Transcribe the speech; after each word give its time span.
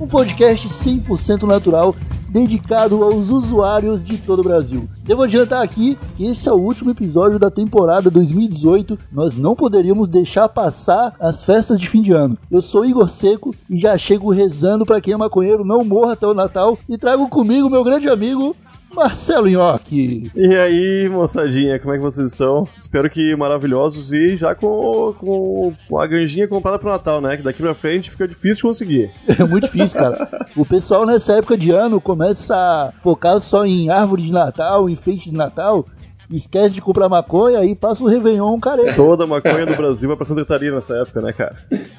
um 0.00 0.06
podcast 0.06 0.68
100% 0.68 1.44
natural 1.44 1.94
dedicado 2.28 3.02
aos 3.02 3.30
usuários 3.30 4.02
de 4.02 4.18
todo 4.18 4.40
o 4.40 4.42
Brasil. 4.42 4.88
Devo 5.04 5.22
adiantar 5.22 5.62
aqui 5.62 5.96
que 6.14 6.26
esse 6.26 6.48
é 6.48 6.52
o 6.52 6.56
último 6.56 6.90
episódio 6.90 7.38
da 7.38 7.50
temporada 7.50 8.10
2018. 8.10 8.98
Nós 9.10 9.36
não 9.36 9.54
poderíamos 9.54 10.08
deixar 10.08 10.48
passar 10.48 11.14
as 11.18 11.42
festas 11.42 11.78
de 11.78 11.88
fim 11.88 12.02
de 12.02 12.12
ano. 12.12 12.36
Eu 12.50 12.60
sou 12.60 12.84
Igor 12.84 13.08
Seco 13.08 13.54
e 13.70 13.78
já 13.78 13.96
chego 13.96 14.30
rezando 14.30 14.84
para 14.84 15.00
quem 15.00 15.14
é 15.14 15.16
maconheiro 15.16 15.64
não 15.64 15.84
morra 15.84 16.12
até 16.12 16.26
o 16.26 16.34
Natal 16.34 16.78
e 16.88 16.98
trago 16.98 17.28
comigo 17.28 17.70
meu 17.70 17.84
grande 17.84 18.08
amigo 18.08 18.54
Marcelo 18.96 19.46
Nhoque. 19.46 20.32
E 20.34 20.54
aí, 20.56 21.08
moçadinha, 21.10 21.78
como 21.78 21.92
é 21.92 21.98
que 21.98 22.02
vocês 22.02 22.30
estão? 22.30 22.66
Espero 22.78 23.10
que 23.10 23.36
maravilhosos 23.36 24.10
e 24.10 24.36
já 24.36 24.54
com, 24.54 25.14
com, 25.18 25.74
com 25.86 25.98
a 25.98 26.06
ganjinha 26.06 26.48
comprada 26.48 26.78
pro 26.78 26.88
Natal, 26.88 27.20
né? 27.20 27.36
Que 27.36 27.42
daqui 27.42 27.62
pra 27.62 27.74
frente 27.74 28.10
fica 28.10 28.26
difícil 28.26 28.56
de 28.56 28.62
conseguir. 28.62 29.10
É 29.38 29.44
muito 29.44 29.64
difícil, 29.64 30.00
cara. 30.00 30.26
O 30.56 30.64
pessoal 30.64 31.04
nessa 31.04 31.34
época 31.34 31.58
de 31.58 31.70
ano 31.70 32.00
começa 32.00 32.56
a 32.56 32.92
focar 32.98 33.38
só 33.38 33.66
em 33.66 33.90
árvore 33.90 34.22
de 34.22 34.32
Natal, 34.32 34.88
enfeite 34.88 35.30
de 35.30 35.36
Natal, 35.36 35.84
esquece 36.30 36.74
de 36.74 36.80
comprar 36.80 37.08
maconha 37.08 37.62
e 37.64 37.74
passa 37.74 38.02
o 38.02 38.06
Réveillon 38.06 38.58
careca. 38.58 38.94
Toda 38.94 39.24
a 39.24 39.26
maconha 39.26 39.66
do 39.66 39.76
Brasil 39.76 40.08
vai 40.08 40.16
pra 40.16 40.24
Santa 40.24 40.40
Catarina 40.40 40.76
nessa 40.76 40.96
época, 40.96 41.20
né, 41.20 41.34
cara? 41.34 41.56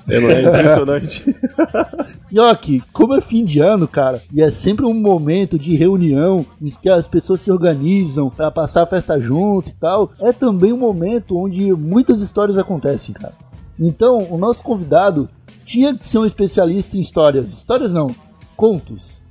É, 0.09 0.15
é 0.15 0.41
impressionante. 0.41 1.23
Nhoque, 2.29 2.83
como 2.91 3.15
é 3.15 3.21
fim 3.21 3.45
de 3.45 3.59
ano, 3.59 3.87
cara, 3.87 4.21
e 4.33 4.41
é 4.41 4.51
sempre 4.51 4.85
um 4.85 4.93
momento 4.93 5.57
de 5.57 5.75
reunião 5.75 6.45
em 6.61 6.67
que 6.67 6.89
as 6.89 7.07
pessoas 7.07 7.39
se 7.39 7.49
organizam 7.49 8.29
pra 8.29 8.51
passar 8.51 8.83
a 8.83 8.85
festa 8.85 9.19
junto 9.19 9.69
e 9.69 9.73
tal, 9.73 10.11
é 10.19 10.33
também 10.33 10.73
um 10.73 10.77
momento 10.77 11.37
onde 11.37 11.71
muitas 11.73 12.19
histórias 12.19 12.57
acontecem, 12.57 13.13
cara. 13.13 13.33
Então, 13.79 14.27
o 14.29 14.37
nosso 14.37 14.61
convidado 14.61 15.29
tinha 15.63 15.95
que 15.95 16.05
ser 16.05 16.17
um 16.17 16.25
especialista 16.25 16.97
em 16.97 16.99
histórias. 16.99 17.53
Histórias 17.53 17.93
não, 17.93 18.13
contos. 18.55 19.23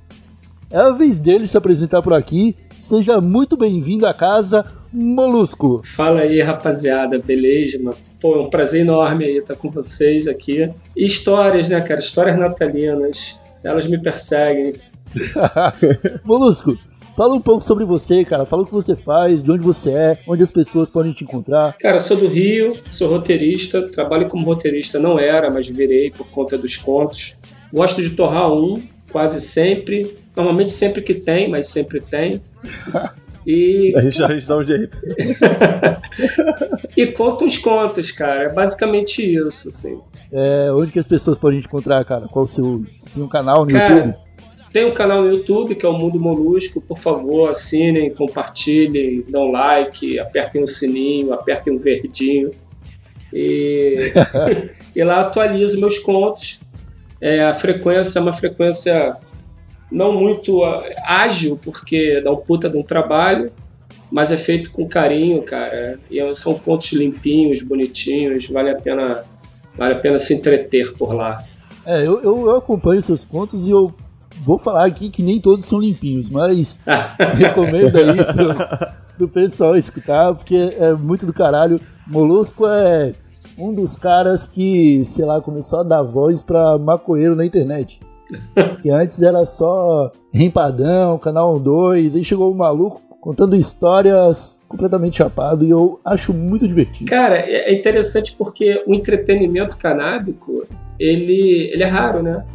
É 0.69 0.79
a 0.79 0.91
vez 0.91 1.19
dele 1.19 1.47
se 1.47 1.57
apresentar 1.57 2.01
por 2.01 2.13
aqui. 2.13 2.55
Seja 2.77 3.21
muito 3.21 3.55
bem-vindo 3.55 4.07
à 4.07 4.13
casa, 4.13 4.65
Molusco. 4.97 5.81
Fala 5.83 6.21
aí, 6.21 6.41
rapaziada, 6.41 7.19
beleza? 7.19 7.77
Mano? 7.81 7.95
Pô, 8.19 8.35
é 8.35 8.41
um 8.41 8.49
prazer 8.49 8.81
enorme 8.81 9.25
aí 9.25 9.37
estar 9.37 9.55
com 9.55 9.69
vocês 9.69 10.27
aqui. 10.27 10.71
E 10.95 11.05
histórias, 11.05 11.69
né, 11.69 11.79
cara? 11.81 11.99
Histórias 11.99 12.37
natalinas. 12.37 13.43
Elas 13.63 13.87
me 13.87 14.01
perseguem. 14.01 14.73
Molusco, 16.25 16.75
fala 17.15 17.35
um 17.35 17.41
pouco 17.41 17.63
sobre 17.63 17.85
você, 17.85 18.25
cara. 18.25 18.43
Fala 18.45 18.63
o 18.63 18.65
que 18.65 18.71
você 18.71 18.95
faz, 18.95 19.43
de 19.43 19.51
onde 19.51 19.63
você 19.63 19.91
é, 19.91 20.19
onde 20.27 20.41
as 20.41 20.51
pessoas 20.51 20.89
podem 20.89 21.13
te 21.13 21.23
encontrar. 21.23 21.77
Cara, 21.77 21.99
sou 21.99 22.17
do 22.17 22.27
Rio, 22.27 22.81
sou 22.89 23.07
roteirista, 23.07 23.87
trabalho 23.87 24.27
como 24.27 24.45
roteirista, 24.45 24.99
não 24.99 25.19
era, 25.19 25.51
mas 25.51 25.67
virei 25.67 26.09
por 26.09 26.29
conta 26.31 26.57
dos 26.57 26.75
contos. 26.75 27.39
Gosto 27.71 28.01
de 28.01 28.11
torrar 28.11 28.51
um, 28.51 28.81
quase 29.11 29.39
sempre. 29.41 30.17
Normalmente 30.35 30.71
sempre 30.71 31.03
que 31.03 31.13
tem, 31.13 31.47
mas 31.47 31.67
sempre 31.67 31.99
tem. 31.99 32.41
E, 33.47 33.93
A 33.95 34.01
gente, 34.01 34.21
a 34.21 34.27
gente 34.27 34.45
dá 34.45 34.57
um 34.57 34.63
jeito. 34.63 34.99
e 36.97 37.07
conto 37.13 37.45
uns 37.45 37.57
contos, 37.57 38.11
cara. 38.11 38.43
É 38.43 38.49
basicamente 38.49 39.21
isso, 39.21 39.69
assim. 39.69 40.01
É, 40.29 40.69
onde 40.73 40.91
que 40.91 40.99
as 40.99 41.07
pessoas 41.07 41.37
podem 41.37 41.61
te 41.61 41.65
encontrar, 41.65 42.03
cara? 42.03 42.27
Qual 42.27 42.43
o 42.43 42.47
seu. 42.47 42.83
Você 42.91 43.09
tem 43.09 43.23
um 43.23 43.29
canal 43.29 43.63
no 43.63 43.71
YouTube? 43.71 44.11
Cara, 44.11 44.19
tem 44.73 44.85
um 44.85 44.91
canal 44.91 45.21
no 45.21 45.29
YouTube 45.29 45.75
que 45.75 45.85
é 45.85 45.89
o 45.89 45.97
Mundo 45.97 46.19
Molusco. 46.19 46.81
Por 46.81 46.97
favor, 46.97 47.49
assinem, 47.49 48.13
compartilhem, 48.13 49.23
dão 49.29 49.49
like, 49.49 50.19
apertem 50.19 50.61
o 50.61 50.67
sininho, 50.67 51.31
apertem 51.31 51.73
o 51.73 51.79
verdinho. 51.79 52.51
E, 53.31 54.11
e 54.93 55.03
lá 55.05 55.21
atualizo 55.21 55.79
meus 55.79 55.97
contos. 55.99 56.65
É, 57.21 57.45
a 57.45 57.53
frequência 57.53 58.19
é 58.19 58.21
uma 58.21 58.33
frequência 58.33 59.15
não 59.91 60.11
muito 60.11 60.63
ah, 60.63 60.83
ágil, 61.05 61.57
porque 61.57 62.21
dá 62.21 62.31
um 62.31 62.37
puta 62.37 62.69
de 62.69 62.77
um 62.77 62.83
trabalho, 62.83 63.51
mas 64.11 64.31
é 64.31 64.37
feito 64.37 64.71
com 64.71 64.87
carinho, 64.87 65.41
cara. 65.43 65.99
E 66.09 66.35
são 66.35 66.55
contos 66.55 66.91
limpinhos, 66.93 67.61
bonitinhos, 67.61 68.49
vale 68.49 68.69
a 68.69 68.75
pena, 68.75 69.25
vale 69.77 69.95
a 69.95 69.99
pena 69.99 70.17
se 70.17 70.33
entreter 70.33 70.93
por 70.93 71.13
lá. 71.13 71.43
É, 71.85 72.05
eu, 72.05 72.21
eu, 72.21 72.47
eu 72.47 72.55
acompanho 72.57 73.01
seus 73.01 73.23
contos 73.23 73.65
e 73.67 73.71
eu 73.71 73.93
vou 74.43 74.57
falar 74.57 74.85
aqui 74.85 75.09
que 75.09 75.23
nem 75.23 75.39
todos 75.39 75.65
são 75.65 75.79
limpinhos, 75.79 76.29
mas 76.29 76.79
recomendo 77.35 77.97
aí 77.97 78.25
pro, 78.25 79.17
pro 79.17 79.27
pessoal 79.29 79.75
escutar, 79.75 80.33
porque 80.33 80.55
é 80.77 80.93
muito 80.93 81.25
do 81.25 81.33
caralho. 81.33 81.79
Molusco 82.05 82.65
é 82.67 83.13
um 83.57 83.73
dos 83.73 83.95
caras 83.95 84.47
que, 84.47 85.03
sei 85.03 85.25
lá, 85.25 85.41
começou 85.41 85.79
a 85.79 85.83
dar 85.83 86.03
voz 86.03 86.43
pra 86.43 86.77
maconheiro 86.77 87.35
na 87.35 87.45
internet. 87.45 87.99
Que 88.81 88.89
antes 88.89 89.21
era 89.21 89.45
só 89.45 90.11
Rempadão, 90.33 91.17
Canal 91.17 91.59
2, 91.59 92.15
aí 92.15 92.23
chegou 92.23 92.51
o 92.51 92.55
maluco 92.55 93.01
contando 93.19 93.55
histórias 93.55 94.57
completamente 94.67 95.17
chapado 95.17 95.65
e 95.65 95.69
eu 95.69 95.99
acho 96.05 96.33
muito 96.33 96.67
divertido. 96.67 97.09
Cara, 97.09 97.37
é 97.37 97.73
interessante 97.73 98.35
porque 98.37 98.83
o 98.85 98.93
entretenimento 98.93 99.77
canábico, 99.77 100.65
ele, 100.99 101.71
ele 101.73 101.83
é 101.83 101.87
raro, 101.87 102.21
né? 102.21 102.45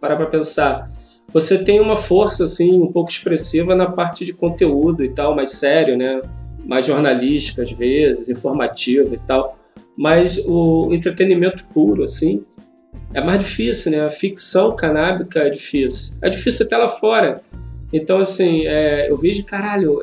Parar 0.00 0.16
pra 0.16 0.26
pensar. 0.26 0.84
Você 1.32 1.64
tem 1.64 1.80
uma 1.80 1.96
força, 1.96 2.44
assim, 2.44 2.80
um 2.80 2.92
pouco 2.92 3.10
expressiva 3.10 3.74
na 3.74 3.90
parte 3.90 4.24
de 4.24 4.34
conteúdo 4.34 5.02
e 5.02 5.08
tal, 5.08 5.34
mais 5.34 5.50
sério, 5.50 5.96
né? 5.96 6.20
Mais 6.64 6.86
jornalístico, 6.86 7.62
às 7.62 7.72
vezes, 7.72 8.28
informativo 8.28 9.14
e 9.14 9.18
tal. 9.18 9.56
Mas 9.96 10.44
o 10.46 10.92
entretenimento 10.92 11.66
puro, 11.72 12.04
assim, 12.04 12.44
é 13.14 13.20
mais 13.22 13.38
difícil, 13.40 13.92
né? 13.92 14.00
A 14.04 14.10
ficção 14.10 14.74
canábica 14.74 15.40
é 15.40 15.50
difícil. 15.50 16.16
É 16.22 16.28
difícil 16.28 16.66
até 16.66 16.76
lá 16.76 16.88
fora. 16.88 17.40
Então, 17.92 18.18
assim, 18.18 18.66
é, 18.66 19.10
eu 19.10 19.16
vejo, 19.18 19.44
caralho, 19.44 20.00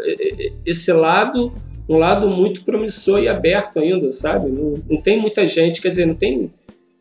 esse 0.66 0.92
lado, 0.94 1.52
um 1.88 1.98
lado 1.98 2.30
muito 2.30 2.64
promissor 2.64 3.20
e 3.20 3.28
aberto 3.28 3.80
ainda, 3.80 4.10
sabe? 4.10 4.48
Não, 4.50 4.76
não 4.90 5.02
tem 5.02 5.20
muita 5.20 5.46
gente, 5.48 5.82
quer 5.82 5.90
dizer, 5.90 6.06
não 6.06 6.14
tem. 6.16 6.52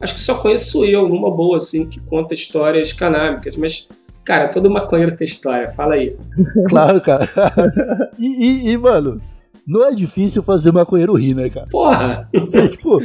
Acho 0.00 0.14
que 0.14 0.20
só 0.20 0.36
conheço 0.36 0.84
eu, 0.84 1.08
numa 1.08 1.30
boa, 1.30 1.56
assim, 1.58 1.86
que 1.86 2.00
conta 2.00 2.32
histórias 2.34 2.92
canábicas, 2.92 3.56
mas. 3.56 3.88
Cara, 4.24 4.48
todo 4.48 4.70
maconheiro 4.70 5.16
tem 5.16 5.24
história, 5.26 5.68
fala 5.70 5.94
aí. 5.94 6.14
Claro, 6.68 7.00
cara. 7.00 7.26
E, 8.18 8.26
e- 8.26 8.70
e, 8.72 8.76
mano, 8.76 9.20
não 9.68 9.84
é 9.84 9.94
difícil 9.94 10.42
fazer 10.42 10.72
maconheiro 10.72 11.12
rir, 11.12 11.34
né, 11.34 11.50
cara? 11.50 11.66
Porra! 11.70 12.26
Você, 12.32 12.66
tipo, 12.68 12.98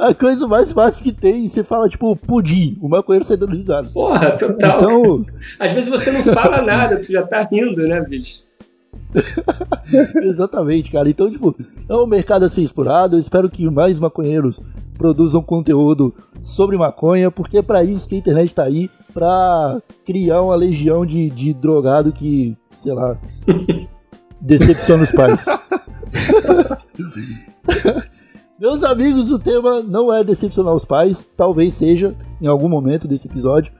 a 0.00 0.12
coisa 0.12 0.48
mais 0.48 0.72
fácil 0.72 1.04
que 1.04 1.12
tem, 1.12 1.46
você 1.46 1.62
fala, 1.62 1.88
tipo, 1.88 2.16
pudim, 2.16 2.76
o 2.82 2.88
maconheiro 2.88 3.24
sai 3.24 3.36
dando 3.36 3.54
risada. 3.54 3.86
Porra, 3.94 4.32
total. 4.36 4.76
Então, 4.76 5.26
Às 5.60 5.70
vezes 5.70 5.88
você 5.88 6.10
não 6.10 6.24
fala 6.24 6.60
nada, 6.60 7.00
tu 7.00 7.12
já 7.12 7.22
tá 7.22 7.46
rindo, 7.48 7.86
né, 7.86 8.00
bicho? 8.00 8.42
exatamente, 10.24 10.90
cara. 10.90 11.08
Então, 11.08 11.30
tipo, 11.30 11.54
é 11.88 11.94
um 11.94 12.06
mercado 12.06 12.44
a 12.44 12.48
ser 12.48 12.62
explorado. 12.62 13.14
Eu 13.14 13.20
espero 13.20 13.48
que 13.48 13.70
mais 13.70 14.00
maconheiros 14.00 14.60
produzam 14.98 15.40
conteúdo 15.40 16.12
sobre 16.40 16.76
maconha, 16.76 17.30
porque 17.30 17.58
é 17.58 17.62
pra 17.62 17.84
isso 17.84 18.08
que 18.08 18.16
a 18.16 18.18
internet 18.18 18.52
tá 18.52 18.64
aí, 18.64 18.90
pra 19.14 19.80
criar 20.04 20.42
uma 20.42 20.56
legião 20.56 21.06
de, 21.06 21.28
de 21.30 21.54
drogado 21.54 22.12
que, 22.12 22.56
sei 22.70 22.92
lá, 22.92 23.16
decepciona 24.42 25.04
os 25.04 25.12
pais. 25.12 25.46
Meus 28.58 28.84
amigos, 28.84 29.30
o 29.30 29.38
tema 29.38 29.82
não 29.82 30.12
é 30.12 30.22
decepcionar 30.22 30.74
os 30.74 30.84
pais, 30.84 31.26
talvez 31.36 31.74
seja 31.74 32.14
em 32.40 32.46
algum 32.46 32.68
momento 32.68 33.08
desse 33.08 33.26
episódio, 33.26 33.72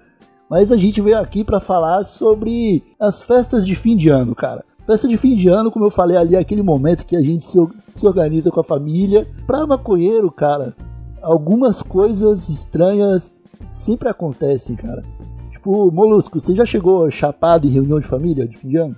mas 0.49 0.73
a 0.73 0.77
gente 0.77 1.01
veio 1.01 1.19
aqui 1.19 1.45
pra 1.45 1.61
falar 1.61 2.05
sobre 2.05 2.83
as 2.99 3.21
festas 3.21 3.67
de 3.67 3.75
fim 3.75 3.97
de 3.97 4.09
ano, 4.09 4.35
cara. 4.35 4.65
Festa 4.87 5.07
de 5.07 5.17
fim 5.17 5.37
de 5.37 5.49
ano, 5.49 5.71
como 5.71 5.85
eu 5.85 5.91
falei 5.91 6.17
ali, 6.17 6.35
é 6.35 6.39
aquele 6.39 6.63
momento 6.63 7.07
que 7.07 7.17
a 7.17 7.23
gente 7.23 7.47
se, 7.49 7.57
se 7.89 8.07
organiza 8.07 8.51
com 8.51 8.59
a 8.59 8.65
família. 8.65 9.29
Pra 9.47 9.65
maconheiro, 9.65 10.29
cara, 10.31 10.75
algumas 11.23 11.83
coisas 11.83 12.49
estranhas 12.49 13.37
sempre 13.69 14.09
acontecem, 14.09 14.75
cara. 14.75 15.05
Tipo, 15.53 15.93
Molusco, 15.93 16.41
você 16.41 16.53
já 16.53 16.67
chegou 16.67 17.09
chapado 17.09 17.69
em 17.69 17.71
reunião 17.71 18.01
de 18.01 18.07
família 18.07 18.49
de 18.49 18.59
fim 18.59 18.69
de 18.69 18.77
ano? 18.77 18.97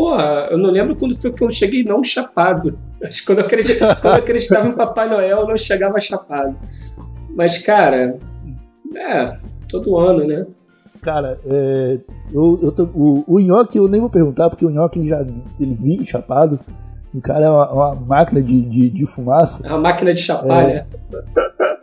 Porra, 0.00 0.46
eu 0.50 0.56
não 0.56 0.70
lembro 0.70 0.96
quando 0.96 1.14
foi 1.14 1.30
que 1.30 1.44
eu 1.44 1.50
cheguei 1.50 1.84
não 1.84 2.02
chapado. 2.02 2.78
Acho 3.04 3.20
que 3.20 3.26
quando 3.26 3.40
eu, 3.40 3.44
acredit... 3.44 3.78
quando 4.00 4.14
eu 4.14 4.20
acreditava 4.22 4.66
em 4.68 4.72
Papai 4.72 5.10
Noel, 5.10 5.40
eu 5.40 5.46
não 5.46 5.56
chegava 5.58 6.00
chapado. 6.00 6.56
Mas, 7.36 7.58
cara, 7.58 8.16
é, 8.96 9.36
todo 9.68 9.98
ano, 9.98 10.26
né? 10.26 10.46
Cara, 11.02 11.38
é, 11.44 12.00
eu, 12.32 12.58
eu 12.62 12.72
tô- 12.72 12.88
o, 12.94 13.24
o 13.26 13.38
Nhoque 13.40 13.76
eu 13.76 13.88
nem 13.88 14.00
vou 14.00 14.08
perguntar, 14.08 14.48
porque 14.48 14.64
o 14.64 14.70
Nhoque 14.70 14.98
ele 15.00 15.08
já 15.10 15.20
ele 15.58 15.74
vive 15.74 16.06
chapado. 16.06 16.58
O 17.14 17.20
cara 17.20 17.44
é 17.44 17.50
uma, 17.50 17.70
uma 17.72 17.94
máquina 17.96 18.42
de, 18.42 18.58
de, 18.62 18.88
de 18.88 19.04
fumaça. 19.06 19.66
É 19.66 19.70
uma 19.70 19.80
máquina 19.80 20.14
de 20.14 20.20
chapar, 20.20 20.62
É. 20.66 20.74
né? 20.74 20.86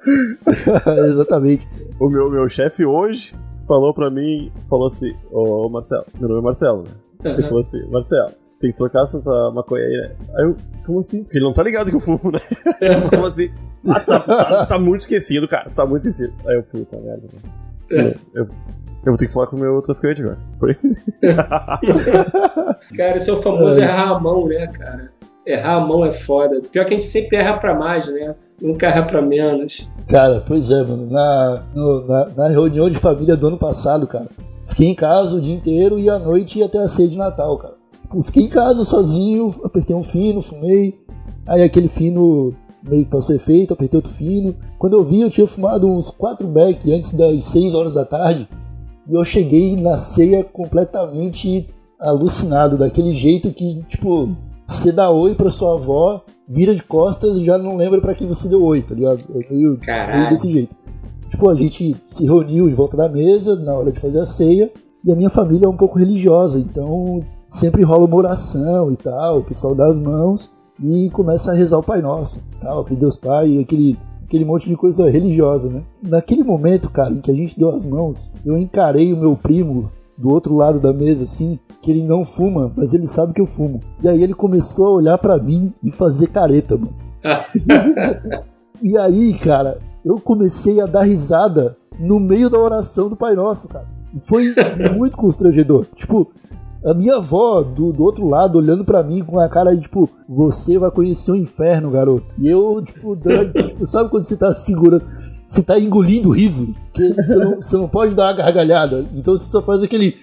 Exatamente. 1.09 1.67
O 1.99 2.09
meu, 2.09 2.31
meu 2.31 2.49
chefe 2.49 2.83
hoje 2.83 3.35
falou 3.67 3.93
pra 3.93 4.09
mim, 4.09 4.51
falou 4.67 4.87
assim, 4.87 5.13
ô 5.31 5.69
Marcelo, 5.69 6.05
meu 6.19 6.29
nome 6.29 6.41
é 6.41 6.43
Marcelo, 6.43 6.83
né? 6.83 6.89
Ele 7.23 7.43
falou 7.43 7.59
assim, 7.61 7.85
Marcelo, 7.89 8.29
tem 8.59 8.71
que 8.71 8.77
trocar 8.77 9.03
essa 9.03 9.19
maconha 9.51 9.83
aí, 9.83 9.91
né? 9.91 10.15
Aí 10.35 10.43
eu, 10.45 10.55
como 10.85 10.99
assim? 10.99 11.23
Porque 11.23 11.37
ele 11.37 11.45
não 11.45 11.53
tá 11.53 11.63
ligado 11.63 11.89
que 11.89 11.95
eu 11.95 11.99
fumo, 11.99 12.31
né? 12.31 12.39
como 13.09 13.25
assim? 13.25 13.49
Ah, 13.87 13.99
tá, 13.99 14.19
tá, 14.19 14.65
tá 14.65 14.79
muito 14.79 15.01
esquecido, 15.01 15.47
cara, 15.47 15.69
tá 15.69 15.85
muito 15.85 16.07
esquecido. 16.07 16.33
Aí 16.47 16.55
eu, 16.55 16.63
puta 16.63 16.97
merda, 16.97 17.23
né? 17.91 18.13
eu, 18.33 18.43
eu 18.43 18.47
vou 19.05 19.17
ter 19.17 19.27
que 19.27 19.33
falar 19.33 19.47
com 19.47 19.55
o 19.55 19.59
meu 19.59 19.81
traficante 19.81 20.21
agora. 20.21 20.37
Cara, 22.95 23.15
esse 23.17 23.29
é 23.29 23.33
o 23.33 23.41
famoso 23.41 23.79
errar 23.81 24.11
a 24.11 24.19
mão, 24.19 24.45
né, 24.47 24.67
cara? 24.67 25.11
Errar 25.45 25.75
a 25.75 25.79
mão 25.81 26.05
é 26.05 26.11
foda. 26.11 26.61
Pior 26.71 26.83
que 26.85 26.93
a 26.93 26.97
gente 26.97 27.05
sempre 27.05 27.37
erra 27.37 27.57
pra 27.57 27.73
mais, 27.73 28.07
né? 28.11 28.35
Nunca 28.61 28.87
erra 28.87 29.03
pra 29.03 29.21
menos. 29.21 29.89
Cara, 30.09 30.43
pois 30.45 30.69
é, 30.71 30.81
mano. 30.83 31.07
Na, 31.09 31.63
no- 31.73 32.05
na, 32.07 32.25
na 32.35 32.47
reunião 32.49 32.89
de 32.89 32.97
família 32.97 33.37
do 33.37 33.47
ano 33.47 33.57
passado, 33.57 34.05
cara, 34.07 34.25
fiquei 34.67 34.87
em 34.87 34.95
casa 34.95 35.35
o 35.35 35.41
dia 35.41 35.55
inteiro 35.55 35.97
e 35.97 36.09
à 36.09 36.19
noite 36.19 36.59
ia 36.59 36.65
até 36.65 36.77
a 36.77 36.87
ceia 36.87 37.07
de 37.07 37.17
Natal, 37.17 37.57
cara. 37.57 37.75
Tipo, 38.01 38.23
fiquei 38.23 38.43
em 38.43 38.49
casa 38.49 38.83
sozinho, 38.83 39.53
apertei 39.63 39.95
um 39.95 40.03
fino, 40.03 40.41
fumei. 40.41 40.99
Aí 41.45 41.63
aquele 41.63 41.87
fino 41.87 42.53
meio 42.83 43.03
que 43.03 43.11
passou 43.11 43.35
efeito, 43.35 43.73
apertei 43.73 43.97
outro 43.97 44.13
fino. 44.13 44.55
Quando 44.77 44.97
eu 44.97 45.03
vi, 45.03 45.21
eu 45.21 45.29
tinha 45.29 45.47
fumado 45.47 45.87
uns 45.87 46.09
4 46.09 46.47
beck 46.47 46.91
antes 46.91 47.13
das 47.13 47.45
6 47.45 47.73
horas 47.73 47.93
da 47.93 48.05
tarde. 48.05 48.47
E 49.09 49.13
eu 49.13 49.23
cheguei 49.23 49.75
na 49.75 49.97
ceia 49.97 50.43
completamente 50.43 51.67
alucinado, 51.99 52.77
daquele 52.77 53.15
jeito 53.15 53.51
que, 53.51 53.83
tipo, 53.87 54.29
você 54.67 54.91
dá 54.91 55.09
oi 55.09 55.33
pra 55.33 55.49
sua 55.49 55.75
avó, 55.75 56.21
vira 56.47 56.75
de 56.75 56.83
costas 56.83 57.37
e 57.37 57.45
já 57.45 57.57
não 57.57 57.77
lembra 57.77 58.01
pra 58.01 58.13
quem 58.13 58.27
você 58.27 58.47
deu 58.47 58.63
oi, 58.63 58.81
tá 58.81 58.93
ligado? 58.93 59.19
É 59.33 59.53
meio, 59.53 59.79
meio 60.13 60.29
desse 60.29 60.51
jeito. 60.51 60.75
Tipo, 61.29 61.49
a 61.49 61.55
gente 61.55 61.95
se 62.07 62.25
reuniu 62.25 62.69
em 62.69 62.73
volta 62.73 62.95
da 62.95 63.09
mesa 63.09 63.55
na 63.55 63.73
hora 63.73 63.91
de 63.91 63.99
fazer 63.99 64.19
a 64.19 64.25
ceia 64.25 64.71
e 65.03 65.11
a 65.11 65.15
minha 65.15 65.29
família 65.29 65.65
é 65.65 65.69
um 65.69 65.77
pouco 65.77 65.99
religiosa, 65.99 66.59
então 66.59 67.21
sempre 67.47 67.83
rola 67.83 68.05
uma 68.05 68.15
oração 68.15 68.91
e 68.91 68.95
tal, 68.95 69.39
o 69.39 69.43
pessoal 69.43 69.75
dá 69.75 69.87
as 69.87 69.99
mãos 69.99 70.51
e 70.83 71.09
começa 71.11 71.51
a 71.51 71.55
rezar 71.55 71.77
o 71.77 71.83
Pai 71.83 72.01
Nosso, 72.01 72.43
tal, 72.59 72.83
pedir 72.83 72.99
Deus 72.99 73.15
Pai, 73.15 73.57
aquele 73.59 73.97
aquele 74.23 74.43
monte 74.43 74.67
de 74.67 74.75
coisa 74.75 75.09
religiosa, 75.09 75.69
né? 75.69 75.83
Naquele 76.03 76.43
momento, 76.43 76.89
cara, 76.89 77.13
em 77.13 77.21
que 77.21 77.31
a 77.31 77.35
gente 77.35 77.57
deu 77.57 77.69
as 77.69 77.85
mãos, 77.85 78.29
eu 78.45 78.57
encarei 78.57 79.13
o 79.13 79.17
meu 79.17 79.37
primo 79.37 79.89
do 80.17 80.29
outro 80.29 80.53
lado 80.53 80.79
da 80.81 80.91
mesa, 80.91 81.23
assim, 81.23 81.57
que 81.81 81.91
ele 81.91 82.03
não 82.03 82.25
fuma, 82.25 82.69
mas 82.75 82.93
ele 82.93 83.07
sabe 83.07 83.31
que 83.31 83.39
eu 83.39 83.45
fumo. 83.45 83.79
E 84.03 84.09
aí 84.09 84.21
ele 84.21 84.33
começou 84.33 84.87
a 84.87 84.91
olhar 84.91 85.17
pra 85.17 85.37
mim 85.37 85.71
e 85.81 85.91
fazer 85.91 86.27
careta, 86.27 86.77
mano. 86.77 86.93
E 88.79 88.95
aí, 88.95 89.33
cara, 89.39 89.79
eu 90.07 90.19
comecei 90.19 90.79
a 90.81 90.85
dar 90.85 91.03
risada 91.03 91.75
no 91.99 92.19
meio 92.19 92.49
da 92.49 92.57
oração 92.57 93.09
do 93.09 93.15
Pai 93.15 93.35
Nosso, 93.35 93.67
cara. 93.67 93.85
E 94.15 94.19
foi 94.19 94.53
muito 94.95 95.17
constrangedor. 95.17 95.85
Tipo, 95.95 96.31
a 96.85 96.93
minha 96.93 97.15
avó 97.15 97.61
do, 97.61 97.91
do 97.91 98.03
outro 98.03 98.27
lado 98.27 98.57
olhando 98.57 98.85
pra 98.85 99.03
mim 99.03 99.23
com 99.23 99.39
a 99.39 99.49
cara 99.49 99.75
de 99.75 99.81
tipo, 99.81 100.09
você 100.27 100.77
vai 100.77 100.89
conhecer 100.91 101.31
o 101.31 101.35
inferno, 101.35 101.91
garoto. 101.91 102.25
E 102.37 102.47
eu, 102.47 102.81
tipo, 102.81 103.15
dando, 103.15 103.51
tipo, 103.51 103.85
sabe 103.85 104.09
quando 104.09 104.23
você 104.23 104.37
tá 104.37 104.53
segurando, 104.53 105.03
você 105.45 105.61
tá 105.61 105.79
engolindo 105.79 106.29
o 106.29 106.33
riso? 106.33 106.73
Que 106.93 107.13
você 107.13 107.35
não, 107.35 107.55
você 107.57 107.77
não 107.77 107.87
pode 107.87 108.15
dar 108.15 108.27
uma 108.27 108.33
gargalhada. 108.33 109.05
Então 109.13 109.37
você 109.37 109.49
só 109.49 109.61
faz 109.61 109.83
aquele. 109.83 110.15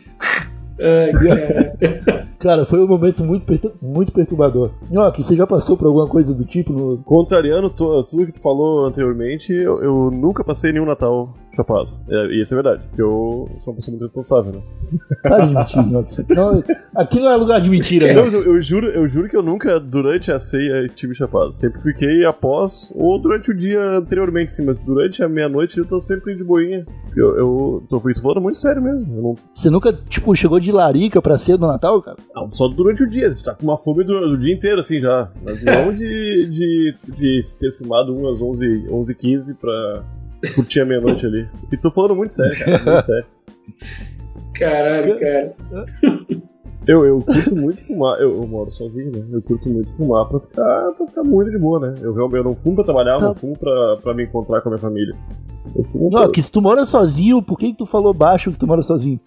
Ai, 0.84 1.12
cara. 1.16 2.25
Cara, 2.38 2.66
foi 2.66 2.78
um 2.82 2.86
momento 2.86 3.25
muito, 3.25 3.46
pertur- 3.46 3.72
muito 3.81 4.12
perturbador. 4.12 4.70
Nhoque, 4.90 5.25
você 5.25 5.34
já 5.34 5.46
passou 5.46 5.76
por 5.78 5.86
alguma 5.86 6.06
coisa 6.06 6.34
do 6.34 6.44
tipo 6.44 6.72
no, 6.72 6.98
Contrariando 6.98 7.70
tudo 7.70 8.26
que 8.26 8.32
tu 8.32 8.42
falou 8.42 8.84
anteriormente, 8.86 9.52
eu, 9.52 9.82
eu 9.82 10.10
nunca 10.10 10.44
passei 10.44 10.70
nenhum 10.72 10.84
Natal 10.84 11.32
chapado. 11.54 11.88
É, 12.08 12.26
e 12.26 12.40
isso 12.40 12.54
é 12.54 12.56
verdade, 12.56 12.82
porque 12.88 13.02
eu 13.02 13.48
sou 13.58 13.72
uma 13.72 13.76
pessoa 13.76 13.92
muito 13.92 14.02
responsável, 14.02 14.52
né? 14.52 14.60
Mentir, 15.46 15.86
Nhoque. 15.86 16.34
Não, 16.34 16.64
aqui 16.94 17.20
não 17.20 17.30
é 17.30 17.36
lugar 17.36 17.60
de 17.60 17.70
mentira, 17.70 18.12
Não, 18.12 18.22
né? 18.30 18.36
eu, 18.36 18.54
eu 18.54 18.60
juro, 18.62 18.86
eu 18.88 19.08
juro 19.08 19.28
que 19.28 19.36
eu 19.36 19.42
nunca, 19.42 19.78
durante 19.80 20.30
a 20.32 20.38
ceia, 20.38 20.84
estive 20.84 21.14
chapado. 21.14 21.52
Sempre 21.54 21.80
fiquei 21.82 22.24
após, 22.24 22.92
ou 22.96 23.18
durante 23.20 23.50
o 23.50 23.54
dia 23.54 23.80
anteriormente, 23.98 24.52
sim, 24.52 24.64
mas 24.64 24.78
durante 24.78 25.22
a 25.22 25.28
meia-noite 25.28 25.78
eu 25.78 25.84
tô 25.84 26.00
sempre 26.00 26.34
de 26.36 26.44
boinha. 26.44 26.84
Eu, 27.16 27.36
eu 27.38 27.82
tô, 27.88 27.98
tô 27.98 28.20
falando 28.20 28.40
muito 28.40 28.58
sério 28.58 28.82
mesmo. 28.82 29.22
Não, 29.22 29.34
Você 29.52 29.70
nunca, 29.70 29.92
tipo, 29.92 30.34
chegou 30.34 30.58
de 30.60 30.72
larica 30.72 31.20
pra 31.22 31.38
ceia 31.38 31.56
do 31.58 31.66
Natal, 31.66 32.00
cara? 32.02 32.16
não, 32.34 32.50
só 32.50 32.68
durante 32.68 33.02
o 33.02 33.08
dia, 33.08 33.34
tu 33.34 33.42
tá 33.42 33.54
com 33.54 33.64
uma 33.64 33.76
fome 33.78 34.04
do, 34.04 34.28
do 34.30 34.38
dia 34.38 34.52
inteiro, 34.54 34.80
assim, 34.80 35.00
já. 35.00 35.30
Mas 35.44 35.62
não 35.62 35.90
de, 35.92 36.46
de, 36.50 36.94
de 37.08 37.40
ter 37.58 37.72
fumado 37.72 38.14
umas 38.14 38.40
11, 38.40 38.88
11 38.90 39.14
15 39.14 39.54
pra 39.54 40.04
curtir 40.55 40.81
a 40.81 40.85
meia-noite 40.85 41.26
ali. 41.26 41.49
E 41.73 41.76
tô 41.76 41.91
falando 41.91 42.17
muito 42.17 42.32
sério, 42.35 42.58
cara, 42.58 42.82
muito 42.85 43.02
sério. 43.06 43.25
Caralho, 44.58 45.19
cara. 45.19 45.55
Eu, 46.87 47.02
eu 47.06 47.19
curto 47.23 47.56
muito 47.56 47.81
fumar, 47.81 48.20
eu, 48.20 48.35
eu 48.43 48.46
moro 48.46 48.70
sozinho, 48.70 49.11
né? 49.11 49.25
Eu 49.32 49.41
curto 49.41 49.70
muito 49.70 49.91
fumar 49.91 50.29
pra 50.29 50.38
ficar, 50.38 50.93
pra 50.93 51.06
ficar 51.06 51.25
muito 51.25 51.50
de 51.50 51.56
boa, 51.56 51.81
né? 51.81 51.94
Eu, 52.02 52.12
realmente- 52.12 52.37
eu 52.37 52.44
não 52.44 52.55
fumo 52.55 52.75
pra 52.76 52.85
trabalhar, 52.85 53.14
eu 53.14 53.19
Tá. 53.20 53.25
não 53.29 53.35
fumo 53.35 53.56
pra, 53.58 53.96
pra 54.02 54.12
me 54.12 54.25
encontrar 54.25 54.61
com 54.61 54.69
a 54.69 54.73
minha 54.73 54.79
família. 54.79 55.17
Eu 55.75 55.82
fumo 55.82 56.11
Não, 56.11 56.25
pra... 56.25 56.31
que 56.31 56.43
se 56.43 56.52
tu 56.52 56.61
mora 56.61 56.85
sozinho, 56.85 57.41
por 57.43 57.58
que, 57.58 57.69
que 57.73 57.79
tu 57.79 57.87
falou 57.87 58.12
baixo 58.12 58.52
que 58.52 58.58
tu 58.58 58.67
mora 58.67 58.82
sozinho? 58.82 59.19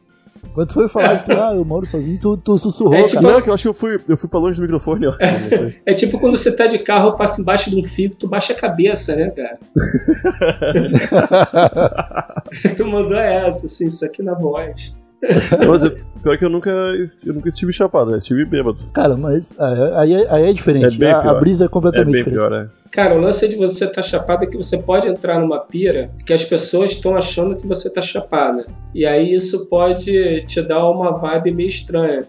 Quando 0.53 0.67
tu 0.67 0.73
foi 0.73 0.87
falar 0.87 1.19
que 1.19 1.31
tu, 1.31 1.39
ah, 1.39 1.53
eu 1.55 1.65
moro 1.65 1.85
sozinho, 1.85 2.19
tu, 2.19 2.37
tu 2.37 2.57
sussurrou, 2.57 2.95
É, 2.95 3.03
tipo, 3.03 3.21
cara. 3.21 3.33
Não, 3.33 3.41
que 3.41 3.49
eu 3.49 3.53
acho 3.53 3.63
que 3.63 3.69
eu 3.69 3.73
fui, 3.73 3.99
eu 4.07 4.17
fui 4.17 4.29
pra 4.29 4.39
longe 4.39 4.57
do 4.57 4.61
microfone, 4.61 5.07
ó. 5.07 5.13
Sei. 5.13 5.81
É 5.85 5.93
tipo 5.93 6.19
quando 6.19 6.37
você 6.37 6.55
tá 6.55 6.67
de 6.67 6.79
carro, 6.79 7.15
passa 7.15 7.41
embaixo 7.41 7.69
de 7.69 7.79
um 7.79 7.83
fio, 7.83 8.09
tu 8.09 8.27
baixa 8.27 8.53
a 8.53 8.55
cabeça, 8.55 9.15
né, 9.15 9.31
cara? 9.31 9.57
tu 12.75 12.85
mandou 12.85 13.17
essa, 13.17 13.65
assim, 13.65 13.85
isso 13.85 14.05
aqui 14.05 14.23
na 14.23 14.33
voz. 14.33 14.95
Mas 15.67 15.83
é, 15.83 15.89
pior 16.21 16.37
que 16.37 16.45
eu 16.45 16.49
nunca, 16.49 16.69
eu 16.69 17.33
nunca 17.33 17.49
estive 17.49 17.73
chapado, 17.73 18.11
né? 18.11 18.17
Estive 18.17 18.45
bêbado. 18.45 18.77
Cara, 18.93 19.17
mas 19.17 19.53
ah, 19.57 20.01
aí, 20.01 20.13
é- 20.13 20.27
aí 20.29 20.49
é 20.49 20.53
diferente. 20.53 20.95
É 20.95 20.97
bem 20.97 21.11
a, 21.11 21.19
a 21.19 21.33
brisa 21.33 21.63
é 21.63 21.65
É 21.65 21.69
completamente 21.69 22.13
bem 22.13 22.23
diferente. 22.23 22.39
pior, 22.39 22.51
né? 22.51 22.69
Cara, 22.91 23.15
o 23.15 23.19
lance 23.19 23.47
de 23.49 23.55
você 23.55 23.85
estar 23.85 24.01
chapado 24.01 24.43
é 24.43 24.47
que 24.47 24.55
você 24.57 24.81
pode 24.83 25.07
entrar 25.07 25.39
numa 25.39 25.59
pira 25.59 26.11
que 26.25 26.33
as 26.33 26.43
pessoas 26.43 26.91
estão 26.91 27.15
achando 27.15 27.55
que 27.55 27.67
você 27.67 27.91
tá 27.91 28.01
chapada. 28.01 28.67
E 28.93 29.05
aí 29.05 29.33
isso 29.33 29.65
pode 29.67 30.45
te 30.45 30.61
dar 30.61 30.87
uma 30.89 31.13
vibe 31.13 31.51
meio 31.51 31.69
estranha. 31.69 32.23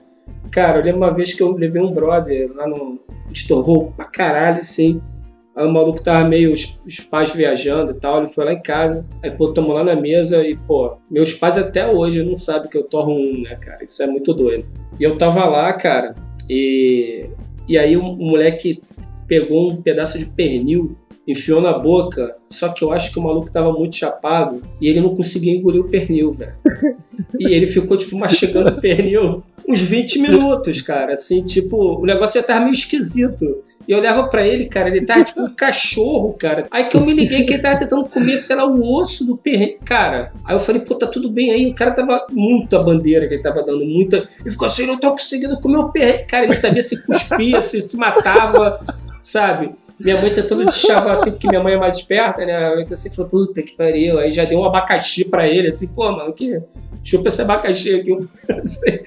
Cara, 0.50 0.78
eu 0.78 0.84
lembro 0.84 1.00
uma 1.00 1.12
vez 1.12 1.34
que 1.34 1.42
eu 1.42 1.52
levei 1.52 1.82
um 1.82 1.92
brother 1.92 2.50
lá 2.54 2.66
no. 2.66 2.98
Estourou 3.30 3.92
pra 3.94 4.06
caralho, 4.06 4.58
assim. 4.58 5.00
Aí 5.58 5.66
o 5.66 5.72
maluco 5.72 6.00
tava 6.00 6.26
meio. 6.26 6.52
Os, 6.52 6.80
os 6.86 7.00
pais 7.00 7.34
viajando 7.34 7.90
e 7.90 7.94
tal. 7.94 8.18
Ele 8.18 8.28
foi 8.28 8.44
lá 8.44 8.52
em 8.52 8.62
casa. 8.62 9.06
Aí, 9.22 9.30
pô, 9.30 9.52
tamo 9.52 9.72
lá 9.72 9.82
na 9.82 9.96
mesa 9.96 10.46
e, 10.46 10.56
pô, 10.56 10.96
meus 11.10 11.34
pais 11.34 11.58
até 11.58 11.86
hoje 11.90 12.22
não 12.22 12.36
sabem 12.36 12.70
que 12.70 12.78
eu 12.78 12.84
torro 12.84 13.12
um, 13.12 13.42
né, 13.42 13.56
cara? 13.56 13.82
Isso 13.82 14.00
é 14.02 14.06
muito 14.06 14.32
doido. 14.32 14.64
E 15.00 15.02
eu 15.02 15.18
tava 15.18 15.44
lá, 15.44 15.72
cara, 15.72 16.14
e. 16.48 17.26
E 17.68 17.76
aí 17.76 17.98
o 17.98 18.02
moleque 18.02 18.80
pegou 19.26 19.72
um 19.72 19.82
pedaço 19.82 20.18
de 20.18 20.24
pernil, 20.26 20.96
enfiou 21.28 21.60
na 21.60 21.78
boca, 21.78 22.34
só 22.48 22.70
que 22.70 22.82
eu 22.82 22.90
acho 22.90 23.12
que 23.12 23.18
o 23.18 23.22
maluco 23.22 23.52
tava 23.52 23.70
muito 23.70 23.96
chapado 23.96 24.62
e 24.80 24.88
ele 24.88 25.02
não 25.02 25.14
conseguia 25.14 25.54
engolir 25.54 25.82
o 25.82 25.88
pernil, 25.88 26.32
velho. 26.32 26.54
E 27.38 27.52
ele 27.54 27.66
ficou, 27.66 27.96
tipo, 27.98 28.18
mastigando 28.18 28.70
o 28.70 28.80
pernil 28.80 29.42
uns 29.68 29.82
20 29.82 30.20
minutos, 30.20 30.80
cara. 30.80 31.12
Assim, 31.12 31.42
tipo, 31.42 32.00
o 32.00 32.06
negócio 32.06 32.40
já 32.40 32.46
tava 32.46 32.60
meio 32.60 32.72
esquisito. 32.72 33.62
E 33.86 33.92
eu 33.92 33.98
olhava 33.98 34.28
pra 34.28 34.46
ele, 34.46 34.66
cara, 34.66 34.88
ele 34.88 35.04
tava 35.04 35.24
tipo 35.24 35.42
um 35.42 35.54
cachorro, 35.54 36.36
cara. 36.38 36.66
Aí 36.70 36.84
que 36.84 36.96
eu 36.96 37.04
me 37.04 37.12
liguei 37.12 37.44
que 37.44 37.54
ele 37.54 37.62
tava 37.62 37.78
tentando 37.78 38.08
comer, 38.08 38.38
sei 38.38 38.56
lá, 38.56 38.66
o 38.66 38.96
osso 38.96 39.26
do 39.26 39.36
pernil. 39.36 39.76
Cara, 39.84 40.32
aí 40.44 40.54
eu 40.54 40.60
falei, 40.60 40.80
pô, 40.80 40.94
tá 40.94 41.06
tudo 41.06 41.30
bem 41.30 41.50
aí. 41.50 41.70
O 41.70 41.74
cara 41.74 41.90
tava 41.90 42.26
muita 42.30 42.82
bandeira 42.82 43.28
que 43.28 43.34
ele 43.34 43.42
tava 43.42 43.62
dando, 43.62 43.84
muita. 43.84 44.16
Ele 44.40 44.50
ficou 44.50 44.66
assim, 44.66 44.86
não 44.86 44.98
tô 44.98 45.10
conseguindo 45.12 45.60
comer 45.60 45.78
o 45.78 45.92
pernil. 45.92 46.26
Cara, 46.26 46.44
ele 46.44 46.56
sabia 46.56 46.82
se 46.82 47.04
cuspia, 47.04 47.60
se, 47.60 47.80
se 47.82 47.98
matava, 47.98 48.80
sabe? 49.20 49.74
Minha 50.00 50.20
mãe 50.20 50.32
tentando 50.32 50.64
deschavar 50.64 51.12
assim, 51.12 51.32
porque 51.32 51.48
minha 51.48 51.62
mãe 51.62 51.74
é 51.74 51.78
mais 51.78 51.96
esperta, 51.96 52.44
né? 52.46 52.52
Ela 52.52 52.82
assim, 52.82 53.10
falou, 53.10 53.30
puta 53.30 53.62
que 53.62 53.76
pariu. 53.76 54.18
Aí 54.18 54.30
já 54.30 54.44
deu 54.44 54.60
um 54.60 54.64
abacaxi 54.64 55.24
pra 55.24 55.48
ele, 55.48 55.68
assim, 55.68 55.88
pô, 55.88 56.10
mano, 56.12 56.32
que 56.32 56.60
chupa 57.02 57.28
esse 57.28 57.42
abacaxi 57.42 57.94
aqui. 57.94 58.16
Assim. 58.50 58.98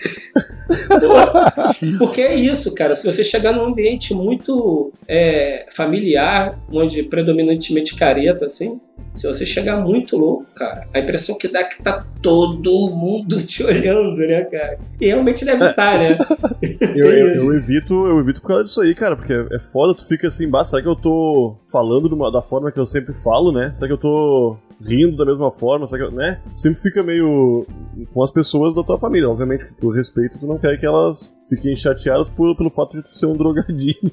Pô, 0.89 1.97
porque 1.97 2.21
é 2.21 2.35
isso, 2.35 2.75
cara. 2.75 2.93
Se 2.95 3.05
você 3.05 3.23
chegar 3.23 3.53
num 3.53 3.65
ambiente 3.65 4.13
muito 4.13 4.91
é, 5.07 5.65
familiar, 5.69 6.59
onde 6.71 7.03
predominantemente 7.03 7.95
careta, 7.95 8.45
assim, 8.45 8.79
se 9.13 9.27
você 9.27 9.45
chegar 9.45 9.77
muito 9.77 10.17
louco, 10.17 10.45
cara, 10.55 10.87
a 10.93 10.99
impressão 10.99 11.37
que 11.37 11.47
dá 11.47 11.59
é 11.59 11.63
que 11.65 11.81
tá 11.83 12.05
todo 12.21 12.71
mundo 12.71 13.41
te 13.45 13.63
olhando, 13.63 14.15
né, 14.15 14.45
cara? 14.45 14.79
E 14.99 15.07
realmente 15.07 15.43
deve 15.43 15.69
estar, 15.69 15.99
né? 15.99 16.17
Eu, 16.95 17.11
eu, 17.11 17.33
isso. 17.33 17.51
eu 17.51 17.57
evito, 17.57 17.93
eu 18.07 18.19
evito 18.19 18.41
por 18.41 18.47
causa 18.49 18.63
disso 18.63 18.81
aí, 18.81 18.93
cara, 18.93 19.15
porque 19.15 19.33
é 19.33 19.59
foda, 19.59 19.93
tu 19.93 20.07
fica 20.07 20.27
assim, 20.27 20.47
bah, 20.47 20.63
será 20.81 20.83
que 20.83 20.87
eu 20.89 20.95
tô 20.95 21.55
falando 21.71 22.11
uma- 22.13 22.31
da 22.31 22.41
forma 22.41 22.71
que 22.71 22.79
eu 22.79 22.85
sempre 22.85 23.13
falo, 23.13 23.51
né? 23.51 23.71
Será 23.73 23.87
que 23.87 23.93
eu 23.93 23.97
tô 23.97 24.55
rindo 24.83 25.15
da 25.15 25.25
mesma 25.25 25.51
forma, 25.51 25.85
sabe, 25.85 26.09
né? 26.15 26.41
Sempre 26.55 26.79
fica 26.81 27.03
meio 27.03 27.65
com 28.13 28.23
as 28.23 28.31
pessoas 28.31 28.73
da 28.73 28.83
tua 28.83 28.97
família. 28.97 29.29
Obviamente, 29.29 29.65
por 29.79 29.95
respeito, 29.95 30.39
tu 30.39 30.47
não 30.47 30.57
quer 30.57 30.75
que 30.79 30.85
elas 30.85 31.33
fiquem 31.47 31.75
chateadas 31.75 32.29
por, 32.29 32.55
pelo 32.57 32.71
fato 32.71 32.97
de 32.97 33.03
tu 33.03 33.15
ser 33.15 33.27
um 33.27 33.33
drogadinho. 33.33 33.95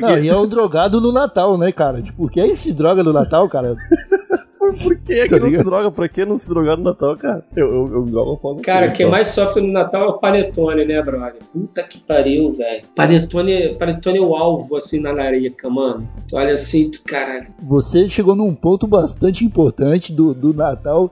Não, 0.00 0.18
e 0.18 0.28
é 0.28 0.36
um 0.36 0.48
drogado 0.48 1.00
no 1.00 1.12
Natal, 1.12 1.56
né, 1.56 1.70
cara? 1.70 2.02
Tipo, 2.02 2.28
quem 2.28 2.42
é 2.44 2.48
que 2.48 2.56
se 2.56 2.72
droga 2.72 3.02
no 3.04 3.12
Natal, 3.12 3.48
cara? 3.48 3.76
Por 4.72 4.96
que, 4.98 5.12
é 5.14 5.26
que 5.28 5.38
não 5.38 5.50
se 5.50 5.64
droga? 5.64 5.90
Pra 5.90 6.08
que 6.08 6.24
não 6.24 6.38
se 6.38 6.48
drogar 6.48 6.76
no 6.76 6.84
Natal, 6.84 7.16
cara? 7.16 7.44
Eu, 7.56 7.66
eu, 7.72 7.92
eu 7.94 8.06
jogo 8.08 8.38
foda. 8.40 8.62
Cara, 8.62 8.90
quem 8.90 9.08
mais 9.08 9.28
sofre 9.28 9.62
no 9.62 9.72
Natal 9.72 10.02
é 10.02 10.06
o 10.06 10.18
Panetone, 10.18 10.84
né, 10.84 11.02
brother? 11.02 11.36
Puta 11.52 11.82
que 11.82 11.98
pariu, 12.00 12.50
velho. 12.52 12.82
Panetone, 12.94 13.74
Panetone 13.78 14.18
é 14.18 14.22
o 14.22 14.34
alvo, 14.34 14.76
assim, 14.76 15.00
na 15.00 15.12
larica, 15.12 15.68
mano. 15.70 16.08
Tu 16.28 16.36
olha 16.36 16.52
assim, 16.54 16.90
tu, 16.90 17.02
caralho. 17.06 17.46
Você 17.62 18.08
chegou 18.08 18.34
num 18.34 18.54
ponto 18.54 18.86
bastante 18.86 19.44
importante 19.44 20.12
do, 20.12 20.34
do 20.34 20.52
Natal, 20.54 21.10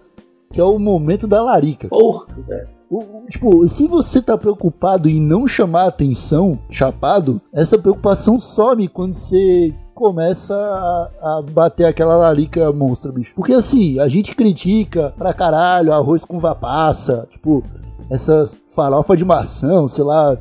que 0.52 0.60
é 0.60 0.64
o 0.64 0.78
momento 0.78 1.26
da 1.26 1.42
larica. 1.42 1.88
Porra, 1.88 2.24
velho. 2.46 2.68
O- 2.90 2.98
o- 2.98 3.26
Tipo, 3.30 3.66
se 3.66 3.88
você 3.88 4.20
tá 4.20 4.36
preocupado 4.36 5.08
em 5.08 5.18
não 5.20 5.46
chamar 5.48 5.86
atenção, 5.86 6.58
chapado, 6.70 7.40
essa 7.52 7.78
preocupação 7.78 8.38
some 8.38 8.86
quando 8.88 9.14
você 9.14 9.74
começa 9.94 10.54
a, 10.54 11.38
a 11.38 11.42
bater 11.42 11.86
aquela 11.86 12.16
larica 12.16 12.72
monstra, 12.72 13.12
bicho. 13.12 13.32
Porque 13.34 13.52
assim, 13.52 13.98
a 14.00 14.08
gente 14.08 14.34
critica 14.34 15.14
pra 15.16 15.32
caralho 15.32 15.92
arroz 15.92 16.24
com 16.24 16.38
vapaça, 16.38 17.26
tipo, 17.30 17.62
essas 18.10 18.60
farofa 18.74 19.16
de 19.16 19.24
maçã, 19.24 19.86
sei 19.88 20.04
lá, 20.04 20.36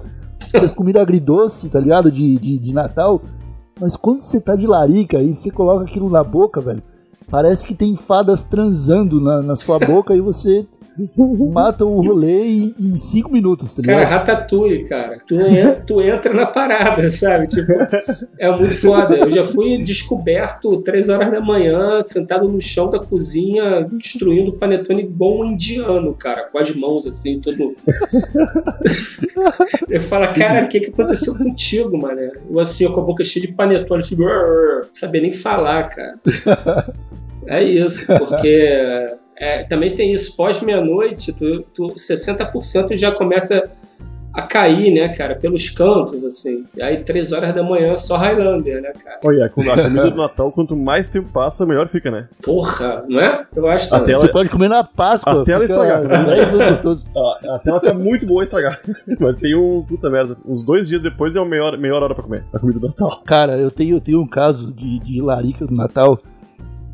essas 0.52 0.74
comidas 0.74 1.02
agridoce, 1.02 1.70
tá 1.70 1.80
ligado? 1.80 2.12
De, 2.12 2.38
de, 2.38 2.58
de 2.58 2.74
Natal. 2.74 3.22
Mas 3.80 3.96
quando 3.96 4.22
você 4.22 4.40
tá 4.42 4.56
de 4.56 4.68
larica 4.68 5.22
e 5.22 5.34
você 5.34 5.50
coloca 5.50 5.86
aquilo 5.86 6.10
na 6.10 6.24
boca, 6.24 6.60
velho, 6.60 6.84
parece 7.30 7.66
que 7.66 7.74
tem 7.74 7.96
fadas 7.96 8.44
transando 8.44 9.22
na, 9.22 9.42
na 9.42 9.56
sua 9.56 9.80
boca 9.80 10.16
e 10.16 10.22
você 10.22 10.68
mata 11.52 11.86
o 11.86 12.02
rolê 12.02 12.46
em, 12.46 12.76
em 12.80 12.98
cinco 12.98 13.32
minutos, 13.32 13.74
tá 13.74 13.82
Cara, 13.82 14.00
ligado? 14.00 14.12
ratatouille, 14.12 14.84
cara. 14.86 15.20
Tu, 15.26 15.36
tu 15.88 16.02
entra 16.02 16.34
na 16.34 16.46
parada, 16.46 17.10
sabe? 17.10 17.48
Tipo, 17.48 17.72
é 18.40 18.52
muito 18.52 18.78
foda. 18.80 19.16
Eu 19.18 19.30
já 19.30 19.44
fui 19.44 19.78
descoberto 19.78 20.82
três 20.82 21.10
horas 21.10 21.32
da 21.32 21.42
manhã, 21.42 22.02
sentado 22.04 22.48
no 22.48 22.62
chão 22.62 22.90
da 22.90 23.00
cozinha, 23.00 23.88
destruindo 23.92 24.52
o 24.52 24.58
panetone 24.58 25.04
igual 25.04 25.40
um 25.40 25.46
indiano, 25.46 26.16
cara, 26.16 26.44
com 26.52 26.58
as 26.58 26.76
mãos 26.76 27.08
assim, 27.08 27.40
tudo. 27.40 27.76
Eu 29.90 30.02
falo, 30.02 30.28
cara, 30.34 30.66
o 30.66 30.70
que, 30.70 30.80
que 30.80 30.90
aconteceu 30.92 31.36
contigo, 31.38 31.98
mano? 31.98 32.20
Eu 32.50 32.60
assim, 32.60 32.92
com 32.92 33.00
a 33.00 33.04
boca 33.04 33.24
cheia 33.24 33.46
de 33.46 33.54
panetone, 33.54 34.04
"Brrr", 34.16 34.86
não 34.86 34.90
sabia 34.92 35.22
nem 35.22 35.32
falar, 35.32 35.90
cara. 35.90 36.20
É 37.46 37.62
isso, 37.64 38.08
porque 38.18 39.08
é, 39.38 39.64
também 39.64 39.94
tem 39.96 40.12
isso, 40.14 40.36
pós-meia-noite, 40.36 41.34
tu, 41.34 41.62
tu, 41.74 41.94
60% 41.96 42.96
já 42.96 43.12
começa 43.12 43.70
a 44.36 44.42
cair, 44.42 44.92
né, 44.92 45.10
cara, 45.10 45.36
pelos 45.36 45.70
cantos, 45.70 46.24
assim. 46.24 46.66
E 46.76 46.82
aí, 46.82 47.04
três 47.04 47.32
horas 47.32 47.54
da 47.54 47.62
manhã, 47.62 47.96
só 47.96 48.18
Highlander, 48.18 48.82
né, 48.82 48.92
cara? 48.92 49.20
Olha, 49.24 49.46
a 49.46 49.50
comida 49.50 49.88
do 49.90 50.10
Natal, 50.18 50.52
quanto 50.52 50.76
mais 50.76 51.08
tempo 51.08 51.30
passa, 51.32 51.68
melhor 51.68 51.88
fica, 51.88 52.10
né? 52.10 52.28
Porra, 52.42 53.06
não 53.08 53.20
é? 53.20 53.46
Eu 53.56 53.68
acho 53.68 53.86
Até 53.94 53.98
também. 54.00 54.14
ela- 54.16 54.22
Você 54.22 54.32
pode 54.32 54.50
comer 54.50 54.70
na 54.70 54.84
Páscoa, 54.84 55.44
Até 55.44 55.52
ela 55.52 55.64
estragar. 55.64 56.26
10 56.26 56.50
vezes 56.50 56.68
gostoso. 56.72 57.08
A, 57.16 57.56
a 57.56 57.60
tela 57.60 57.80
fica 57.80 57.94
muito 57.94 58.26
boa 58.26 58.44
estragar. 58.44 58.82
Mas 59.20 59.38
tem 59.38 59.54
um. 59.56 59.84
Puta 59.88 60.10
merda. 60.10 60.36
Uns 60.48 60.64
dois 60.64 60.88
dias 60.88 61.04
depois 61.04 61.36
é 61.36 61.40
a 61.40 61.46
melhor, 61.46 61.78
melhor 61.78 62.02
hora 62.02 62.16
pra 62.16 62.24
comer 62.24 62.44
a 62.52 62.58
comida 62.58 62.80
do 62.80 62.88
Natal. 62.88 63.22
Cara, 63.28 63.56
eu 63.60 63.70
tenho, 63.70 63.98
eu 63.98 64.02
tenho 64.02 64.20
um 64.20 64.28
caso 64.28 64.74
de, 64.74 64.98
de 64.98 65.22
larica 65.22 65.68
do 65.68 65.76
Natal 65.76 66.20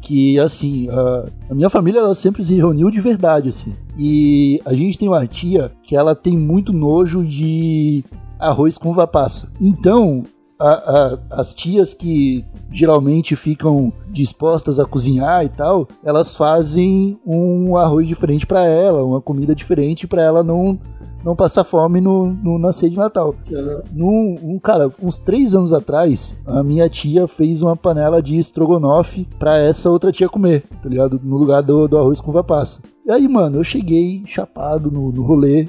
que, 0.01 0.39
assim, 0.39 0.87
a, 0.89 1.25
a 1.51 1.53
minha 1.53 1.69
família 1.69 1.99
ela 1.99 2.15
sempre 2.15 2.43
se 2.43 2.55
reuniu 2.55 2.89
de 2.89 3.01
verdade, 3.01 3.49
assim. 3.49 3.73
E 3.97 4.59
a 4.65 4.73
gente 4.73 4.97
tem 4.97 5.07
uma 5.09 5.25
tia 5.27 5.71
que 5.83 5.95
ela 5.95 6.15
tem 6.15 6.37
muito 6.37 6.71
nojo 6.73 7.23
de 7.23 8.03
arroz 8.39 8.77
com 8.77 8.93
vapaça. 8.93 9.49
Então, 9.59 10.23
a- 10.59 11.17
a- 11.31 11.39
as 11.39 11.53
tias 11.53 11.93
que 11.93 12.43
geralmente 12.71 13.35
ficam 13.35 13.91
dispostas 14.11 14.79
a 14.79 14.85
cozinhar 14.85 15.43
e 15.45 15.49
tal, 15.49 15.87
elas 16.03 16.35
fazem 16.35 17.17
um 17.25 17.75
arroz 17.77 18.07
diferente 18.07 18.45
pra 18.47 18.63
ela, 18.65 19.03
uma 19.03 19.21
comida 19.21 19.53
diferente 19.55 20.07
pra 20.07 20.21
ela 20.21 20.43
não 20.43 20.77
não 21.23 21.35
passar 21.35 21.63
fome 21.63 22.01
no, 22.01 22.27
no 22.27 22.57
na 22.57 22.71
ceia 22.71 22.89
de 22.89 22.97
Natal. 22.97 23.35
Aham. 23.51 23.81
Num, 23.91 24.35
um, 24.43 24.59
cara, 24.59 24.91
uns 25.01 25.19
três 25.19 25.53
anos 25.53 25.73
atrás, 25.73 26.35
a 26.45 26.63
minha 26.63 26.89
tia 26.89 27.27
fez 27.27 27.61
uma 27.61 27.75
panela 27.75 28.21
de 28.21 28.37
estrogonofe 28.37 29.27
pra 29.37 29.57
essa 29.57 29.89
outra 29.89 30.11
tia 30.11 30.29
comer, 30.29 30.63
tá 30.81 30.89
ligado? 30.89 31.19
No 31.23 31.37
lugar 31.37 31.61
do, 31.61 31.87
do 31.87 31.97
arroz 31.97 32.21
com 32.21 32.31
vapaça. 32.31 32.81
E 33.05 33.11
aí, 33.11 33.27
mano, 33.27 33.57
eu 33.57 33.63
cheguei 33.63 34.23
chapado 34.25 34.91
no, 34.91 35.11
no 35.11 35.23
rolê. 35.23 35.67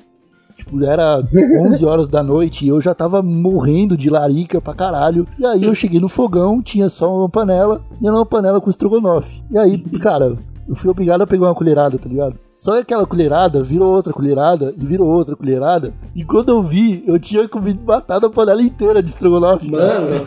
Tipo, 0.57 0.85
era 0.85 1.19
11 1.66 1.87
horas 1.87 2.09
da 2.09 2.23
noite 2.23 2.66
e 2.66 2.69
eu 2.69 2.80
já 2.80 2.95
tava 2.95 3.23
morrendo 3.23 3.97
de 3.97 4.11
larica 4.11 4.61
pra 4.61 4.75
caralho. 4.75 5.26
E 5.38 5.47
aí 5.47 5.64
eu 5.64 5.75
cheguei 5.75 5.99
no 5.99 6.09
fogão, 6.09 6.62
tinha 6.62 6.88
só 6.88 7.16
uma 7.16 7.28
panela 7.28 7.80
e 8.00 8.07
era 8.07 8.14
uma 8.14 8.26
panela 8.26 8.61
com 8.61 8.69
estrogonofe. 8.69 9.42
E 9.50 9.57
aí, 9.57 9.78
cara, 9.99 10.37
eu 10.71 10.77
fui 10.77 10.89
obrigado 10.89 11.21
a 11.23 11.27
pegar 11.27 11.47
uma 11.47 11.55
colherada, 11.55 11.99
tá 11.99 12.09
ligado? 12.09 12.37
Só 12.55 12.75
que 12.75 12.83
aquela 12.83 13.05
colherada 13.05 13.61
virou 13.61 13.93
outra 13.93 14.12
colherada 14.12 14.73
e 14.79 14.87
virou 14.87 15.09
outra 15.09 15.35
colherada. 15.35 15.93
E 16.15 16.25
quando 16.25 16.50
eu 16.50 16.62
vi, 16.62 17.03
eu 17.09 17.19
tinha 17.19 17.49
comido 17.49 17.81
batata 17.81 18.29
a 18.29 18.31
panela 18.31 18.62
inteira 18.62 19.03
de 19.03 19.11
estrogonofe. 19.11 19.69
cara. 19.69 20.00
Mano, 20.00 20.27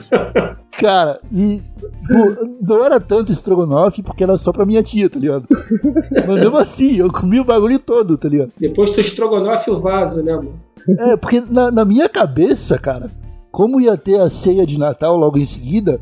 Cara, 0.77 1.21
e 1.31 1.61
pô, 2.05 2.57
não 2.61 2.83
era 2.83 2.99
tanto 2.99 3.31
estrogonofe 3.31 4.03
porque 4.03 4.21
era 4.21 4.35
só 4.35 4.51
pra 4.51 4.65
minha 4.65 4.83
tia, 4.83 5.09
tá 5.09 5.17
ligado? 5.17 5.47
Mas 6.11 6.27
mesmo 6.27 6.57
assim, 6.57 6.97
eu 6.97 7.09
comi 7.09 7.39
o 7.39 7.45
bagulho 7.45 7.79
todo, 7.79 8.17
tá 8.17 8.27
ligado? 8.27 8.51
depois 8.59 8.91
tu 8.91 8.99
estrogonofe 8.99 9.71
o 9.71 9.79
vaso, 9.79 10.21
né, 10.21 10.35
mano? 10.35 10.59
É, 10.99 11.15
porque 11.15 11.39
na, 11.39 11.71
na 11.71 11.85
minha 11.85 12.09
cabeça, 12.09 12.77
cara, 12.77 13.09
como 13.49 13.79
ia 13.79 13.95
ter 13.95 14.19
a 14.19 14.29
ceia 14.29 14.65
de 14.65 14.77
Natal 14.77 15.15
logo 15.15 15.37
em 15.37 15.45
seguida, 15.45 16.01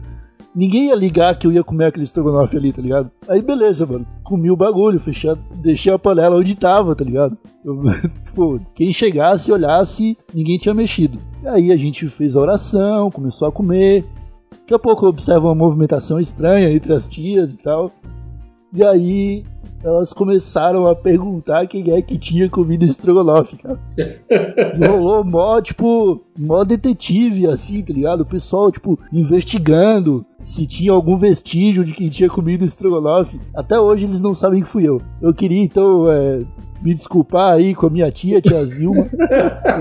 ninguém 0.56 0.88
ia 0.88 0.96
ligar 0.96 1.38
que 1.38 1.46
eu 1.48 1.52
ia 1.52 1.64
comer 1.64 1.86
aquele 1.86 2.04
estrogonofe 2.04 2.58
ali, 2.58 2.72
tá 2.74 2.82
ligado? 2.82 3.10
Aí 3.28 3.42
beleza, 3.42 3.86
mano. 3.86 4.06
Comi 4.24 4.50
o 4.52 4.56
bagulho, 4.56 5.00
fechei, 5.00 5.30
a- 5.30 5.38
deixei 5.56 5.92
a 5.94 6.00
panela 6.00 6.36
onde 6.38 6.56
tava, 6.56 6.96
tá 6.96 7.04
ligado? 7.04 7.38
Tipo, 8.26 8.60
quem 8.76 8.92
chegasse 8.94 9.50
e 9.50 9.54
olhasse, 9.54 10.18
ninguém 10.34 10.58
tinha 10.58 10.74
mexido. 10.74 11.20
Aí 11.46 11.72
a 11.72 11.78
gente 11.78 12.08
fez 12.08 12.36
a 12.36 12.40
oração, 12.42 13.10
começou 13.12 13.48
a 13.48 13.52
comer. 13.52 14.06
Daqui 14.62 14.74
a 14.74 14.80
pouco 14.80 15.06
eu 15.06 15.10
observo 15.10 15.48
uma 15.48 15.56
movimentação 15.56 16.20
estranha 16.20 16.72
entre 16.72 16.94
as 16.94 17.08
tias 17.08 17.56
e 17.56 17.60
tal. 17.60 17.92
E 18.74 18.84
aí 18.84 19.44
elas 19.84 20.14
começaram 20.14 20.88
a 20.88 20.96
perguntar 20.96 21.68
quem 21.68 21.92
é 21.92 22.02
que 22.02 22.18
tinha 22.18 22.50
comido 22.50 22.86
estrogonofe, 22.86 23.58
cara. 23.58 23.80
E 24.78 24.86
rolou 24.86 25.24
mó, 25.24 25.62
tipo, 25.62 26.22
mó 26.38 26.64
detetive, 26.64 27.48
assim, 27.48 27.82
tá 27.82 27.94
ligado? 27.94 28.22
O 28.22 28.26
pessoal, 28.26 28.72
tipo, 28.72 28.98
investigando 29.12 30.26
se 30.42 30.66
tinha 30.66 30.92
algum 30.92 31.18
vestígio 31.18 31.84
de 31.84 31.94
quem 31.94 32.10
tinha 32.10 32.30
comido 32.30 32.66
estrogonofe. 32.66 33.40
Até 33.54 33.80
hoje 33.80 34.06
eles 34.06 34.20
não 34.20 34.34
sabem 34.34 34.62
que 34.62 34.68
fui 34.68 34.88
eu. 34.88 35.02
Eu 35.22 35.34
queria, 35.34 35.62
então, 35.62 36.12
é, 36.12 36.42
me 36.82 36.94
desculpar 36.94 37.54
aí 37.54 37.76
com 37.76 37.88
a 37.88 37.90
minha 37.90 38.12
tia, 38.12 38.42
tia 38.42 38.64
Zilma. 38.66 39.10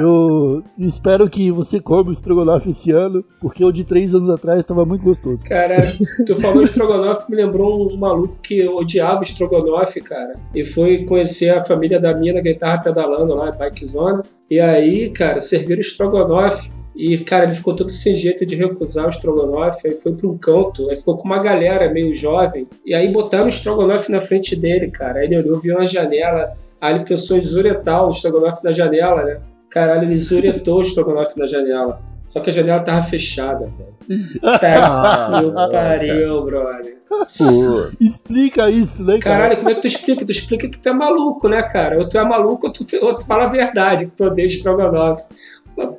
Eu 0.00 0.62
espero 0.78 1.28
que 1.28 1.50
você 1.50 1.80
coma 1.80 2.10
o 2.10 2.12
estrogonofe 2.12 2.70
esse 2.70 2.90
ano, 2.90 3.24
porque 3.40 3.64
o 3.64 3.72
de 3.72 3.84
três 3.84 4.14
anos 4.14 4.28
atrás 4.28 4.60
estava 4.60 4.84
muito 4.84 5.02
gostoso. 5.02 5.44
Cara, 5.44 5.80
tu 6.26 6.36
falou 6.36 6.62
estrogonofe, 6.62 7.30
me 7.30 7.36
lembrou 7.36 7.90
um 7.90 7.96
maluco 7.96 8.40
que 8.42 8.66
odiava 8.68 9.22
estrogonofe, 9.22 10.00
cara. 10.00 10.38
E 10.54 10.64
foi 10.64 11.04
conhecer 11.04 11.50
a 11.50 11.64
família 11.64 12.00
da 12.00 12.14
mina 12.14 12.42
que 12.42 12.48
ele 12.48 12.58
tava 12.58 12.82
pedalando 12.82 13.34
lá, 13.34 13.50
bikezona. 13.50 14.22
E 14.50 14.60
aí, 14.60 15.10
cara, 15.10 15.40
serviram 15.40 15.80
estrogonofe. 15.80 16.72
E, 16.94 17.16
cara, 17.18 17.44
ele 17.44 17.52
ficou 17.52 17.74
todo 17.74 17.88
sem 17.88 18.14
jeito 18.14 18.44
de 18.44 18.56
recusar 18.56 19.06
o 19.06 19.08
estrogonofe. 19.08 19.88
Aí 19.88 19.96
foi 19.96 20.12
pra 20.12 20.28
um 20.28 20.36
canto. 20.36 20.90
Aí 20.90 20.96
ficou 20.96 21.16
com 21.16 21.24
uma 21.24 21.38
galera 21.38 21.90
meio 21.90 22.12
jovem. 22.12 22.66
E 22.84 22.92
aí 22.92 23.10
botaram 23.10 23.46
o 23.46 23.48
estrogonofe 23.48 24.10
na 24.10 24.20
frente 24.20 24.54
dele, 24.56 24.90
cara. 24.90 25.20
Aí 25.20 25.26
ele 25.26 25.38
olhou, 25.38 25.58
viu 25.58 25.76
uma 25.76 25.86
janela. 25.86 26.56
Aí 26.80 26.94
ele 26.94 27.04
pensou 27.04 27.36
em 27.36 27.42
zuretar 27.42 28.04
o 28.04 28.10
estrogonofe 28.10 28.64
na 28.64 28.70
janela, 28.70 29.24
né? 29.24 29.40
Caralho, 29.68 30.04
ele 30.04 30.16
zuretou 30.16 30.78
o 30.78 30.80
estrogonofe 30.80 31.38
na 31.38 31.46
janela. 31.46 32.00
Só 32.26 32.38
que 32.38 32.48
a 32.48 32.52
janela 32.52 32.80
tava 32.80 33.02
fechada, 33.02 33.68
velho. 33.76 34.40
Tá 34.40 35.42
que 35.42 35.72
pariu, 35.72 36.44
brother. 36.44 37.00
Explica 38.00 38.70
isso, 38.70 39.02
né, 39.02 39.18
cara? 39.18 39.36
Caralho, 39.36 39.56
como 39.56 39.70
é 39.70 39.74
que 39.74 39.80
tu 39.80 39.88
explica? 39.88 40.24
Tu 40.24 40.30
explica 40.30 40.68
que 40.68 40.78
tu 40.78 40.88
é 40.88 40.92
maluco, 40.92 41.48
né, 41.48 41.60
cara? 41.62 41.98
Ou 41.98 42.08
tu 42.08 42.16
é 42.16 42.24
maluco 42.24 42.68
ou 42.68 42.72
tu, 42.72 42.84
ou 43.02 43.18
tu 43.18 43.26
fala 43.26 43.44
a 43.44 43.48
verdade, 43.48 44.06
que 44.06 44.12
tu 44.12 44.26
odeia 44.26 44.46
estrogonofe. 44.46 45.24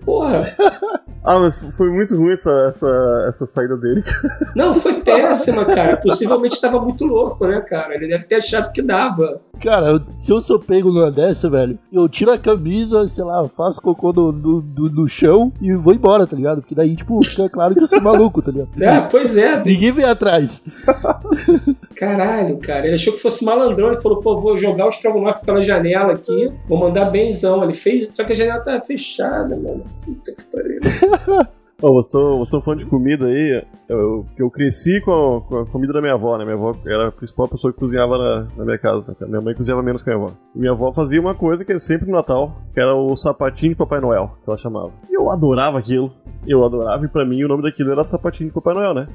Porra. 0.06 0.56
Ah, 1.24 1.38
mas 1.38 1.64
foi 1.78 1.92
muito 1.92 2.16
ruim 2.16 2.32
essa, 2.34 2.50
essa, 2.70 3.26
essa 3.30 3.46
saída 3.46 3.78
dele. 3.78 4.04
Não, 4.56 4.74
foi 4.74 5.02
péssima, 5.04 5.64
cara. 5.66 5.96
Possivelmente 5.98 6.56
estava 6.56 6.80
muito 6.82 7.06
louco, 7.06 7.46
né, 7.46 7.62
cara? 7.62 7.94
Ele 7.94 8.08
deve 8.08 8.24
ter 8.26 8.38
achado 8.38 8.72
que 8.74 8.82
dava. 8.82 9.40
Cara, 9.62 10.04
se 10.16 10.32
eu 10.34 10.42
sou 10.42 10.58
pego 10.60 10.92
numa 10.92 11.12
dessa, 11.12 11.48
velho, 11.48 11.78
eu 11.94 12.10
tiro 12.10 12.32
a 12.32 12.40
camisa, 12.40 13.08
sei 13.08 13.24
lá, 13.24 13.48
faço 13.48 13.80
cocô 13.80 14.12
no, 14.12 14.32
no, 14.32 14.62
no- 14.64 14.90
no 14.90 15.08
chão 15.08 15.54
e 15.62 15.72
vou 15.76 15.94
embora, 15.94 16.26
tá 16.26 16.36
ligado? 16.36 16.62
Porque 16.62 16.74
daí, 16.74 16.96
tipo, 16.96 17.24
fica 17.24 17.48
claro 17.48 17.76
que 17.76 17.84
eu 17.84 17.88
sou 17.88 18.02
maluco, 18.02 18.42
tá 18.42 18.50
ligado? 18.52 18.70
É, 18.82 19.02
pois 19.02 19.38
é. 19.38 19.62
Ninguém 19.64 19.92
vem 19.92 20.06
atrás. 20.06 20.64
Caralho, 21.96 22.58
cara. 22.60 22.86
Ele 22.88 22.96
achou 22.96 23.14
que 23.14 23.20
fosse 23.20 23.46
malandrão. 23.46 23.90
Ele 23.90 24.02
falou, 24.02 24.22
pô, 24.22 24.38
vou 24.38 24.58
jogar 24.58 24.86
o 24.86 24.90
estrogonofe 24.90 25.46
pela 25.46 25.62
janela 25.62 26.14
aqui, 26.14 26.52
vou 26.68 26.80
mandar 26.80 27.06
benzão. 27.12 27.64
Ele 27.64 27.74
fez 27.74 28.02
isso, 28.04 28.14
só 28.16 28.24
que 28.24 28.34
a 28.34 28.36
janela 28.36 28.62
tava 28.64 28.80
fechada, 28.82 29.56
mano. 29.56 29.71
Puta 29.80 30.32
que 30.32 30.44
pariu. 30.44 30.80
Ô, 31.82 31.94
você 31.94 32.12
tô, 32.12 32.38
você 32.38 32.52
tô 32.52 32.62
falando 32.62 32.80
de 32.80 32.86
comida 32.86 33.26
aí, 33.26 33.66
eu, 33.90 34.24
que 34.36 34.44
eu 34.44 34.52
cresci 34.52 35.02
com 35.02 35.12
a, 35.12 35.42
com 35.42 35.58
a 35.58 35.66
comida 35.66 35.92
da 35.92 36.00
minha 36.00 36.14
avó, 36.14 36.38
né? 36.38 36.44
Minha 36.44 36.56
avó 36.56 36.76
era 36.86 37.08
a 37.08 37.12
principal 37.12 37.48
pessoa 37.48 37.74
que 37.74 37.80
cozinhava 37.80 38.20
na, 38.20 38.48
na 38.56 38.66
minha 38.66 38.78
casa. 38.78 39.18
né? 39.20 39.28
Minha 39.28 39.42
mãe 39.42 39.56
cozinhava 39.56 39.82
menos 39.82 40.04
que 40.04 40.10
a 40.12 40.16
minha 40.16 40.28
avó. 40.28 40.36
E 40.56 40.60
minha 40.60 40.72
avó 40.74 40.92
fazia 40.94 41.20
uma 41.20 41.34
coisa 41.34 41.66
que 41.66 41.72
era 41.72 41.80
sempre 41.80 42.06
no 42.06 42.16
Natal, 42.16 42.56
que 42.72 42.80
era 42.80 42.96
o 42.96 43.16
sapatinho 43.16 43.72
de 43.72 43.76
Papai 43.78 44.00
Noel, 44.00 44.38
que 44.44 44.50
ela 44.50 44.60
chamava. 44.60 44.92
E 45.10 45.18
eu 45.18 45.32
adorava 45.32 45.80
aquilo. 45.80 46.14
Eu 46.48 46.64
adorava, 46.64 47.04
e 47.04 47.08
pra 47.08 47.26
mim 47.26 47.44
o 47.44 47.48
nome 47.48 47.64
daquilo 47.64 47.92
era 47.92 48.04
sapatinho 48.04 48.50
de 48.50 48.54
Papai 48.54 48.76
Noel, 48.76 48.94
né? 48.94 49.08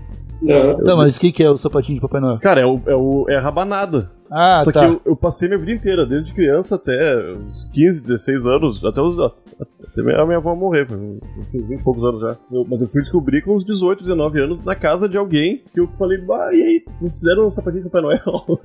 Não. 0.43 0.83
Tá, 0.83 0.97
mas 0.97 1.17
o 1.17 1.21
que, 1.21 1.31
que 1.31 1.45
é 1.45 1.51
o 1.51 1.57
sapatinho 1.57 1.95
de 1.97 2.01
Papai 2.01 2.21
Noel? 2.21 2.41
Cara, 2.41 2.61
é, 2.61 2.67
o, 2.67 2.81
é, 2.85 2.97
o, 2.97 3.27
é 3.29 3.37
a 3.37 3.41
rabanada. 3.41 4.11
Ah, 4.31 4.59
Só 4.61 4.73
tá. 4.73 4.81
que 4.81 4.87
eu, 4.87 5.01
eu 5.07 5.17
passei 5.17 5.49
minha 5.49 5.59
vida 5.59 5.73
inteira, 5.73 6.05
desde 6.07 6.33
criança 6.35 6.75
até 6.77 7.33
uns 7.35 7.65
15, 7.73 8.01
16 8.01 8.47
anos, 8.47 8.85
até, 8.85 9.01
os, 9.01 9.19
até 9.19 10.21
a 10.21 10.27
minha 10.27 10.39
avó 10.39 10.55
morrer, 10.55 10.87
uns 10.93 11.53
20 11.53 11.81
e 11.81 11.85
poucos 11.85 12.05
anos 12.05 12.21
já. 12.21 12.37
Eu- 12.53 12.67
mas 12.69 12.81
eu 12.81 12.89
fui 12.89 13.01
descobrir 13.01 13.43
com 13.43 13.55
uns 13.55 13.65
18, 13.65 14.03
19 14.03 14.41
anos 14.41 14.63
na 14.63 14.75
casa 14.75 15.09
de 15.09 15.17
alguém 15.17 15.63
que 15.73 15.81
eu 15.81 15.89
falei, 15.97 16.19
bah, 16.19 16.53
e 16.53 16.63
aí, 16.63 16.85
vocês 16.99 17.17
fizeram 17.19 17.47
um 17.47 17.51
sapatinho 17.51 17.85
de 17.85 17.91
Papai 17.91 18.03
Noel? 18.03 18.21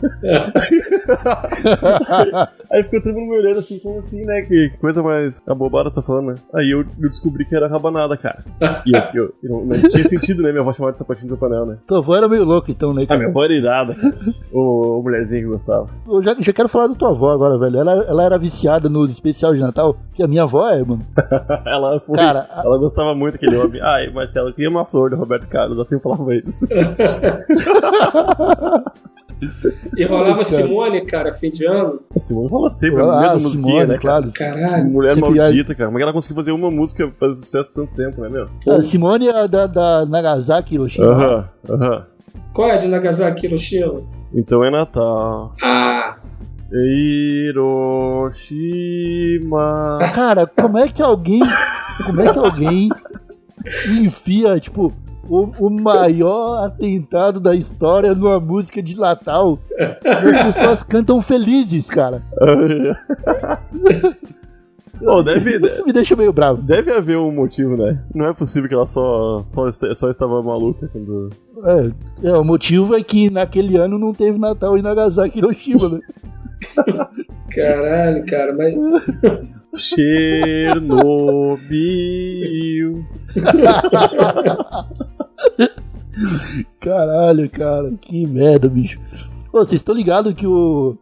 aí 2.71 2.83
ficou 2.83 3.01
todo 3.01 3.13
mundo 3.13 3.29
me 3.31 3.37
olhando 3.37 3.59
assim, 3.59 3.79
como 3.79 3.99
assim, 3.99 4.23
né? 4.25 4.41
Que 4.41 4.69
que 4.69 4.77
coisa 4.77 5.01
mais 5.01 5.41
abobada 5.47 5.91
tá 5.91 6.01
falando, 6.01 6.27
né? 6.27 6.35
Aí 6.53 6.69
eu, 6.71 6.79
eu 6.81 7.09
descobri 7.09 7.45
que 7.45 7.55
era 7.55 7.67
rabanada, 7.67 8.15
cara. 8.17 8.43
E 8.85 8.95
eu, 8.95 9.01
eu, 9.23 9.33
eu 9.43 9.49
não, 9.49 9.65
não 9.65 9.89
tinha 9.89 10.07
sentido, 10.07 10.43
né? 10.43 10.51
Minha 10.51 10.61
avó 10.61 10.73
chamar 10.73 10.91
de 10.91 10.97
sapatinho 10.97 11.27
de 11.33 11.39
Papai 11.39 11.49
Noel, 11.49 11.65
né? 11.65 11.77
Tua 11.87 11.99
avó 11.99 12.15
era 12.15 12.27
meio 12.27 12.43
louca, 12.43 12.71
então, 12.71 12.93
né? 12.93 13.03
A 13.03 13.07
cara? 13.07 13.19
minha 13.19 13.29
avó 13.29 13.43
era 13.43 13.53
irada, 13.53 13.95
cara. 13.95 14.15
Ô, 14.51 15.01
mulherzinha 15.01 15.41
que 15.41 15.47
gostava. 15.51 15.89
Eu 16.07 16.21
já, 16.21 16.35
já 16.39 16.53
quero 16.53 16.69
falar 16.69 16.87
da 16.87 16.95
tua 16.95 17.09
avó 17.09 17.31
agora, 17.31 17.57
velho. 17.57 17.79
Ela, 17.79 18.03
ela 18.03 18.23
era 18.23 18.37
viciada 18.37 18.89
nos 18.89 19.11
especial 19.11 19.53
de 19.53 19.59
Natal, 19.59 19.97
que 20.13 20.23
a 20.23 20.27
minha 20.27 20.43
avó 20.43 20.69
é, 20.69 20.83
mano. 20.83 21.01
Ela 21.65 21.99
foi. 21.99 22.15
Cara, 22.15 22.47
a- 22.51 22.63
Ela 22.65 22.77
gostava 22.77 23.13
muito 23.15 23.33
daquele 23.33 23.57
homem. 23.57 23.81
Ai, 23.81 24.09
Marcelo, 24.09 24.49
eu 24.49 24.53
queria 24.53 24.69
uma 24.69 24.85
flor 24.85 25.09
do 25.09 25.15
Roberto 25.15 25.47
Carlos, 25.47 25.79
assim 25.79 25.99
falava 25.99 26.33
isso. 26.35 26.65
E 29.97 30.05
rolava. 30.05 30.43
Simone, 30.43 31.01
cara, 31.01 31.33
fim 31.33 31.49
de 31.49 31.65
ano. 31.65 31.99
A 32.15 32.19
Simone 32.19 32.49
fala 32.49 32.69
sempre 32.69 33.01
a 33.01 33.05
ah, 33.05 33.21
mesma 33.21 33.39
musiquinha, 33.39 33.87
né? 33.87 33.97
Claro. 33.97 34.27
Caralho. 34.33 34.85
Mulher 34.85 35.15
maldita, 35.17 35.73
cara. 35.73 35.87
Como 35.87 35.97
é 35.97 35.99
que 35.99 36.03
ela 36.03 36.13
conseguiu 36.13 36.35
fazer 36.35 36.51
uma 36.51 36.69
música 36.69 37.11
fazer 37.19 37.33
sucesso 37.35 37.73
tanto 37.73 37.95
tempo, 37.95 38.21
né, 38.21 38.29
meu? 38.29 38.47
A 38.75 38.81
Simone 38.81 39.27
é 39.29 39.47
da, 39.47 39.65
da 39.65 40.05
Nagasaki, 40.05 40.75
Hiroshima. 40.75 41.07
Aham, 41.07 41.49
aham. 41.69 42.05
Qual 42.53 42.67
é 42.67 42.73
a 42.73 42.77
de 42.77 42.87
Nagasaki 42.87 43.47
Hiroshima? 43.47 44.03
Então 44.33 44.63
é 44.63 44.71
Natal. 44.71 45.53
Ah, 45.61 46.15
Hiroshima. 46.71 47.59
Cara, 50.13 50.47
como 50.47 50.77
é 50.77 50.87
que 50.87 51.01
alguém. 51.01 51.41
Como 52.05 52.21
é 52.21 52.31
que 52.31 52.39
alguém 52.39 52.89
enfia, 53.89 54.57
tipo, 54.59 54.93
o, 55.29 55.67
o 55.67 55.69
maior 55.69 56.65
atentado 56.65 57.39
da 57.39 57.53
história 57.53 58.15
numa 58.15 58.39
música 58.39 58.81
de 58.81 58.97
Natal? 58.97 59.59
E 59.77 60.07
as 60.07 60.55
pessoas 60.55 60.81
cantam 60.83 61.21
felizes, 61.21 61.89
cara. 61.89 62.23
Pô, 65.03 65.23
deve, 65.23 65.57
Isso 65.65 65.85
me 65.85 65.91
deixa 65.91 66.15
meio 66.15 66.31
bravo. 66.31 66.61
deve 66.61 66.91
haver 66.91 67.17
um 67.17 67.31
motivo, 67.31 67.75
né? 67.75 68.03
Não 68.13 68.27
é 68.27 68.33
possível 68.33 68.69
que 68.69 68.75
ela 68.75 68.85
só, 68.85 69.43
só, 69.49 69.71
só 69.95 70.09
estava 70.09 70.41
maluca 70.43 70.87
quando. 70.87 71.29
É, 71.63 71.91
é, 72.29 72.33
o 72.37 72.43
motivo 72.43 72.95
é 72.95 73.03
que 73.03 73.29
naquele 73.29 73.77
ano 73.77 73.97
não 73.97 74.13
teve 74.13 74.37
Natal 74.37 74.77
em 74.77 74.81
Nagasaki, 74.81 75.39
Hiroshima, 75.39 75.89
né? 75.89 75.99
caralho, 77.53 78.25
cara, 78.25 78.53
mas. 78.55 78.75
Chernobyl. 79.81 81.61
Caralho, 86.79 87.49
cara, 87.49 87.91
que 88.01 88.27
merda, 88.27 88.67
bicho. 88.69 88.99
Ô, 89.51 89.59
vocês 89.59 89.79
estão 89.79 89.95
ligados 89.95 90.33
que 90.33 90.45
o 90.45 90.97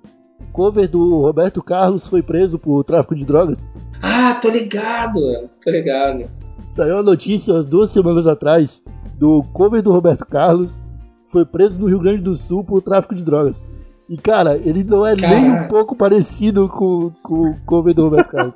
cover 0.51 0.87
do 0.89 1.21
Roberto 1.21 1.61
Carlos 1.61 2.07
foi 2.07 2.21
preso 2.21 2.57
por 2.57 2.83
tráfico 2.83 3.15
de 3.15 3.25
drogas? 3.25 3.67
Ah, 4.01 4.35
tô 4.41 4.49
ligado, 4.49 5.49
tô 5.63 5.69
ligado. 5.71 6.25
Saiu 6.63 6.97
a 6.97 7.03
notícia 7.03 7.53
umas 7.53 7.65
duas 7.65 7.89
semanas 7.89 8.27
atrás 8.27 8.83
do 9.17 9.43
cover 9.53 9.81
do 9.81 9.91
Roberto 9.91 10.25
Carlos 10.25 10.81
foi 11.25 11.45
preso 11.45 11.79
no 11.79 11.87
Rio 11.87 11.99
Grande 11.99 12.21
do 12.21 12.35
Sul 12.35 12.63
por 12.63 12.81
tráfico 12.81 13.13
de 13.13 13.23
drogas. 13.23 13.61
E, 14.09 14.17
cara, 14.17 14.57
ele 14.57 14.83
não 14.83 15.05
é 15.05 15.15
nem 15.15 15.51
um 15.51 15.67
pouco 15.67 15.95
parecido 15.95 16.67
com, 16.67 17.11
com 17.21 17.51
o 17.51 17.55
cover 17.65 17.93
do 17.93 18.03
Roberto 18.03 18.29
Carlos. 18.29 18.55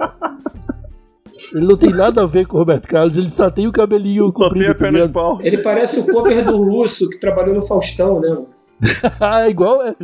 Ele 1.53 1.65
não 1.67 1.77
tem 1.77 1.91
nada 1.91 2.23
a 2.23 2.25
ver 2.25 2.47
com 2.47 2.56
o 2.56 2.60
Roberto 2.60 2.88
Carlos, 2.88 3.17
ele 3.17 3.29
só 3.29 3.51
tem 3.51 3.67
o 3.67 3.71
cabelinho 3.71 4.32
Só 4.32 4.49
tem 4.49 4.67
a 4.67 4.73
perna 4.75 5.06
de 5.08 5.13
pau. 5.13 5.39
Ele 5.41 5.60
parece 5.60 5.99
o 5.99 6.12
cover 6.12 6.45
do 6.45 6.58
russo 6.63 7.10
que 7.10 7.19
trabalhou 7.19 7.53
no 7.53 7.62
Faustão, 7.62 8.19
né? 8.19 8.29
mano? 8.29 8.47
Ah, 9.19 9.45
igual 9.49 9.84
é. 9.84 9.95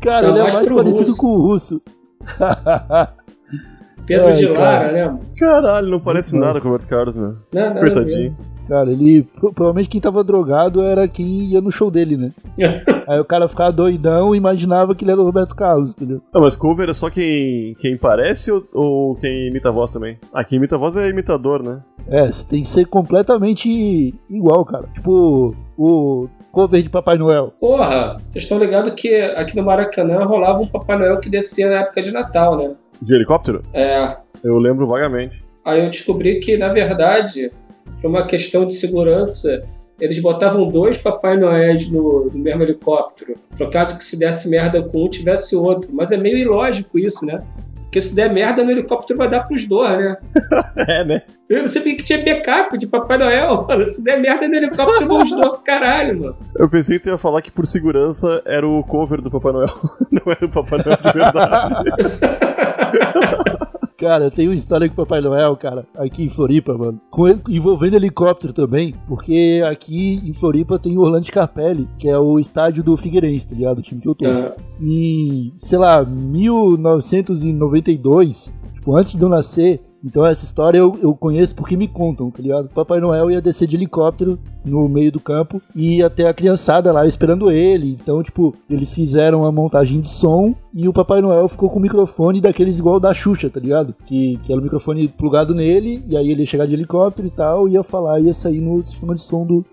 Cara, 0.00 0.26
Tá 0.26 0.30
ele 0.32 0.38
é 0.38 0.42
mais 0.42 0.68
parecido 0.68 1.10
russo. 1.10 1.16
com 1.16 1.26
o 1.28 1.40
russo. 1.40 1.82
Pedro 4.06 4.26
Ai, 4.28 4.34
de 4.34 4.46
cara. 4.48 4.60
Lara, 4.60 4.92
né? 4.92 5.04
mano? 5.06 5.20
Caralho, 5.38 5.88
não 5.88 6.00
parece 6.00 6.38
nada 6.38 6.60
com 6.60 6.68
o 6.68 6.72
Roberto 6.72 6.88
Carlos, 6.88 7.14
né? 7.14 7.34
Não, 7.52 7.62
nada 7.62 7.80
a 7.80 7.82
ver. 7.84 7.92
Coitadinho. 7.92 8.32
Cara, 8.68 8.90
ele. 8.90 9.22
pro- 9.22 9.52
Provavelmente 9.52 9.90
quem 9.90 10.00
tava 10.00 10.24
drogado 10.24 10.80
era 10.82 11.06
quem 11.06 11.26
ia 11.26 11.60
no 11.60 11.70
show 11.70 11.90
dele, 11.90 12.16
né? 12.16 12.32
Aí 13.06 13.20
o 13.20 13.24
cara 13.24 13.46
ficava 13.46 13.70
doidão 13.70 14.34
e 14.34 14.38
imaginava 14.38 14.94
que 14.94 15.04
ele 15.04 15.12
era 15.12 15.20
o 15.20 15.24
Roberto 15.24 15.54
Carlos, 15.54 15.94
entendeu? 15.94 16.22
Não, 16.32 16.40
mas 16.40 16.56
cover 16.56 16.88
é 16.88 16.94
só 16.94 17.10
quem, 17.10 17.74
quem 17.78 17.96
parece 17.98 18.50
ou, 18.50 18.64
ou 18.72 19.14
quem 19.16 19.48
imita 19.48 19.68
a 19.68 19.72
voz 19.72 19.90
também? 19.90 20.16
Ah, 20.32 20.42
quem 20.42 20.56
imita 20.56 20.76
a 20.76 20.78
voz 20.78 20.96
é 20.96 21.08
imitador, 21.10 21.62
né? 21.62 21.80
É, 22.08 22.26
você 22.26 22.46
tem 22.46 22.62
que 22.62 22.68
ser 22.68 22.86
completamente 22.86 24.14
igual, 24.30 24.64
cara. 24.64 24.86
Tipo, 24.94 25.54
o 25.76 26.28
cover 26.50 26.80
de 26.82 26.88
Papai 26.88 27.18
Noel. 27.18 27.52
Porra, 27.60 28.16
vocês 28.30 28.44
estão 28.44 28.58
ligados 28.58 28.92
que 28.92 29.14
aqui 29.36 29.56
no 29.56 29.62
Maracanã 29.64 30.24
rolava 30.24 30.60
um 30.62 30.66
Papai 30.66 30.98
Noel 30.98 31.18
que 31.20 31.28
descia 31.28 31.68
na 31.68 31.80
época 31.80 32.00
de 32.00 32.12
Natal, 32.12 32.56
né? 32.56 32.74
De 33.00 33.14
helicóptero? 33.14 33.62
É. 33.72 34.16
Eu 34.42 34.58
lembro 34.58 34.86
vagamente. 34.86 35.42
Aí 35.64 35.80
eu 35.82 35.90
descobri 35.90 36.40
que, 36.40 36.56
na 36.56 36.68
verdade, 36.68 37.50
por 38.00 38.08
uma 38.08 38.26
questão 38.26 38.66
de 38.66 38.74
segurança, 38.74 39.64
eles 40.00 40.18
botavam 40.18 40.68
dois 40.68 40.98
Papai 40.98 41.36
Noéis 41.36 41.90
no, 41.90 42.30
no 42.32 42.38
mesmo 42.38 42.62
helicóptero. 42.62 43.34
Por 43.56 43.70
caso 43.70 43.96
que 43.96 44.04
se 44.04 44.18
desse 44.18 44.48
merda 44.48 44.82
com 44.82 45.04
um, 45.04 45.08
tivesse 45.08 45.56
outro. 45.56 45.90
Mas 45.94 46.12
é 46.12 46.16
meio 46.16 46.38
ilógico 46.38 46.98
isso, 46.98 47.24
né? 47.24 47.42
Porque 47.94 48.00
se 48.00 48.16
der 48.16 48.32
merda 48.32 48.64
no 48.64 48.72
helicóptero 48.72 49.16
vai 49.16 49.30
dar 49.30 49.44
pros 49.44 49.68
dois, 49.68 49.96
né? 49.96 50.16
É, 50.76 51.04
né? 51.04 51.22
Eu 51.48 51.62
não 51.62 51.68
sabia 51.68 51.96
que 51.96 52.02
tinha 52.02 52.24
backup 52.24 52.76
de 52.76 52.88
Papai 52.88 53.16
Noel, 53.16 53.64
mano. 53.68 53.86
Se 53.86 54.02
der 54.02 54.20
merda 54.20 54.48
no 54.48 54.54
helicóptero, 54.56 55.06
vão 55.06 55.22
os 55.22 55.30
dois 55.30 55.50
pro 55.50 55.60
caralho, 55.60 56.20
mano. 56.20 56.36
Eu 56.56 56.68
pensei 56.68 56.98
que 56.98 57.04
tu 57.04 57.10
ia 57.10 57.16
falar 57.16 57.40
que 57.40 57.52
por 57.52 57.64
segurança 57.64 58.42
era 58.44 58.66
o 58.66 58.82
cover 58.82 59.22
do 59.22 59.30
Papai 59.30 59.52
Noel. 59.52 59.68
Não 60.10 60.22
era 60.26 60.44
o 60.44 60.50
Papai 60.50 60.80
Noel 60.84 60.98
de 61.04 61.12
verdade. 61.12 61.74
Cara, 63.96 64.24
eu 64.24 64.30
tenho 64.30 64.50
uma 64.50 64.56
história 64.56 64.88
com 64.88 64.94
o 64.94 64.96
Papai 65.06 65.20
Noel, 65.20 65.56
cara, 65.56 65.86
aqui 65.96 66.24
em 66.24 66.28
Floripa, 66.28 66.76
mano. 66.76 67.00
Ele- 67.16 67.40
envolvendo 67.48 67.94
helicóptero 67.94 68.52
também, 68.52 68.92
porque 69.06 69.62
aqui 69.70 70.20
em 70.24 70.32
Floripa 70.32 70.80
tem 70.80 70.98
o 70.98 71.00
Orlando 71.00 71.24
Scarpelli, 71.26 71.88
que 71.96 72.08
é 72.08 72.18
o 72.18 72.40
estádio 72.40 72.82
do 72.82 72.96
Figueirense, 72.96 73.48
tá 73.48 73.54
ligado? 73.54 73.78
O 73.78 73.82
time 73.82 74.00
que 74.00 74.08
eu 74.08 74.14
torço. 74.16 74.48
Ah, 74.48 74.56
em, 74.80 75.52
sei 75.56 75.78
lá, 75.78 76.04
1992, 76.04 78.52
tipo, 78.74 78.96
antes 78.96 79.14
de 79.16 79.22
eu 79.22 79.28
nascer. 79.28 79.80
Então 80.04 80.26
essa 80.26 80.44
história 80.44 80.78
eu, 80.78 80.94
eu 81.00 81.14
conheço 81.14 81.54
porque 81.54 81.76
me 81.76 81.88
contam, 81.88 82.30
tá 82.30 82.42
ligado? 82.42 82.68
Papai 82.68 83.00
Noel 83.00 83.30
ia 83.30 83.40
descer 83.40 83.66
de 83.66 83.74
helicóptero 83.74 84.38
no 84.62 84.86
meio 84.86 85.10
do 85.10 85.18
campo 85.18 85.62
e 85.74 85.96
ia 85.96 86.10
ter 86.10 86.26
a 86.26 86.34
criançada 86.34 86.92
lá 86.92 87.06
esperando 87.06 87.50
ele. 87.50 87.96
Então, 88.00 88.22
tipo, 88.22 88.54
eles 88.68 88.92
fizeram 88.92 89.46
a 89.46 89.50
montagem 89.50 90.00
de 90.00 90.08
som 90.08 90.54
e 90.74 90.86
o 90.86 90.92
Papai 90.92 91.22
Noel 91.22 91.48
ficou 91.48 91.70
com 91.70 91.78
o 91.78 91.82
microfone 91.82 92.40
daqueles 92.40 92.78
igual 92.78 93.00
da 93.00 93.14
Xuxa, 93.14 93.48
tá 93.48 93.58
ligado? 93.58 93.94
Que, 94.04 94.36
que 94.42 94.52
era 94.52 94.60
o 94.60 94.64
microfone 94.64 95.08
plugado 95.08 95.54
nele 95.54 96.04
e 96.06 96.16
aí 96.16 96.30
ele 96.30 96.42
ia 96.42 96.46
chegar 96.46 96.66
de 96.66 96.74
helicóptero 96.74 97.26
e 97.26 97.30
tal, 97.30 97.66
ia 97.66 97.82
falar, 97.82 98.20
ia 98.20 98.34
sair 98.34 98.60
no 98.60 98.84
sistema 98.84 99.14
de 99.14 99.22
som 99.22 99.46
do, 99.46 99.64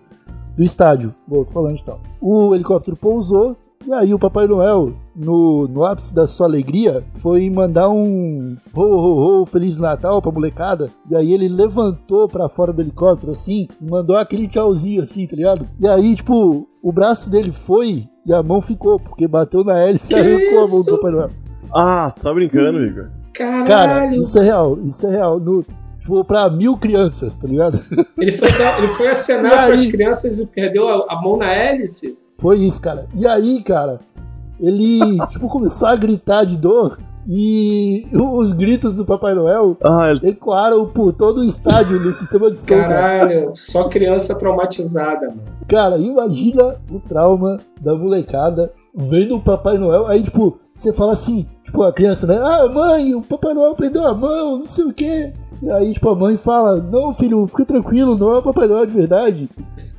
do 0.56 0.64
estádio. 0.64 1.14
Bom, 1.26 1.44
tô 1.44 1.52
falando 1.52 1.78
tal. 1.82 2.00
O 2.20 2.54
helicóptero 2.54 2.96
pousou 2.96 3.54
e 3.86 3.92
aí 3.92 4.14
o 4.14 4.18
Papai 4.18 4.46
Noel 4.46 4.94
no, 5.14 5.66
no 5.68 5.84
ápice 5.84 6.14
da 6.14 6.26
sua 6.26 6.46
alegria, 6.46 7.02
foi 7.14 7.48
mandar 7.50 7.88
um 7.90 8.56
ho, 8.74 8.80
ho, 8.82 9.40
ho, 9.42 9.46
Feliz 9.46 9.78
Natal 9.78 10.20
pra 10.22 10.30
molecada. 10.32 10.88
E 11.10 11.16
aí 11.16 11.32
ele 11.32 11.48
levantou 11.48 12.28
pra 12.28 12.48
fora 12.48 12.72
do 12.72 12.80
helicóptero, 12.82 13.32
assim, 13.32 13.68
e 13.80 13.90
mandou 13.90 14.16
aquele 14.16 14.46
tchauzinho, 14.48 15.02
assim, 15.02 15.26
tá 15.26 15.36
ligado? 15.36 15.66
E 15.78 15.86
aí, 15.88 16.14
tipo, 16.14 16.66
o 16.82 16.92
braço 16.92 17.28
dele 17.30 17.52
foi 17.52 18.04
e 18.26 18.32
a 18.32 18.42
mão 18.42 18.60
ficou, 18.60 18.98
porque 19.00 19.26
bateu 19.26 19.64
na 19.64 19.78
hélice 19.78 20.12
e 20.12 20.16
arrancou 20.16 20.64
a 20.64 20.68
mão 20.68 20.82
do 20.84 20.96
Papai 20.96 21.10
Noel. 21.12 21.30
Ah, 21.74 22.12
você 22.14 22.22
tá 22.22 22.34
brincando, 22.34 22.84
Igor. 22.84 23.10
Caralho! 23.34 23.66
Cara, 23.66 24.16
isso 24.16 24.38
é 24.38 24.44
real, 24.44 24.78
isso 24.84 25.06
é 25.06 25.10
real. 25.10 25.40
No, 25.40 25.64
tipo, 25.98 26.22
pra 26.24 26.50
mil 26.50 26.76
crianças, 26.76 27.36
tá 27.36 27.48
ligado? 27.48 27.80
Ele 28.18 28.30
foi, 28.32 28.52
dar- 28.58 28.78
ele 28.78 28.88
foi 28.88 29.08
acenar 29.10 29.52
E 29.52 29.54
aí? 29.54 29.64
para 29.66 29.74
as 29.74 29.86
crianças 29.86 30.38
e 30.38 30.46
perdeu 30.46 30.86
a, 30.88 31.06
a 31.14 31.22
mão 31.22 31.36
na 31.38 31.46
hélice. 31.52 32.16
Foi 32.38 32.58
isso, 32.60 32.80
cara. 32.80 33.06
E 33.14 33.26
aí, 33.26 33.62
cara, 33.62 34.00
ele, 34.60 35.18
tipo, 35.30 35.48
começou 35.48 35.88
a 35.88 35.96
gritar 35.96 36.44
de 36.44 36.56
dor 36.56 36.98
e 37.28 38.04
os 38.12 38.52
gritos 38.52 38.96
do 38.96 39.04
Papai 39.04 39.32
Noel 39.34 39.76
Ah, 39.82 40.12
ecoaram 40.22 40.86
por 40.86 41.12
todo 41.12 41.40
o 41.40 41.44
estádio 41.44 42.00
no 42.00 42.12
sistema 42.12 42.50
de 42.50 42.58
som, 42.58 42.66
cara. 42.66 42.88
Caralho, 42.88 43.52
só 43.54 43.88
criança 43.88 44.36
traumatizada, 44.36 45.28
mano. 45.28 45.42
Cara, 45.68 45.98
imagina 45.98 46.76
o 46.90 46.98
trauma 46.98 47.58
da 47.80 47.94
molecada 47.94 48.72
vendo 48.94 49.36
o 49.36 49.40
Papai 49.40 49.78
Noel. 49.78 50.06
Aí, 50.06 50.22
tipo, 50.22 50.58
você 50.74 50.92
fala 50.92 51.12
assim, 51.12 51.46
tipo, 51.64 51.82
a 51.82 51.92
criança, 51.92 52.26
né? 52.26 52.38
Ah, 52.42 52.68
mãe, 52.68 53.14
o 53.14 53.22
Papai 53.22 53.54
Noel 53.54 53.74
prendeu 53.74 54.06
a 54.06 54.14
mão, 54.14 54.58
não 54.58 54.66
sei 54.66 54.84
o 54.84 54.92
quê. 54.92 55.32
E 55.62 55.70
aí, 55.70 55.92
tipo, 55.92 56.08
a 56.08 56.16
mãe 56.16 56.36
fala, 56.36 56.76
não, 56.76 57.14
filho, 57.14 57.46
fica 57.46 57.64
tranquilo, 57.64 58.18
não 58.18 58.32
é 58.32 58.38
o 58.38 58.42
Papai 58.42 58.66
Noel 58.66 58.84
de 58.84 58.94
verdade. 58.94 59.48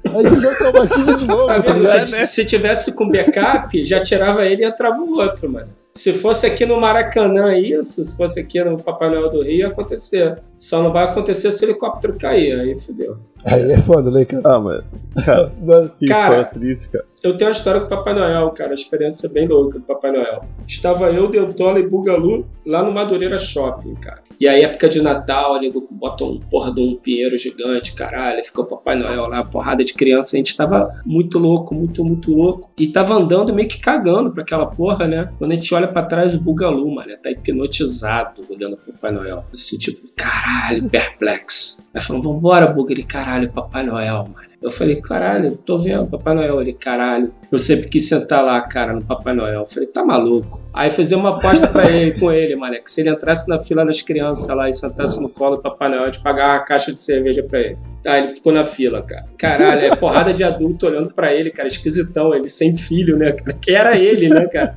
Aí 0.05 0.23
você 0.23 0.41
já 0.41 0.53
traumatiza 0.55 1.15
de 1.15 1.25
novo, 1.25 1.47
Tá 1.47 1.61
tá 1.63 1.73
ligado? 1.73 2.05
Se, 2.05 2.25
se 2.25 2.45
tivesse 2.45 2.93
com 2.93 3.07
backup, 3.07 3.85
já 3.85 4.01
tirava 4.01 4.45
ele 4.45 4.63
e 4.63 4.65
entrava 4.67 5.01
o 5.01 5.13
outro, 5.13 5.49
mano. 5.49 5.69
Se 5.93 6.11
fosse 6.11 6.45
aqui 6.47 6.65
no 6.65 6.81
Maracanã 6.81 7.55
isso, 7.57 8.03
se 8.03 8.17
fosse 8.17 8.39
aqui 8.41 8.61
no 8.63 8.75
Papai 8.77 9.09
Noel 9.09 9.29
do 9.29 9.41
Rio, 9.43 9.59
ia 9.59 9.67
acontecer. 9.67 10.37
Só 10.57 10.81
não 10.81 10.91
vai 10.91 11.05
acontecer 11.05 11.51
se 11.51 11.63
o 11.63 11.69
helicóptero 11.69 12.17
cair, 12.17 12.59
aí 12.59 12.77
fudeu. 12.77 13.17
Aí 13.45 13.71
é 13.71 13.77
foda, 13.77 14.09
né, 14.11 14.25
cara? 14.25 14.41
Ah, 14.43 14.59
mas. 14.59 14.83
Cara, 15.23 15.51
Cara. 15.51 15.89
história 15.91 16.45
triste, 16.45 16.89
cara. 16.89 17.05
Eu 17.23 17.37
tenho 17.37 17.49
uma 17.49 17.53
história 17.53 17.79
com 17.79 17.85
o 17.85 17.89
Papai 17.89 18.13
Noel, 18.13 18.51
cara, 18.51 18.71
a 18.71 18.73
experiência 18.73 19.29
bem 19.29 19.47
louca 19.47 19.79
do 19.79 19.85
Papai 19.85 20.11
Noel. 20.11 20.43
Estava 20.67 21.09
eu, 21.09 21.29
Dentola 21.29 21.79
e 21.79 21.87
Bugalu 21.87 22.45
lá 22.65 22.83
no 22.83 22.91
Madureira 22.91 23.39
Shopping, 23.39 23.95
cara. 23.95 24.21
E 24.37 24.45
aí, 24.45 24.61
época 24.61 24.89
de 24.89 25.01
Natal, 25.01 25.57
nego 25.61 25.87
bota 25.89 26.25
um 26.25 26.37
porra 26.37 26.73
de 26.73 26.81
um 26.81 26.97
pinheiro 26.97 27.37
gigante, 27.37 27.95
caralho. 27.95 28.43
Ficou 28.43 28.65
o 28.65 28.67
Papai 28.67 28.97
Noel 28.97 29.27
lá, 29.27 29.41
porrada 29.45 29.85
de 29.85 29.93
criança. 29.93 30.35
A 30.35 30.37
gente 30.37 30.57
tava 30.57 30.89
muito 31.05 31.39
louco, 31.39 31.73
muito, 31.73 32.03
muito 32.03 32.35
louco. 32.35 32.69
E 32.77 32.89
tava 32.89 33.13
andando 33.13 33.53
meio 33.53 33.69
que 33.69 33.79
cagando 33.79 34.33
pra 34.33 34.43
aquela 34.43 34.65
porra, 34.65 35.07
né? 35.07 35.31
Quando 35.37 35.51
a 35.51 35.55
gente 35.55 35.73
olha 35.73 35.87
pra 35.87 36.03
trás, 36.03 36.35
o 36.35 36.41
Bugalu, 36.41 36.93
mano, 36.93 37.15
tá 37.23 37.31
hipnotizado 37.31 38.41
olhando 38.49 38.75
pro 38.75 38.91
Papai 38.91 39.11
Noel. 39.13 39.45
Assim, 39.53 39.77
tipo, 39.77 40.01
caralho, 40.13 40.89
perplexo. 40.89 41.81
Aí 41.93 42.01
falando, 42.01 42.23
vambora, 42.23 42.67
Buga. 42.67 42.91
Ele, 42.91 43.03
caralho, 43.03 43.49
Papai 43.49 43.83
Noel, 43.83 44.25
mano. 44.25 44.53
Eu 44.61 44.69
falei, 44.69 45.01
caralho, 45.01 45.55
tô 45.57 45.77
vendo 45.77 46.09
Papai 46.09 46.33
Noel. 46.33 46.59
Ele, 46.59 46.73
caralho, 46.73 47.12
eu 47.51 47.59
sempre 47.59 47.89
quis 47.89 48.07
sentar 48.07 48.43
lá, 48.43 48.61
cara, 48.61 48.93
no 48.93 49.03
Papai 49.03 49.33
Noel. 49.33 49.61
Eu 49.61 49.65
falei, 49.65 49.87
tá 49.87 50.03
maluco. 50.03 50.61
Aí 50.73 50.89
fazer 50.89 51.15
uma 51.15 51.37
aposta 51.37 51.67
pra 51.67 51.89
ele, 51.89 52.19
com 52.19 52.31
ele, 52.31 52.55
mano, 52.55 52.75
que 52.75 52.89
se 52.89 53.01
ele 53.01 53.09
entrasse 53.09 53.49
na 53.49 53.59
fila 53.59 53.85
das 53.85 54.01
crianças 54.01 54.55
lá 54.55 54.67
e 54.67 54.73
sentasse 54.73 55.21
no 55.21 55.29
colo 55.29 55.57
do 55.57 55.61
Papai 55.61 55.89
Noel, 55.89 56.11
de 56.11 56.21
pagar 56.21 56.57
uma 56.57 56.65
caixa 56.65 56.91
de 56.91 56.99
cerveja 56.99 57.43
pra 57.43 57.59
ele. 57.59 57.77
Aí 58.05 58.23
ele 58.23 58.33
ficou 58.33 58.51
na 58.51 58.65
fila, 58.65 59.01
cara. 59.01 59.25
Caralho, 59.37 59.81
é 59.81 59.95
porrada 59.95 60.33
de 60.33 60.43
adulto 60.43 60.87
olhando 60.87 61.13
pra 61.13 61.33
ele, 61.33 61.51
cara, 61.51 61.67
esquisitão, 61.67 62.33
ele 62.33 62.49
sem 62.49 62.75
filho, 62.75 63.17
né? 63.17 63.33
Que 63.61 63.71
era 63.71 63.97
ele, 63.97 64.29
né, 64.29 64.45
cara? 64.47 64.75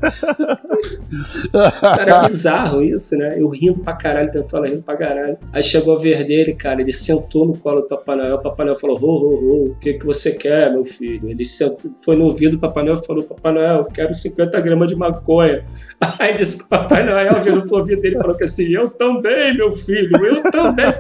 Cara, 1.81 2.25
é 2.25 2.27
bizarro 2.27 2.83
isso, 2.83 3.17
né? 3.17 3.37
Eu 3.39 3.49
rindo 3.49 3.81
pra 3.81 3.95
caralho, 3.95 4.31
Dentola 4.31 4.69
rindo 4.69 4.83
pra 4.83 4.97
caralho. 4.97 5.39
Aí 5.53 5.63
chegou 5.63 5.97
a 5.97 5.99
ver 5.99 6.25
dele, 6.25 6.55
cara, 6.55 6.81
ele 6.81 6.93
sentou 6.93 7.47
no 7.47 7.57
colo 7.57 7.81
do 7.83 7.89
Papai 7.89 8.17
Noel. 8.17 8.37
O 8.37 8.41
Papai 8.41 8.67
Noel 8.67 8.79
falou: 8.79 8.99
Ho, 9.01 9.07
ho, 9.07 9.35
ho, 9.35 9.71
o 9.71 9.75
que, 9.81 9.95
que 9.95 10.07
você 10.07 10.33
quer, 10.33 10.71
meu 10.71 10.85
filho? 10.85 11.29
Ele 11.29 11.45
sentou, 11.45 11.91
foi 11.99 12.17
no 12.17 12.27
ouvido 12.27 12.53
do 12.53 12.61
Papai 12.61 12.85
Noel 12.85 12.97
e 12.97 13.07
falou: 13.07 13.25
Papai 13.25 13.53
Noel, 13.53 13.77
eu 13.79 13.85
quero 13.87 14.15
50 14.15 14.61
gramas 14.61 14.89
de 14.89 14.97
maconha. 14.97 15.65
Aí 16.19 16.35
disse 16.35 16.59
que 16.59 16.65
o 16.65 16.69
Papai 16.69 17.05
Noel 17.05 17.41
virou 17.41 17.65
pro 17.65 17.79
ouvido 17.79 18.01
dele 18.01 18.17
e 18.17 18.19
falou 18.19 18.37
que 18.37 18.45
assim: 18.45 18.73
Eu 18.73 18.89
também, 18.91 19.57
meu 19.57 19.73
filho, 19.73 20.17
eu 20.25 20.43
também. 20.51 20.87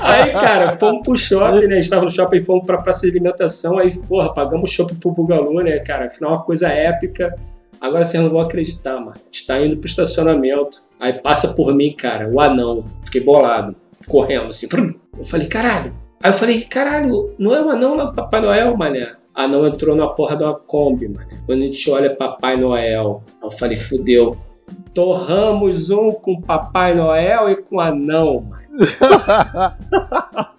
Aí, 0.00 0.32
cara, 0.32 0.75
fomos 0.78 1.02
pro 1.02 1.16
shopping, 1.16 1.66
né? 1.66 1.76
A 1.76 1.80
gente 1.80 1.90
tava 1.90 2.04
no 2.04 2.10
shopping, 2.10 2.40
fomos 2.40 2.64
pra 2.64 2.78
praça 2.78 3.02
de 3.02 3.10
alimentação. 3.10 3.78
Aí, 3.78 3.90
porra, 4.00 4.32
pagamos 4.32 4.70
shopping 4.70 4.96
pro 4.96 5.10
Bugalu, 5.10 5.62
né, 5.62 5.78
cara? 5.80 6.06
Afinal, 6.06 6.32
uma 6.32 6.42
coisa 6.42 6.68
épica. 6.68 7.36
Agora 7.80 8.04
vocês 8.04 8.22
não 8.22 8.30
vão 8.30 8.40
acreditar, 8.40 8.98
mano. 8.98 9.12
A 9.14 9.18
gente 9.24 9.46
tá 9.46 9.58
indo 9.60 9.76
pro 9.76 9.88
estacionamento. 9.88 10.78
Aí 10.98 11.12
passa 11.12 11.54
por 11.54 11.74
mim, 11.74 11.94
cara, 11.94 12.28
o 12.28 12.40
anão. 12.40 12.84
Fiquei 13.04 13.22
bolado, 13.22 13.76
correndo 14.08 14.48
assim. 14.48 14.66
Eu 15.18 15.24
falei, 15.24 15.46
caralho. 15.46 15.94
Aí 16.22 16.30
eu 16.30 16.34
falei, 16.34 16.62
caralho, 16.62 17.34
não 17.38 17.54
é 17.54 17.62
o 17.62 17.70
anão 17.70 17.94
lá 17.94 18.04
do 18.04 18.14
Papai 18.14 18.40
Noel, 18.40 18.76
mané? 18.76 19.12
Anão 19.34 19.66
entrou 19.66 19.94
na 19.94 20.06
porra 20.08 20.36
de 20.36 20.44
uma 20.44 20.54
Kombi, 20.54 21.08
mané. 21.08 21.38
Quando 21.44 21.60
a 21.60 21.64
gente 21.66 21.90
olha 21.90 22.16
Papai 22.16 22.56
Noel, 22.56 23.22
eu 23.42 23.50
falei, 23.50 23.76
fudeu. 23.76 24.36
Torramos 24.94 25.90
um 25.90 26.10
com 26.10 26.40
Papai 26.40 26.94
Noel 26.94 27.50
e 27.50 27.56
com 27.56 27.78
anão, 27.78 28.40
mano. 28.40 28.66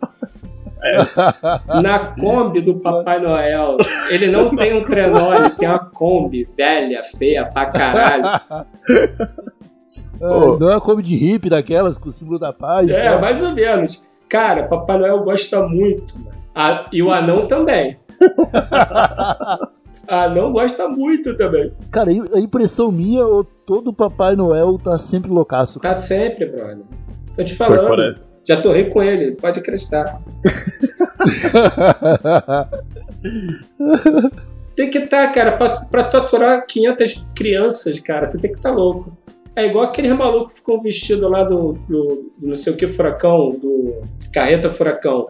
Na 1.82 2.00
Kombi 2.15 2.62
do 2.62 2.76
Papai 2.76 3.19
Noel. 3.19 3.78
Ele 4.10 4.28
não 4.28 4.56
tem 4.56 4.73
um 4.73 4.84
trenó, 4.84 5.34
ele 5.34 5.50
tem 5.52 5.67
uma 5.67 5.80
Kombi 5.80 6.47
velha, 6.58 7.02
feia 7.04 7.45
pra 7.45 7.65
caralho. 7.67 8.26
É, 10.19 10.60
não 10.60 10.69
é 10.69 10.73
uma 10.73 10.82
Kombi 10.82 11.04
de 11.04 11.15
hippie 11.15 11.50
daquelas 11.50 11.97
com 11.97 12.10
o 12.10 12.12
símbolo 12.12 12.39
da 12.39 12.52
paz. 12.54 12.89
É, 12.89 13.12
tá? 13.12 13.19
mais 13.19 13.41
ou 13.41 13.52
menos. 13.52 14.08
Cara, 14.30 14.63
Papai 14.63 14.97
Noel 14.97 15.23
gosta 15.23 15.63
muito, 15.63 16.17
mano. 16.19 16.38
Ah, 16.54 16.86
e 16.91 17.04
o 17.04 17.12
anão 17.12 17.45
também. 17.45 17.97
anão 20.08 20.52
gosta 20.52 20.88
muito 20.88 21.38
também. 21.38 21.71
Cara, 21.91 22.10
a 22.10 22.39
impressão 22.39 22.91
minha, 22.91 23.23
todo 23.65 23.93
Papai 23.93 24.36
Noel 24.36 24.80
tá 24.84 24.97
sempre 24.97 25.30
loucaço. 25.30 25.80
Tá 25.80 26.00
sempre, 26.00 26.47
brother. 26.47 26.84
Tô 27.36 27.43
te 27.43 27.56
Foi, 27.56 27.67
falando. 27.67 27.89
parece. 27.89 28.37
Já 28.48 28.62
torrei 28.62 28.86
com 28.86 29.04
ele, 29.04 29.34
pode 29.34 29.60
acreditar. 29.60 30.06
Tem 34.76 34.90
que 34.90 34.98
estar, 35.00 35.30
cara, 35.32 35.58
pra, 35.58 35.82
pra 35.82 36.04
tu 36.04 36.18
aturar 36.18 36.66
500 36.66 37.26
crianças, 37.36 38.00
cara, 38.00 38.30
tu 38.30 38.40
tem 38.40 38.52
que 38.52 38.58
estar 38.58 38.72
louco. 38.72 39.12
É 39.56 39.66
igual 39.66 39.86
aqueles 39.86 40.12
malucos 40.12 40.54
que 40.54 40.60
ficam 40.60 40.80
vestidos 40.80 41.32
lá 41.32 41.44
do, 41.44 41.74
do, 41.90 42.32
do 42.38 42.48
não 42.48 42.54
sei 42.54 42.74
o 42.74 42.78
que 42.78 42.88
furacão, 42.88 43.50
do 43.50 44.04
carreta 44.32 44.70
furacão. 44.70 45.30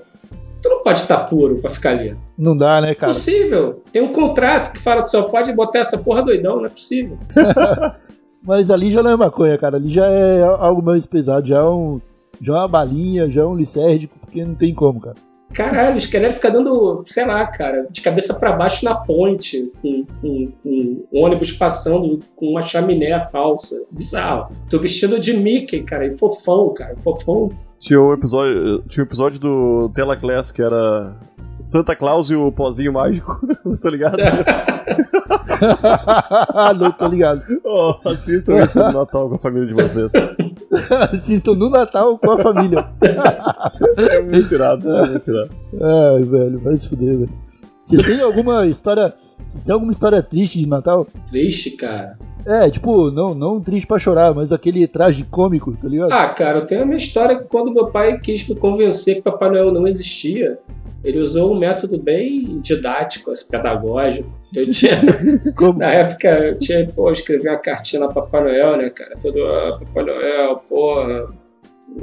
Tu 0.61 0.67
não 0.67 0.81
pode 0.81 0.99
estar 0.99 1.19
puro 1.19 1.61
pra 1.61 1.69
ficar 1.69 1.91
ali. 1.91 2.13
Não 2.37 2.57
dá, 2.57 2.81
né, 2.81 2.93
cara? 2.93 3.13
Possível. 3.13 3.81
Tem 3.91 4.01
um 4.01 4.11
contrato 4.11 4.73
que 4.73 4.79
fala 4.79 5.01
que 5.01 5.09
só 5.09 5.23
pode 5.23 5.53
botar 5.53 5.79
essa 5.79 5.99
porra 5.99 6.21
doidão, 6.21 6.57
não 6.57 6.65
é 6.65 6.69
possível. 6.69 7.17
Mas 8.43 8.69
ali 8.69 8.91
já 8.91 9.01
não 9.01 9.11
é 9.11 9.15
maconha, 9.15 9.57
cara. 9.57 9.77
Ali 9.77 9.89
já 9.89 10.07
é 10.07 10.43
algo 10.43 10.81
mais 10.81 11.05
pesado. 11.05 11.47
Já 11.47 11.59
é, 11.59 11.63
um, 11.63 12.01
já 12.41 12.53
é 12.53 12.57
uma 12.57 12.67
balinha, 12.67 13.29
já 13.29 13.41
é 13.41 13.45
um 13.45 13.55
licérgico, 13.55 14.17
porque 14.19 14.43
não 14.43 14.55
tem 14.55 14.73
como, 14.73 14.99
cara. 14.99 15.15
Caralho, 15.53 15.95
os 15.95 16.05
caras 16.05 16.35
ficar 16.35 16.49
dando, 16.49 17.01
sei 17.05 17.25
lá, 17.25 17.47
cara, 17.47 17.87
de 17.89 18.01
cabeça 18.01 18.37
pra 18.37 18.51
baixo 18.51 18.83
na 18.83 18.95
ponte, 18.95 19.71
com, 19.81 20.05
com- 20.21 20.51
com 20.61 21.05
um 21.13 21.23
ônibus 21.23 21.53
passando 21.53 22.19
com 22.35 22.47
uma 22.47 22.61
chaminé 22.61 23.17
falsa. 23.29 23.75
Bizarro. 23.89 24.51
Tô 24.69 24.77
vestido 24.77 25.17
de 25.19 25.37
Mickey, 25.37 25.83
cara, 25.83 26.05
e 26.05 26.17
fofão, 26.17 26.73
cara. 26.73 26.97
Fofão. 26.97 27.49
Tinha 27.79 28.01
um 28.01 28.11
episódio, 28.11 28.83
tinha 28.89 29.03
um 29.03 29.07
episódio 29.07 29.39
do 29.39 29.89
Tela 29.95 30.17
Class 30.17 30.51
que 30.51 30.61
era 30.61 31.15
Santa 31.61 31.95
Claus 31.95 32.29
e 32.29 32.35
o 32.35 32.51
pozinho 32.51 32.91
mágico. 32.91 33.39
Você 33.63 33.81
tá 33.81 33.89
ligado? 33.89 34.17
não 36.79 36.91
tô 36.91 37.07
ligado. 37.07 37.41
oh, 37.63 37.95
assistam 38.09 38.59
isso 38.59 38.79
no 38.79 38.91
Natal 38.91 39.29
com 39.29 39.35
a 39.35 39.37
família 39.37 39.67
de 39.67 39.73
vocês. 39.73 40.11
Assistam 41.13 41.53
no 41.53 41.69
Natal 41.69 42.17
com 42.17 42.31
a 42.31 42.39
família. 42.39 42.85
É 43.97 44.21
muito 44.21 44.53
irado, 44.53 44.89
é 44.89 45.09
muito 45.09 45.29
irado. 45.29 45.49
Ai, 45.81 46.21
velho, 46.23 46.59
vai 46.59 46.77
se 46.77 46.87
fuder, 46.89 47.17
velho. 47.17 47.46
Vocês 47.87 48.03
têm 48.03 48.19
alguma 48.19 48.67
história. 48.67 49.13
Vocês 49.47 49.63
têm 49.63 49.73
alguma 49.73 49.93
história 49.93 50.21
triste 50.21 50.59
de 50.59 50.67
Natal? 50.67 51.07
Triste, 51.31 51.71
cara. 51.71 52.19
É, 52.45 52.69
tipo, 52.69 53.09
não, 53.11 53.33
não 53.33 53.61
triste 53.61 53.87
pra 53.87 53.97
chorar, 53.97 54.33
mas 54.35 54.51
aquele 54.51 54.85
traje 54.85 55.23
cômico, 55.23 55.71
tá 55.71 55.87
ligado? 55.87 56.11
Ah, 56.11 56.27
cara, 56.27 56.59
eu 56.59 56.65
tenho 56.65 56.83
a 56.83 56.85
minha 56.85 56.97
história 56.97 57.37
que 57.37 57.45
quando 57.45 57.73
meu 57.73 57.87
pai 57.87 58.19
quis 58.19 58.45
me 58.47 58.55
convencer 58.55 59.15
que 59.15 59.21
Papai 59.21 59.51
Noel 59.51 59.71
não 59.71 59.87
existia, 59.87 60.59
ele 61.01 61.19
usou 61.19 61.53
um 61.53 61.59
método 61.59 61.97
bem 61.97 62.59
didático, 62.59 63.31
assim, 63.31 63.49
pedagógico. 63.49 64.29
Eu 64.53 64.69
tinha. 64.69 65.01
Como? 65.55 65.79
Na 65.79 65.89
época, 65.89 66.27
eu 66.27 66.59
tinha, 66.59 66.85
pô, 66.89 67.07
eu 67.07 67.13
escrevi 67.13 67.47
uma 67.47 67.57
cartinha 67.57 68.01
lá 68.01 68.07
pro 68.09 68.23
Papai 68.23 68.43
Noel, 68.43 68.77
né, 68.77 68.89
cara? 68.89 69.15
Todo, 69.17 69.45
ah, 69.45 69.79
Papai 69.79 70.03
Noel, 70.03 70.57
porra, 70.67 71.29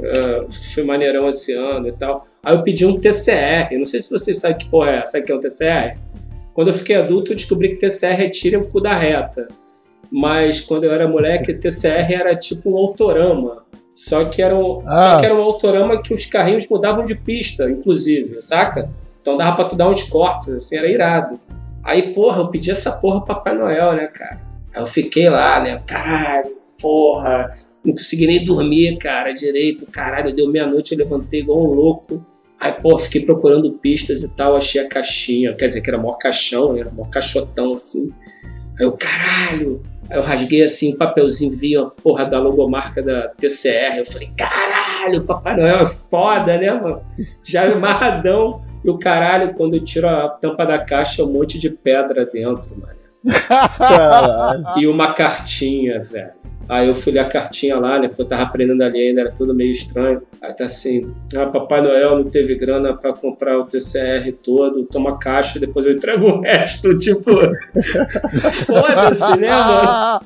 ah, 0.03 0.45
fui 0.73 0.83
maneirão 0.83 1.27
esse 1.29 1.53
ano 1.53 1.87
e 1.87 1.91
tal. 1.91 2.21
Aí 2.43 2.55
eu 2.55 2.63
pedi 2.63 2.85
um 2.85 2.99
TCR, 2.99 3.77
não 3.77 3.85
sei 3.85 3.99
se 4.01 4.09
vocês 4.11 4.39
sabem 4.39 4.57
que 4.57 4.69
porra 4.69 4.91
é, 4.91 5.05
sabe 5.05 5.23
o 5.23 5.25
que 5.25 5.31
é 5.31 5.35
um 5.35 5.39
TCR? 5.39 5.97
Quando 6.53 6.67
eu 6.69 6.73
fiquei 6.73 6.95
adulto, 6.95 7.31
eu 7.31 7.35
descobri 7.35 7.69
que 7.69 7.77
TCR 7.77 8.21
é 8.23 8.29
tira 8.29 8.57
o 8.59 8.67
cu 8.67 8.79
da 8.81 8.93
reta. 8.95 9.47
mas 10.11 10.61
quando 10.61 10.83
eu 10.85 10.91
era 10.93 11.07
moleque, 11.07 11.53
TCR 11.53 12.13
era 12.13 12.35
tipo 12.35 12.69
um 12.71 12.77
autorama. 12.77 13.63
Só 13.91 14.23
que 14.25 14.41
era 14.41 14.55
um, 14.55 14.81
Ah. 14.85 14.95
só 14.95 15.19
que 15.19 15.25
era 15.25 15.35
um 15.35 15.41
autorama 15.41 16.01
que 16.01 16.13
os 16.13 16.25
carrinhos 16.25 16.69
mudavam 16.69 17.03
de 17.03 17.15
pista, 17.15 17.69
inclusive, 17.69 18.39
saca? 18.41 18.89
Então 19.21 19.35
dava 19.35 19.55
pra 19.55 19.65
tu 19.65 19.75
dar 19.75 19.89
uns 19.89 20.03
cortes, 20.03 20.49
assim, 20.49 20.77
era 20.77 20.89
irado. 20.89 21.39
Aí, 21.83 22.13
porra, 22.13 22.41
eu 22.41 22.47
pedi 22.49 22.71
essa 22.71 22.93
porra 23.01 23.21
pro 23.25 23.35
Papai 23.35 23.55
Noel, 23.57 23.93
né, 23.93 24.07
cara? 24.07 24.39
Aí 24.75 24.81
eu 24.81 24.85
fiquei 24.85 25.29
lá, 25.29 25.59
né? 25.61 25.81
Caralho, 25.87 26.55
porra. 26.79 27.51
Não 27.85 27.93
consegui 27.93 28.25
nem 28.27 28.43
dormir, 28.43 28.97
cara, 28.97 29.31
direito. 29.31 29.85
Caralho, 29.85 30.33
deu 30.33 30.49
meia-noite, 30.49 30.93
eu 30.93 30.97
levantei 30.97 31.41
igual 31.41 31.63
um 31.63 31.73
louco. 31.73 32.25
Aí, 32.59 32.71
pô, 32.71 32.97
fiquei 32.97 33.21
procurando 33.25 33.71
pistas 33.73 34.23
e 34.23 34.35
tal, 34.35 34.55
achei 34.55 34.81
a 34.81 34.87
caixinha. 34.87 35.53
Quer 35.53 35.65
dizer, 35.65 35.81
que 35.81 35.89
era 35.89 35.97
maior 35.97 36.17
caixão, 36.17 36.73
né? 36.73 36.85
Maior 36.91 37.09
caixotão, 37.09 37.73
assim. 37.73 38.09
Aí 38.79 38.85
eu, 38.85 38.93
caralho. 38.93 39.83
Aí 40.09 40.17
eu 40.17 40.21
rasguei 40.21 40.63
assim 40.63 40.93
um 40.93 40.97
papelzinho, 40.97 41.51
vi 41.51 41.75
a 41.75 41.85
porra 41.85 42.25
da 42.25 42.39
logomarca 42.39 43.03
da 43.03 43.29
TCR. 43.29 43.97
Eu 43.97 44.05
falei, 44.05 44.31
caralho, 44.37 45.23
Papai 45.23 45.55
Noel 45.55 45.81
é 45.81 45.85
foda, 45.85 46.57
né, 46.57 46.71
mano? 46.71 47.01
Já 47.43 47.71
amarradão. 47.71 48.59
E 48.83 48.89
o 48.89 48.97
caralho, 48.97 49.53
quando 49.53 49.75
eu 49.75 49.83
tiro 49.83 50.07
a 50.07 50.29
tampa 50.29 50.65
da 50.65 50.79
caixa, 50.79 51.21
é 51.21 51.25
um 51.25 51.31
monte 51.31 51.59
de 51.59 51.69
pedra 51.69 52.25
dentro, 52.25 52.79
mano. 52.79 53.04
E 54.77 54.87
uma 54.87 55.13
cartinha, 55.13 56.01
velho. 56.01 56.31
Aí 56.67 56.87
eu 56.87 56.95
fui 56.95 57.13
ler 57.13 57.19
a 57.19 57.25
cartinha 57.25 57.77
lá, 57.77 57.99
né? 57.99 58.07
Porque 58.07 58.23
eu 58.23 58.27
tava 58.27 58.41
aprendendo 58.43 58.81
ali 58.81 58.99
ainda, 58.99 59.21
era 59.21 59.31
tudo 59.31 59.53
meio 59.53 59.71
estranho. 59.71 60.21
Aí 60.41 60.53
tá 60.53 60.65
assim: 60.65 61.13
ah, 61.37 61.45
Papai 61.45 61.81
Noel 61.81 62.17
não 62.17 62.25
teve 62.25 62.55
grana 62.55 62.95
pra 62.95 63.13
comprar 63.13 63.59
o 63.59 63.65
TCR 63.65 64.31
todo, 64.43 64.83
toma 64.85 65.19
caixa, 65.19 65.59
depois 65.59 65.85
eu 65.85 65.93
entrego 65.93 66.25
o 66.25 66.41
resto. 66.41 66.97
Tipo, 66.97 67.31
foda-se, 68.51 69.37
né, 69.37 69.51
mano? 69.51 70.21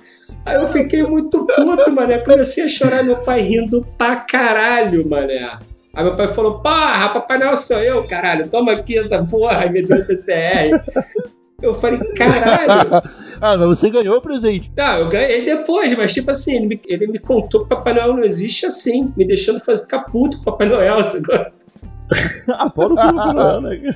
Aí 0.45 0.55
eu 0.55 0.67
fiquei 0.67 1.03
muito 1.03 1.45
puto, 1.45 1.91
mané. 1.91 2.19
Comecei 2.19 2.63
a 2.63 2.69
chorar, 2.69 3.03
meu 3.03 3.17
pai 3.17 3.41
rindo 3.41 3.85
pra 3.97 4.15
caralho, 4.15 5.07
mané. 5.09 5.59
Aí 5.93 6.03
meu 6.03 6.15
pai 6.15 6.27
falou: 6.27 6.59
Porra, 6.59 7.09
Papai 7.09 7.37
Noel 7.37 7.57
sou 7.57 7.79
eu, 7.79 8.07
caralho, 8.07 8.47
toma 8.47 8.71
aqui 8.71 8.97
essa 8.97 9.25
porra. 9.25 9.59
Aí 9.59 9.69
me 9.69 9.81
deu 9.81 9.97
o 9.97 10.05
TCR. 10.05 10.79
Eu 11.61 11.73
falei: 11.73 11.99
Caralho. 12.15 12.89
ah, 13.41 13.57
mas 13.57 13.67
você 13.67 13.89
ganhou 13.89 14.17
o 14.17 14.21
presente. 14.21 14.71
Não, 14.75 14.97
eu 14.97 15.09
ganhei 15.09 15.45
depois, 15.45 15.95
mas 15.97 16.13
tipo 16.13 16.31
assim, 16.31 16.57
ele 16.57 16.65
me, 16.67 16.81
ele 16.87 17.07
me 17.07 17.19
contou 17.19 17.63
que 17.63 17.69
Papai 17.69 17.93
Noel 17.93 18.13
não 18.13 18.23
existe 18.23 18.65
assim, 18.65 19.13
me 19.15 19.25
deixando 19.25 19.59
fazer, 19.59 19.81
ficar 19.81 19.99
puto 20.03 20.37
com 20.37 20.43
Papai 20.43 20.67
Noel. 20.67 21.01
sacou? 21.03 21.45
Ah, 22.47 22.69
pau 22.69 22.89
no 22.89 22.95
cu 22.95 23.07
do 23.07 23.15
Papai 23.15 23.33
Noel, 23.33 23.61
né? 23.61 23.95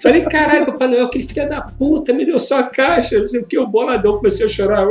Falei, 0.00 0.24
caralho, 0.24 0.66
Papai 0.66 0.88
Noel, 0.88 1.06
aquele 1.06 1.24
filho 1.24 1.48
da 1.48 1.62
puta, 1.62 2.12
me 2.12 2.24
deu 2.24 2.38
só 2.38 2.60
a 2.60 2.64
caixa, 2.64 3.18
não 3.18 3.24
sei 3.24 3.40
o 3.40 3.46
que, 3.46 3.58
o 3.58 3.66
boladão 3.66 4.16
comecei 4.16 4.46
a 4.46 4.48
chorar. 4.48 4.86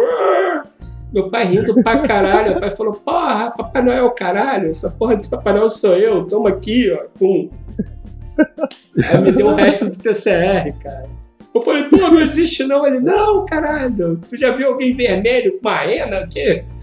Meu 1.12 1.30
pai 1.30 1.46
rindo 1.46 1.74
pra 1.82 2.00
caralho, 2.00 2.52
meu 2.52 2.60
pai 2.60 2.70
falou, 2.70 2.94
porra, 2.94 3.52
Papai 3.52 3.82
Noel, 3.82 4.10
caralho, 4.12 4.70
essa 4.70 4.92
porra 4.92 5.16
desse 5.16 5.30
Papai 5.30 5.54
Noel 5.54 5.70
sou 5.70 5.96
eu, 5.98 6.26
toma 6.26 6.50
aqui, 6.50 6.92
ó, 6.92 7.06
pum. 7.18 7.50
Aí 9.10 9.22
me 9.22 9.32
deu 9.32 9.48
o 9.48 9.56
resto 9.56 9.90
do 9.90 9.98
TCR, 9.98 10.74
cara. 10.82 11.19
Eu 11.60 11.66
falei, 11.66 11.84
pô, 11.86 11.98
não 11.98 12.20
existe 12.20 12.64
não. 12.66 12.86
Ele, 12.86 13.00
não, 13.02 13.44
caralho, 13.46 14.18
tu 14.28 14.38
já 14.38 14.56
viu 14.56 14.70
alguém 14.70 14.94
vermelho 14.96 15.60
com 15.60 15.68
uma 15.68 15.78
rena 15.78 16.18
aqui? 16.20 16.64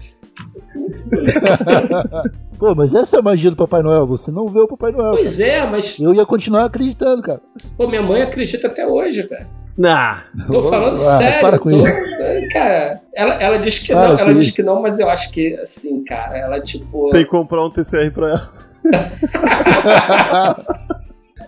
Pô, 2.59 2.73
mas 2.73 2.93
essa 2.95 3.17
é 3.17 3.19
a 3.19 3.21
magia 3.21 3.51
do 3.51 3.55
Papai 3.55 3.83
Noel. 3.83 4.07
Você 4.07 4.31
não 4.31 4.47
vê 4.47 4.59
o 4.59 4.67
Papai 4.67 4.91
Noel. 4.91 5.11
Pois 5.11 5.39
é, 5.39 5.63
mas, 5.67 5.99
Eu 5.99 6.11
ia 6.13 6.25
continuar 6.25 6.65
acreditando, 6.65 7.21
cara. 7.21 7.39
pô, 7.77 7.87
minha 7.87 8.01
mãe 8.01 8.21
acredita 8.23 8.65
até 8.67 8.85
hoje, 8.87 9.21
velho. 9.23 9.45
Nah. 9.77 10.23
Tô 10.51 10.63
falando 10.63 10.93
Ah, 10.93 10.95
sério. 10.95 11.39
para 11.41 11.59
com 11.59 11.69
tô- 11.69 11.83
isso. 11.83 11.93
Cara, 12.51 12.99
ela, 13.15 13.33
ela 13.35 13.59
diz 13.59 13.77
que 13.79 13.93
Para 13.93 14.07
não, 14.09 14.19
ela 14.19 14.33
diz 14.33 14.47
isso. 14.47 14.55
que 14.55 14.63
não, 14.63 14.81
mas 14.81 14.97
eu 14.99 15.07
acho 15.07 15.31
que, 15.31 15.55
assim, 15.57 16.03
cara, 16.03 16.35
ela 16.35 16.59
tipo. 16.59 16.97
Você 16.97 17.11
tem 17.11 17.23
que 17.25 17.29
comprar 17.29 17.63
um 17.63 17.69
TCR 17.69 18.09
pra 18.11 18.29
ela. 18.29 18.51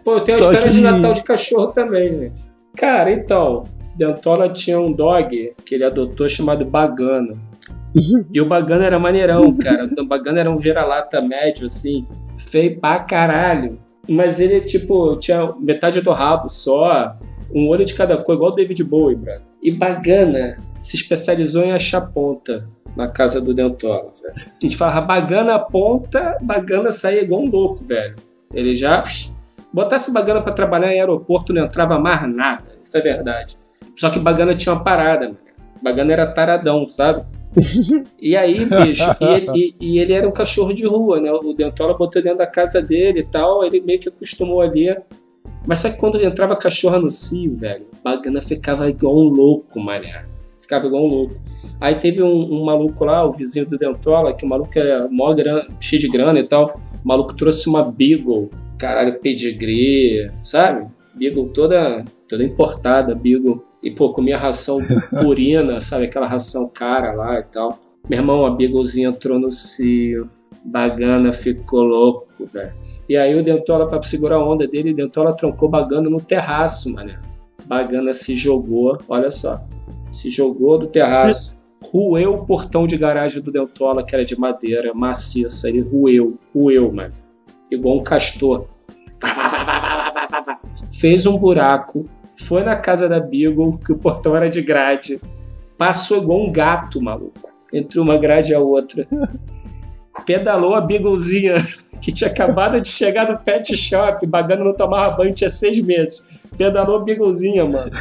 Pô, 0.04 0.14
eu 0.16 0.22
tenho 0.22 0.38
uma 0.38 0.44
Só 0.44 0.52
história 0.52 0.72
de 0.72 0.78
que- 0.78 0.84
Natal 0.84 1.14
de 1.14 1.24
cachorro 1.24 1.68
também, 1.68 2.12
gente. 2.12 2.42
Cara, 2.80 3.12
então, 3.12 3.66
Dentola 3.98 4.48
tinha 4.48 4.80
um 4.80 4.94
dog 4.94 5.54
que 5.66 5.76
ele 5.76 5.84
adotou 5.84 6.30
chamado 6.30 6.66
Bagana. 6.66 7.36
E 8.32 8.40
o 8.40 8.46
Bagana 8.46 8.86
era 8.86 9.00
maneirão, 9.00 9.58
cara. 9.58 9.90
O 9.98 10.06
Bagana 10.06 10.42
era 10.42 10.52
um 10.52 10.58
vira-lata 10.58 11.22
médio, 11.22 11.66
assim, 11.66 12.06
feio 12.38 12.80
pra 12.80 13.00
caralho. 13.00 13.80
Mas 14.08 14.40
ele, 14.40 14.62
tipo, 14.62 15.18
tinha 15.18 15.54
metade 15.60 16.00
do 16.00 16.12
rabo 16.12 16.48
só, 16.48 17.18
um 17.54 17.68
olho 17.68 17.84
de 17.84 17.96
cada 17.96 18.16
cor, 18.16 18.36
igual 18.36 18.52
o 18.52 18.56
David 18.56 18.84
Bowie, 18.84 19.16
brother. 19.16 19.42
E 19.62 19.72
Bagana 19.72 20.58
se 20.80 20.96
especializou 20.96 21.64
em 21.64 21.72
achar 21.72 22.02
ponta 22.02 22.70
na 22.96 23.08
casa 23.08 23.42
do 23.42 23.56
Dentola, 23.56 24.12
velho. 24.22 24.36
A 24.38 24.60
gente 24.62 24.78
falava 24.78 25.02
Bagana 25.02 25.60
ponta, 25.60 26.38
Bagana 26.44 26.92
saía 26.92 27.24
igual 27.24 27.42
um 27.42 27.50
louco, 27.50 27.86
velho. 27.88 28.16
Ele 28.54 28.76
já 28.76 29.04
botasse 29.74 30.12
Bagana 30.14 30.42
pra 30.42 30.52
trabalhar 30.54 30.94
em 30.94 31.00
aeroporto, 31.00 31.54
não 31.54 31.66
entrava 31.66 31.98
mais 32.00 32.22
nada. 32.34 32.64
Isso 32.82 32.98
é 32.98 33.02
verdade. 33.02 33.58
Só 33.96 34.10
que 34.10 34.20
Bagana 34.20 34.56
tinha 34.56 34.74
uma 34.74 34.84
parada, 34.84 35.26
mano. 35.28 35.38
Bagana 35.82 36.12
era 36.14 36.28
taradão, 36.28 36.88
sabe? 36.88 37.24
E 38.22 38.36
aí, 38.36 38.66
bicho, 38.66 39.10
e 39.22 39.26
ele, 39.26 39.48
e- 39.56 39.76
e 39.82 40.00
ele 40.00 40.14
era 40.14 40.28
um 40.28 40.32
cachorro 40.32 40.74
de 40.74 40.86
rua, 40.86 41.20
né? 41.20 41.32
O 41.32 41.54
Dentola 41.54 41.98
botou 41.98 42.22
dentro 42.22 42.38
da 42.40 42.46
casa 42.48 42.82
dele 42.82 43.20
e 43.22 43.24
tal, 43.24 43.64
ele 43.64 43.82
meio 43.82 44.00
que 44.00 44.10
acostumou 44.10 44.62
ali. 44.62 44.96
Mas 45.66 45.80
só 45.80 45.90
que 45.90 45.98
quando 45.98 46.22
entrava 46.22 46.56
cachorra 46.56 47.00
no 47.00 47.10
cio, 47.10 47.56
velho, 47.56 47.86
Bagana 48.04 48.42
ficava 48.42 48.90
igual 48.90 49.16
um 49.18 49.30
louco, 49.30 49.80
mané. 49.80 50.26
Ficava 50.62 50.86
igual 50.88 51.04
um 51.04 51.08
louco. 51.08 51.36
Aí 51.82 51.96
teve 51.96 52.22
um, 52.22 52.54
um 52.54 52.66
maluco 52.66 53.04
lá, 53.06 53.26
o 53.26 53.32
vizinho 53.32 53.68
do 53.68 53.78
Dentola, 53.78 54.34
que 54.34 54.46
o 54.46 54.48
maluco 54.48 54.78
é 54.78 55.08
mó 55.10 55.34
gran, 55.34 55.64
cheio 55.80 56.02
de 56.02 56.08
grana 56.10 56.40
e 56.40 56.44
tal. 56.44 56.80
O 57.04 57.08
maluco 57.08 57.34
trouxe 57.36 57.68
uma 57.68 57.84
Beagle, 57.84 58.50
caralho, 58.80 59.20
pedigree, 59.20 60.32
sabe? 60.42 60.88
Beagle 61.14 61.50
toda, 61.50 62.04
toda 62.28 62.44
importada, 62.44 63.14
Beagle. 63.14 63.64
E, 63.84 63.92
pô, 63.92 64.12
comia 64.12 64.38
ração 64.38 64.80
purina, 65.20 65.80
sabe? 65.80 66.06
Aquela 66.06 66.26
ração 66.26 66.70
cara 66.74 67.14
lá 67.14 67.40
e 67.40 67.44
tal. 67.44 67.80
Meu 68.10 68.20
irmão, 68.20 68.46
a 68.46 68.52
Beaglezinha 68.52 69.10
entrou 69.10 69.38
no 69.38 69.52
cio. 69.52 70.28
Bagana 70.66 71.32
ficou 71.32 71.84
louco, 71.84 72.46
velho. 72.46 72.74
E 73.08 73.16
aí 73.16 73.36
o 73.36 73.44
Dentola, 73.44 73.88
pra 73.88 74.02
segurar 74.02 74.38
a 74.38 74.44
onda 74.44 74.68
dele, 74.68 74.92
o 74.92 74.96
Dentola 74.96 75.34
trancou 75.34 75.70
Bagana 75.70 76.10
no 76.10 76.22
terraço, 76.22 76.94
mano. 76.94 77.14
Bagana 77.66 78.14
se 78.14 78.36
jogou, 78.36 78.98
olha 79.08 79.32
só. 79.32 79.64
Se 80.10 80.30
jogou 80.30 80.78
do 80.78 80.88
terraço. 80.88 81.58
Rueu 81.82 82.34
o 82.34 82.46
portão 82.46 82.86
de 82.86 82.98
garagem 82.98 83.42
do 83.42 83.52
Dentola, 83.52 84.04
que 84.04 84.14
era 84.14 84.26
de 84.26 84.38
madeira, 84.38 84.94
maciça. 84.94 85.70
Ele 85.70 85.82
rueu, 85.82 86.38
rueu, 86.54 86.92
mano. 86.92 87.14
Igual 87.72 88.00
um 88.00 88.04
castor. 88.04 88.66
Fez 90.92 91.26
um 91.26 91.38
buraco, 91.38 92.06
foi 92.36 92.64
na 92.64 92.76
casa 92.76 93.10
da 93.10 93.20
Beagle, 93.20 93.78
que 93.80 93.92
o 93.92 93.98
portão 93.98 94.36
era 94.36 94.50
de 94.50 94.62
grade. 94.62 95.20
Passou 95.78 96.24
igual 96.24 96.42
um 96.42 96.52
gato, 96.52 97.02
maluco. 97.02 97.54
Entre 97.72 98.00
uma 98.00 98.18
grade 98.18 98.52
e 98.52 98.56
a 98.56 98.60
outra. 98.60 99.08
Pedalou 100.26 100.76
a 100.76 100.82
Beaglezinha, 100.82 101.56
que 102.02 102.12
tinha 102.12 102.30
acabado 102.30 102.80
de 102.80 102.88
chegar 102.88 103.26
do 103.26 103.38
pet 103.40 103.76
shop. 103.76 104.26
Bagano 104.26 104.66
não 104.66 104.76
tomava 104.76 105.16
banho, 105.16 105.34
tinha 105.34 105.50
seis 105.50 105.80
meses. 105.82 106.48
Pedalou 106.58 106.98
a 106.98 107.04
Beaglezinha, 107.04 107.66
mano. 107.66 107.92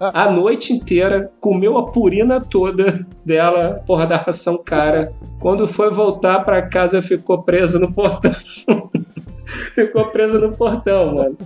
A 0.00 0.30
noite 0.30 0.72
inteira, 0.72 1.30
comeu 1.40 1.78
a 1.78 1.90
purina 1.90 2.40
toda 2.40 3.06
dela, 3.24 3.82
porra 3.86 4.06
da 4.06 4.16
ração 4.16 4.58
cara. 4.62 5.12
Quando 5.40 5.66
foi 5.66 5.90
voltar 5.90 6.40
pra 6.40 6.62
casa, 6.62 7.02
ficou 7.02 7.42
preso 7.42 7.78
no 7.78 7.92
portão. 7.92 8.34
ficou 9.46 10.06
preso 10.06 10.40
no 10.40 10.54
portão, 10.56 11.14
mano. 11.14 11.36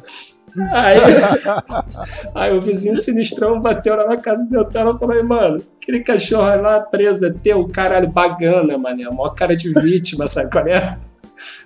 Aí, 0.73 0.99
aí 2.35 2.53
o 2.53 2.61
vizinho 2.61 2.97
sinistrão 2.97 3.61
bateu 3.61 3.95
lá 3.95 4.07
na 4.07 4.17
casa 4.17 4.45
do 4.47 4.51
Deltano 4.51 4.95
e 4.95 4.99
falou: 4.99 5.25
mano, 5.25 5.63
aquele 5.81 6.01
cachorro 6.01 6.63
lá 6.63 6.81
preso 6.81 7.27
é 7.27 7.33
teu, 7.33 7.67
caralho, 7.69 8.09
bagana, 8.09 8.79
mané. 8.79 9.05
A 9.05 9.11
maior 9.11 9.35
cara 9.35 9.55
de 9.55 9.73
vítima, 9.81 10.27
sabe 10.27 10.51
qual 10.51 10.67
é? 10.67 10.99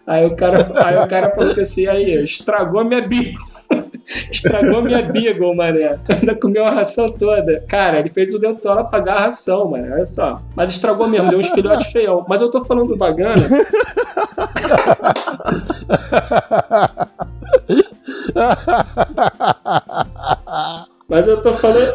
Aí 0.06 0.26
o 0.26 0.36
cara, 0.36 0.58
aí 0.84 0.96
o 0.98 1.08
cara 1.08 1.30
falou 1.30 1.52
assim: 1.58 1.86
aí, 1.86 2.22
estragou 2.22 2.84
minha 2.84 3.06
Beagle. 3.06 3.32
Estragou 4.30 4.82
minha 4.82 5.02
Beagle, 5.02 5.54
mané. 5.54 5.98
Ainda 6.08 6.34
comeu 6.34 6.64
a 6.66 6.70
ração 6.70 7.10
toda. 7.12 7.64
Cara, 7.68 7.98
ele 7.98 8.08
fez 8.08 8.34
o 8.34 8.38
Dentola 8.38 8.84
pagar 8.84 9.16
a 9.16 9.20
ração, 9.22 9.70
mano. 9.70 9.92
Olha 9.94 10.04
só. 10.04 10.40
Mas 10.54 10.70
estragou 10.70 11.08
mesmo, 11.08 11.28
deu 11.28 11.38
uns 11.38 11.48
filhotes 11.50 11.90
feião. 11.92 12.24
Mas 12.28 12.40
eu 12.40 12.50
tô 12.50 12.60
falando 12.64 12.88
do 12.88 12.96
Bagana. 12.96 13.34
Mas 21.08 21.26
eu 21.26 21.40
tô 21.42 21.52
falando. 21.52 21.92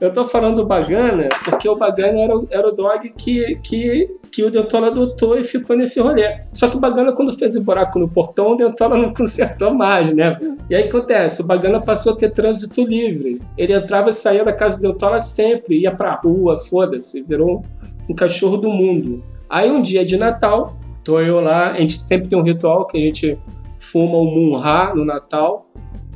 eu 0.00 0.12
tô 0.12 0.24
falando 0.24 0.56
do 0.56 0.66
Bagana 0.66 1.28
porque 1.44 1.68
o 1.68 1.76
Bagana 1.76 2.18
era, 2.20 2.36
o- 2.36 2.48
era 2.50 2.68
o 2.68 2.72
dog 2.72 3.10
que, 3.16 3.56
que, 3.62 4.08
que 4.34 4.42
o 4.42 4.50
Dentola 4.50 4.88
adotou 4.88 5.38
e 5.38 5.44
ficou 5.44 5.76
nesse 5.76 6.00
rolê. 6.00 6.40
Só 6.52 6.68
que 6.68 6.76
o 6.76 6.80
Bagana, 6.80 7.12
quando 7.12 7.32
fez 7.32 7.54
o 7.54 7.62
buraco 7.62 8.00
no 8.00 8.08
portão, 8.08 8.48
o 8.48 8.56
Dentola 8.56 8.98
não 8.98 9.12
consertou 9.14 9.72
mais, 9.72 10.12
né? 10.12 10.36
E 10.68 10.74
aí 10.74 10.88
acontece, 10.88 11.40
o 11.40 11.46
Bagana 11.46 11.80
passou 11.80 12.14
a 12.14 12.16
ter 12.16 12.30
trânsito 12.30 12.84
livre. 12.84 13.40
Ele 13.56 13.72
entrava 13.72 14.10
e 14.10 14.12
saía 14.12 14.44
da 14.44 14.52
casa 14.52 14.76
do 14.80 14.92
Dentola 14.92 15.20
sempre, 15.20 15.78
ia 15.78 15.94
pra 15.94 16.16
rua, 16.16 16.56
foda-se, 16.56 17.22
virou 17.22 17.58
um, 17.58 17.62
um 18.10 18.14
cachorro 18.14 18.56
do 18.56 18.68
mundo. 18.70 19.22
Aí 19.48 19.70
um 19.70 19.80
dia 19.80 20.04
de 20.04 20.16
Natal, 20.16 20.76
tô 21.04 21.20
eu 21.20 21.38
lá, 21.40 21.70
a 21.70 21.80
gente 21.80 21.96
sempre 21.96 22.28
tem 22.28 22.36
um 22.36 22.42
ritual 22.42 22.88
que 22.88 22.98
a 22.98 23.00
gente 23.00 23.38
fuma 23.78 24.16
o 24.16 24.24
Munha 24.24 24.92
no 24.96 25.04
Natal. 25.04 25.70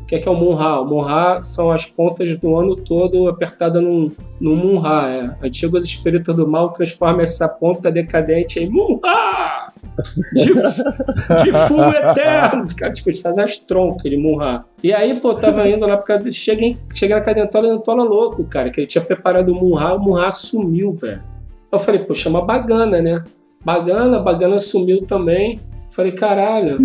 Que 0.09 0.15
é, 0.15 0.19
que 0.19 0.27
é 0.27 0.31
o 0.31 0.35
Munha? 0.35 0.81
O 0.81 0.87
Munha 0.87 1.43
são 1.43 1.71
as 1.71 1.85
pontas 1.85 2.35
do 2.39 2.57
ano 2.57 2.75
todo 2.75 3.29
apertadas 3.29 3.83
num, 3.83 4.11
num 4.41 4.57
Munha. 4.57 5.37
É. 5.43 5.47
Antigos 5.47 5.85
espíritos 5.85 6.35
do 6.35 6.49
mal 6.49 6.73
transformam 6.73 7.21
essa 7.21 7.47
ponta 7.47 7.93
decadente 7.93 8.59
em 8.59 8.71
Munha! 8.71 9.71
De, 10.33 10.55
de 11.45 11.53
fumo 11.53 11.91
eterno! 11.91 12.65
Os 12.65 12.73
caras 12.73 12.99
tipo, 12.99 13.15
fazem 13.21 13.45
as 13.45 13.59
troncas 13.59 14.11
de 14.11 14.17
Munha. 14.17 14.65
E 14.83 14.95
aí, 14.95 15.21
pô, 15.21 15.35
tava 15.35 15.69
indo 15.69 15.87
lá, 15.87 15.99
porque 15.99 16.33
cheguei, 16.33 16.79
cheguei 16.91 17.15
na 17.15 17.21
cadentola 17.21 17.67
e 17.69 17.71
Dentola 17.73 18.03
louco, 18.03 18.45
cara, 18.45 18.71
que 18.71 18.81
ele 18.81 18.87
tinha 18.87 19.05
preparado 19.05 19.51
o 19.51 19.55
Munha, 19.55 19.93
o 19.93 20.01
Munha 20.01 20.31
sumiu, 20.31 20.95
velho. 20.95 21.23
Eu 21.71 21.79
falei, 21.79 22.01
pô, 22.01 22.15
chama 22.15 22.41
Bagana, 22.41 23.03
né? 23.03 23.23
Bagana, 23.63 24.21
Bagana 24.21 24.59
sumiu 24.59 25.05
também. 25.05 25.61
Falei, 25.91 26.13
caralho. 26.13 26.79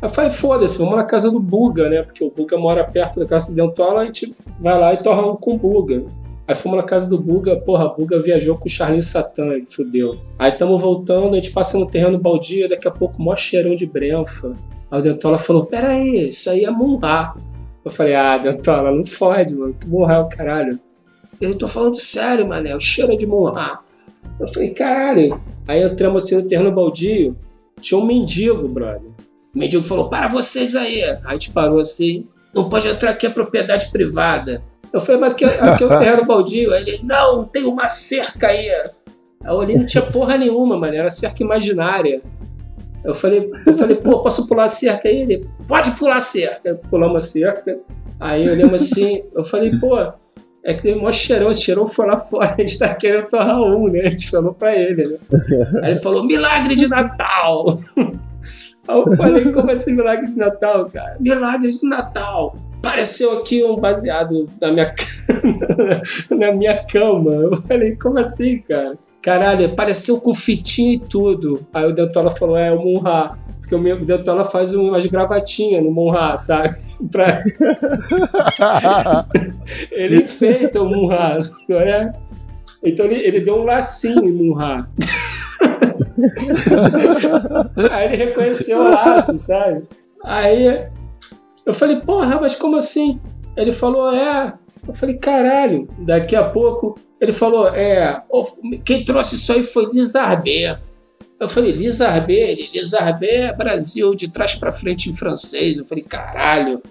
Aí 0.00 0.08
falei, 0.08 0.30
foda-se, 0.30 0.78
vamos 0.78 0.96
na 0.96 1.04
casa 1.04 1.30
do 1.30 1.38
Buga, 1.38 1.88
né? 1.88 2.02
Porque 2.02 2.24
o 2.24 2.30
Buga 2.30 2.56
mora 2.56 2.84
perto 2.84 3.20
da 3.20 3.26
casa 3.26 3.52
do 3.52 3.56
Dentola, 3.56 4.00
a 4.00 4.04
gente 4.06 4.34
vai 4.60 4.78
lá 4.78 4.94
e 4.94 4.96
torra 4.96 5.30
um 5.30 5.36
com 5.36 5.54
o 5.54 5.58
Buga. 5.58 6.04
Aí 6.48 6.56
fomos 6.56 6.76
na 6.76 6.82
casa 6.82 7.08
do 7.08 7.18
Buga, 7.18 7.56
porra, 7.56 7.88
Buga 7.88 8.18
viajou 8.20 8.58
com 8.58 8.66
o 8.66 8.70
Charlinho 8.70 9.02
Satã, 9.02 9.56
e 9.56 9.62
fudeu. 9.62 10.16
Aí 10.38 10.50
estamos 10.50 10.80
voltando, 10.80 11.32
a 11.32 11.36
gente 11.36 11.52
passa 11.52 11.78
no 11.78 11.86
terreno 11.86 12.18
baldio, 12.18 12.68
daqui 12.68 12.88
a 12.88 12.90
pouco 12.90 13.22
mó 13.22 13.36
cheirão 13.36 13.76
de 13.76 13.86
brenfa. 13.86 14.52
Aí 14.90 14.98
o 14.98 15.02
Dentola 15.02 15.38
falou, 15.38 15.66
pera 15.66 15.90
aí, 15.90 16.28
isso 16.28 16.50
aí 16.50 16.64
é 16.64 16.70
Munra. 16.70 17.34
Eu 17.84 17.90
falei, 17.90 18.14
ah, 18.14 18.36
Dentola, 18.38 18.90
não 18.90 19.04
fode, 19.04 19.54
mano, 19.54 19.72
que 19.72 19.88
Munra 19.88 20.14
é 20.14 20.18
o 20.18 20.28
caralho. 20.28 20.80
Eu 21.40 21.56
tô 21.56 21.68
falando 21.68 21.94
sério, 21.94 22.48
mané, 22.48 22.74
o 22.74 22.80
cheiro 22.80 23.12
é 23.12 23.16
de 23.16 23.26
Munra. 23.26 23.78
Eu 24.40 24.48
falei, 24.48 24.70
caralho. 24.70 25.40
Aí 25.68 25.82
entramos 25.82 26.24
assim 26.24 26.36
no 26.36 26.46
terreno 26.48 26.72
baldio, 26.72 27.36
tinha 27.80 28.00
um 28.00 28.04
mendigo, 28.04 28.66
brother. 28.66 29.11
O 29.54 29.58
mendigo 29.58 29.82
falou: 29.82 30.08
Para 30.08 30.28
vocês 30.28 30.74
aí. 30.74 31.02
Aí 31.02 31.18
a 31.24 31.32
gente 31.32 31.52
parou 31.52 31.80
assim: 31.80 32.26
Não 32.54 32.68
pode 32.68 32.88
entrar 32.88 33.10
aqui, 33.10 33.26
é 33.26 33.30
propriedade 33.30 33.90
privada. 33.90 34.62
Eu 34.92 35.00
falei: 35.00 35.20
Mas 35.20 35.32
aqui, 35.32 35.44
aqui 35.44 35.82
é 35.82 35.86
o 35.88 35.98
terreno 35.98 36.24
baldio. 36.24 36.72
Aí 36.72 36.82
ele: 36.82 37.00
Não, 37.04 37.44
tem 37.44 37.64
uma 37.64 37.88
cerca 37.88 38.48
aí. 38.48 38.70
A 39.44 39.54
olhei 39.54 39.76
não 39.76 39.86
tinha 39.86 40.02
porra 40.02 40.36
nenhuma, 40.36 40.78
mano. 40.78 40.94
Era 40.94 41.10
cerca 41.10 41.42
imaginária. 41.42 42.22
Eu 43.04 43.12
falei, 43.12 43.50
eu 43.66 43.72
falei, 43.72 43.96
pô, 43.96 44.22
posso 44.22 44.46
pular 44.46 44.64
a 44.64 44.68
cerca 44.68 45.08
aí? 45.08 45.22
Ele, 45.22 45.48
pode 45.66 45.90
pular 45.92 46.16
a 46.16 46.20
cerca. 46.20 46.76
Pulamos 46.88 47.24
a 47.24 47.26
cerca. 47.26 47.80
Aí 48.20 48.48
olhamos 48.48 48.80
assim, 48.80 49.24
eu 49.34 49.42
falei, 49.42 49.76
pô, 49.80 49.98
é 50.64 50.74
que 50.74 50.82
deu 50.82 51.04
um 51.04 51.10
cheirão, 51.10 51.50
esse 51.50 51.62
cheirão 51.62 51.86
foi 51.86 52.06
lá 52.06 52.16
fora, 52.16 52.48
a 52.48 52.56
gente 52.56 52.78
tá 52.78 52.94
querendo 52.94 53.26
torrar 53.26 53.60
um, 53.60 53.88
né? 53.88 54.02
A 54.02 54.10
gente 54.10 54.30
falou 54.30 54.54
pra 54.54 54.72
ele, 54.78 55.06
né? 55.06 55.18
Aí 55.82 55.90
ele 55.92 56.00
falou, 56.00 56.24
milagre 56.24 56.76
de 56.76 56.86
Natal! 56.88 57.66
Aí 58.88 58.96
eu 58.96 59.16
falei, 59.16 59.52
como 59.52 59.70
assim 59.70 59.94
milagre 59.94 60.26
de 60.26 60.36
Natal, 60.36 60.88
cara? 60.92 61.16
Milagre 61.20 61.70
de 61.70 61.86
Natal! 61.86 62.56
Apareceu 62.78 63.38
aqui 63.38 63.62
um 63.62 63.76
baseado 63.76 64.48
na 64.60 64.72
minha, 64.72 64.94
na 66.30 66.52
minha 66.52 66.84
cama. 66.86 67.30
Eu 67.30 67.54
falei, 67.54 67.96
como 67.96 68.18
assim, 68.18 68.58
cara? 68.60 68.98
Caralho, 69.22 69.66
apareceu 69.66 70.20
com 70.20 70.34
fitinha 70.34 70.94
e 70.94 70.98
tudo. 70.98 71.64
Aí 71.72 71.88
o 71.88 71.92
Dentola 71.92 72.28
falou, 72.28 72.56
é, 72.56 72.72
o 72.72 72.82
Munra. 72.82 73.36
Porque 73.60 73.76
o 73.76 73.78
meu 73.78 74.04
Dentola 74.04 74.42
faz 74.42 74.74
umas 74.74 75.06
gravatinhas 75.06 75.84
no 75.84 75.92
Munra, 75.92 76.36
sabe? 76.36 76.76
Pra... 77.10 77.42
ele 79.92 80.22
enfeita 80.22 80.82
o 80.82 80.88
Munra, 80.88 81.38
né? 81.68 82.12
Então 82.82 83.06
ele, 83.06 83.14
ele 83.26 83.40
deu 83.40 83.60
um 83.60 83.64
lacinho 83.64 84.28
em 84.28 84.32
Munra. 84.32 84.88
Aí 87.90 88.06
ele 88.06 88.16
reconheceu 88.16 88.78
o 88.78 88.88
laço, 88.88 89.36
sabe? 89.38 89.84
Aí 90.24 90.88
eu 91.66 91.72
falei, 91.72 92.00
porra, 92.00 92.40
mas 92.40 92.54
como 92.54 92.76
assim? 92.76 93.20
Ele 93.56 93.72
falou, 93.72 94.12
é. 94.12 94.54
Eu 94.86 94.92
falei, 94.92 95.16
caralho. 95.16 95.88
Daqui 95.98 96.34
a 96.34 96.44
pouco 96.44 96.96
ele 97.20 97.32
falou, 97.32 97.68
é. 97.68 98.22
Quem 98.84 99.04
trouxe 99.04 99.36
isso 99.36 99.52
aí 99.52 99.62
foi 99.62 99.86
Lizarbé. 99.92 100.78
Eu 101.38 101.48
falei, 101.48 101.72
Lizarbé? 101.72 102.52
Ele, 102.52 102.70
Lizarbé 102.74 103.46
é 103.46 103.52
Brasil 103.52 104.14
de 104.14 104.30
trás 104.30 104.54
para 104.54 104.72
frente 104.72 105.10
em 105.10 105.14
francês. 105.14 105.78
Eu 105.78 105.84
falei, 105.84 106.04
caralho. 106.04 106.82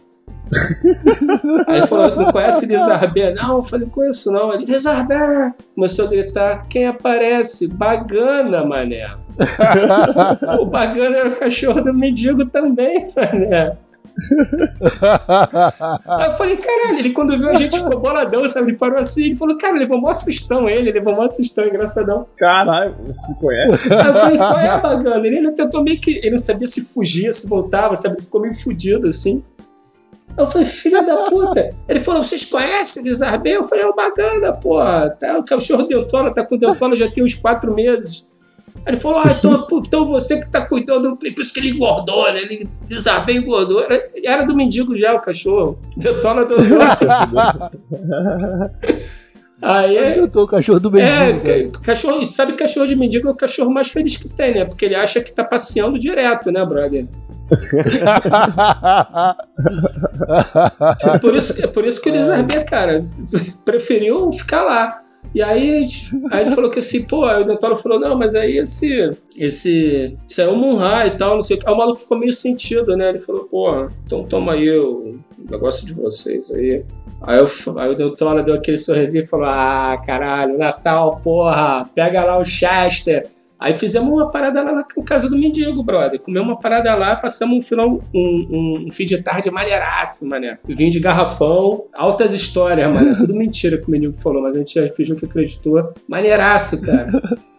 Aí 1.67 1.77
ele 1.77 1.87
falou, 1.87 2.15
não 2.15 2.31
conhece 2.31 2.65
Lizarbé? 2.65 3.33
Não, 3.33 3.55
eu 3.55 3.61
falei, 3.61 3.87
conheço 3.87 4.31
não. 4.31 4.53
Ele, 4.53 4.65
Lizarbé! 4.65 5.53
Começou 5.75 6.05
a 6.05 6.09
gritar, 6.09 6.67
quem 6.67 6.87
aparece? 6.87 7.67
Bagana, 7.69 8.65
mané. 8.65 9.09
o 10.59 10.65
Bagana 10.65 11.17
era 11.17 11.29
o 11.29 11.39
cachorro 11.39 11.81
do 11.81 11.93
mendigo 11.93 12.45
também, 12.45 13.13
mané. 13.15 13.77
Aí 16.05 16.25
eu 16.27 16.31
falei, 16.31 16.57
caralho, 16.57 16.99
ele 16.99 17.11
quando 17.11 17.37
viu 17.37 17.49
a 17.49 17.55
gente 17.55 17.77
ficou 17.77 17.99
boladão, 17.99 18.45
sabe? 18.45 18.71
Ele 18.71 18.77
parou 18.77 18.99
assim, 18.99 19.27
ele 19.27 19.37
falou, 19.37 19.57
cara, 19.57 19.77
levou 19.77 19.99
mó 19.99 20.11
sustão 20.11 20.67
ele, 20.67 20.89
ele 20.89 20.99
levou 20.99 21.15
mó 21.15 21.27
sustão, 21.27 21.65
engraçadão. 21.65 22.27
Caralho, 22.37 22.93
você 23.07 23.33
conhece? 23.35 23.93
Aí 23.93 24.07
eu 24.07 24.13
falei, 24.13 24.37
qual 24.37 24.59
é 24.59 24.67
a 24.67 24.77
bagana? 24.79 25.25
Ele 25.25 25.37
ainda 25.37 25.55
tentou 25.55 25.83
meio 25.83 25.99
que. 25.99 26.17
Ele 26.17 26.31
não 26.31 26.39
sabia 26.39 26.67
se 26.67 26.81
fugia, 26.81 27.31
se 27.31 27.47
voltava, 27.47 27.95
sabe? 27.95 28.15
Ele 28.15 28.25
ficou 28.25 28.41
meio 28.41 28.53
fudido 28.53 29.07
assim. 29.07 29.43
Eu 30.37 30.47
falei, 30.47 30.65
filha 30.65 31.03
da 31.03 31.17
puta. 31.17 31.69
Ele 31.87 31.99
falou, 31.99 32.23
vocês 32.23 32.45
conhecem 32.45 33.03
Lizarbé? 33.03 33.57
Eu 33.57 33.63
falei, 33.63 33.83
é 33.83 33.87
o 33.87 33.95
bagana, 33.95 34.53
pô. 34.53 34.79
Tá, 35.19 35.37
o 35.37 35.43
cachorro 35.43 35.83
dentola, 35.83 36.33
tá 36.33 36.45
com 36.45 36.57
dentola 36.57 36.95
já 36.95 37.09
tem 37.09 37.23
uns 37.23 37.33
quatro 37.33 37.73
meses. 37.73 38.25
Ele 38.87 38.97
falou, 38.97 39.19
ah, 39.19 39.31
então, 39.37 39.67
então 39.85 40.05
você 40.05 40.39
que 40.39 40.49
tá 40.49 40.65
cuidando, 40.65 41.17
por 41.17 41.27
isso 41.27 41.53
que 41.53 41.59
ele 41.59 41.71
engordou, 41.71 42.31
né? 42.33 42.41
Ele 42.41 42.67
Lizarbé 42.89 43.33
engordou. 43.33 43.83
Era, 43.83 44.09
era 44.23 44.43
do 44.43 44.55
mendigo 44.55 44.95
já, 44.95 45.13
o 45.13 45.21
cachorro. 45.21 45.77
Dentola 45.97 46.45
do. 46.45 46.55
Aí 49.61 50.17
Eu 50.17 50.27
tô 50.27 50.43
o 50.43 50.47
cachorro 50.47 50.79
do 50.79 50.91
mendigo. 50.91 51.47
é, 51.49 51.63
ca- 51.69 51.79
cachorro, 51.83 52.31
sabe 52.31 52.53
que 52.53 52.59
cachorro 52.59 52.87
de 52.87 52.95
mendigo 52.95 53.27
é 53.27 53.31
o 53.31 53.35
cachorro 53.35 53.71
mais 53.71 53.89
feliz 53.89 54.17
que 54.17 54.27
tem, 54.29 54.55
né? 54.55 54.65
Porque 54.65 54.85
ele 54.85 54.95
acha 54.95 55.21
que 55.21 55.31
tá 55.31 55.43
passeando 55.43 55.99
direto, 55.99 56.51
né, 56.51 56.65
brother? 56.65 57.05
É 61.03 61.19
por 61.19 61.35
isso, 61.35 61.61
é 61.63 61.67
por 61.67 61.85
isso 61.85 62.01
que 62.01 62.09
o 62.09 62.13
Lizarbé, 62.13 62.63
cara, 62.65 63.05
preferiu 63.65 64.31
ficar 64.31 64.63
lá. 64.63 65.01
E 65.33 65.41
aí, 65.41 65.85
aí 66.31 66.41
ele 66.41 66.49
falou 66.51 66.69
que 66.69 66.79
assim, 66.79 67.03
pô, 67.05 67.23
aí 67.23 67.41
o 67.43 67.45
Dentola 67.45 67.75
falou, 67.75 67.99
não, 67.99 68.17
mas 68.17 68.35
aí 68.35 68.57
esse. 68.57 69.11
Esse. 69.37 70.17
Isso 70.27 70.41
aí 70.41 70.47
é 70.47 70.49
um 70.49 70.55
Munra 70.55 71.05
e 71.07 71.11
tal, 71.11 71.35
não 71.35 71.41
sei 71.41 71.55
o 71.55 71.59
que. 71.59 71.67
Aí 71.67 71.73
o 71.73 71.77
maluco 71.77 71.99
ficou 71.99 72.17
meio 72.19 72.33
sentido, 72.33 72.97
né? 72.97 73.09
Ele 73.09 73.17
falou, 73.19 73.45
porra, 73.45 73.89
então 74.05 74.23
toma 74.25 74.53
aí 74.53 74.69
o 74.77 75.19
negócio 75.49 75.85
de 75.85 75.93
vocês 75.93 76.51
aí. 76.51 76.83
Aí, 77.21 77.39
eu, 77.39 77.45
aí 77.79 77.89
o 77.91 77.95
deu 77.95 78.55
aquele 78.55 78.77
sorrisinho 78.77 79.23
e 79.23 79.27
falou: 79.27 79.45
Ah, 79.45 79.99
caralho, 80.05 80.57
Natal, 80.57 81.19
porra, 81.23 81.89
pega 81.95 82.23
lá 82.23 82.37
o 82.37 82.45
Chester. 82.45 83.27
Aí 83.61 83.73
fizemos 83.73 84.09
uma 84.09 84.31
parada 84.31 84.63
lá 84.63 84.71
na 84.71 84.83
casa 85.05 85.29
do 85.29 85.37
mendigo, 85.37 85.83
brother. 85.83 86.19
Comemos 86.19 86.49
uma 86.49 86.59
parada 86.59 86.95
lá, 86.95 87.15
passamos 87.15 87.57
um 87.57 87.61
final, 87.61 88.01
um, 88.11 88.47
um, 88.49 88.85
um 88.87 88.91
fim 88.91 89.05
de 89.05 89.21
tarde 89.21 89.51
maneiraço, 89.51 90.27
mané. 90.27 90.57
Vinho 90.67 90.89
de 90.89 90.99
garrafão, 90.99 91.85
altas 91.93 92.33
histórias, 92.33 92.91
mané. 92.91 93.13
Tudo 93.21 93.35
mentira 93.35 93.77
que 93.77 93.87
o 93.87 93.91
mendigo 93.91 94.17
falou, 94.17 94.41
mas 94.41 94.55
a 94.55 94.57
gente 94.57 94.95
fingiu 94.95 95.15
que 95.15 95.25
acreditou. 95.25 95.93
Maneiraço, 96.07 96.81
cara. 96.81 97.07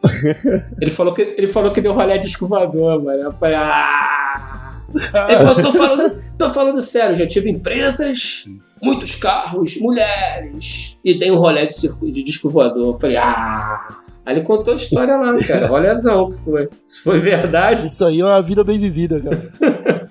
Ele 0.83 0.91
falou 0.91 1.15
que, 1.15 1.23
ele 1.23 1.47
falou 1.47 1.71
que 1.71 1.81
deu 1.81 1.93
rolé 1.93 2.19
de 2.19 2.27
escovador, 2.27 3.01
mano. 3.01 3.23
Eu 3.23 3.33
falei, 3.33 3.55
ah. 3.55 4.52
Ele 4.95 5.39
falou, 5.39 5.63
tô 5.63 5.73
falando, 5.73 6.13
tô 6.39 6.51
falando 6.51 6.83
sério, 6.83 7.17
já 7.17 7.27
tive 7.27 7.51
empresas, 7.51 8.49
muitos 8.83 9.15
carros, 9.15 9.77
mulheres, 9.81 10.99
e 11.05 11.19
dei 11.19 11.31
um 11.31 11.39
rolé 11.39 11.67
de, 11.67 11.75
circo, 11.75 12.11
de 12.11 12.23
disco 12.23 12.51
voador. 12.51 12.95
Eu 12.95 13.01
falei, 13.01 13.17
ah. 13.17 13.99
Aí 14.25 14.35
ele 14.35 14.43
contou 14.43 14.73
a 14.73 14.77
história 14.77 15.17
lá, 15.17 15.37
cara. 15.45 15.67
Rolézão 15.67 16.31
que 16.31 16.39
foi. 16.45 16.69
Se 16.87 17.01
foi 17.01 17.19
verdade. 17.19 17.89
Isso 17.89 18.05
aí 18.05 18.21
é 18.21 18.25
uma 18.25 18.41
vida 18.41 18.63
bem 18.63 18.79
vivida, 18.79 19.21
cara. 19.21 20.09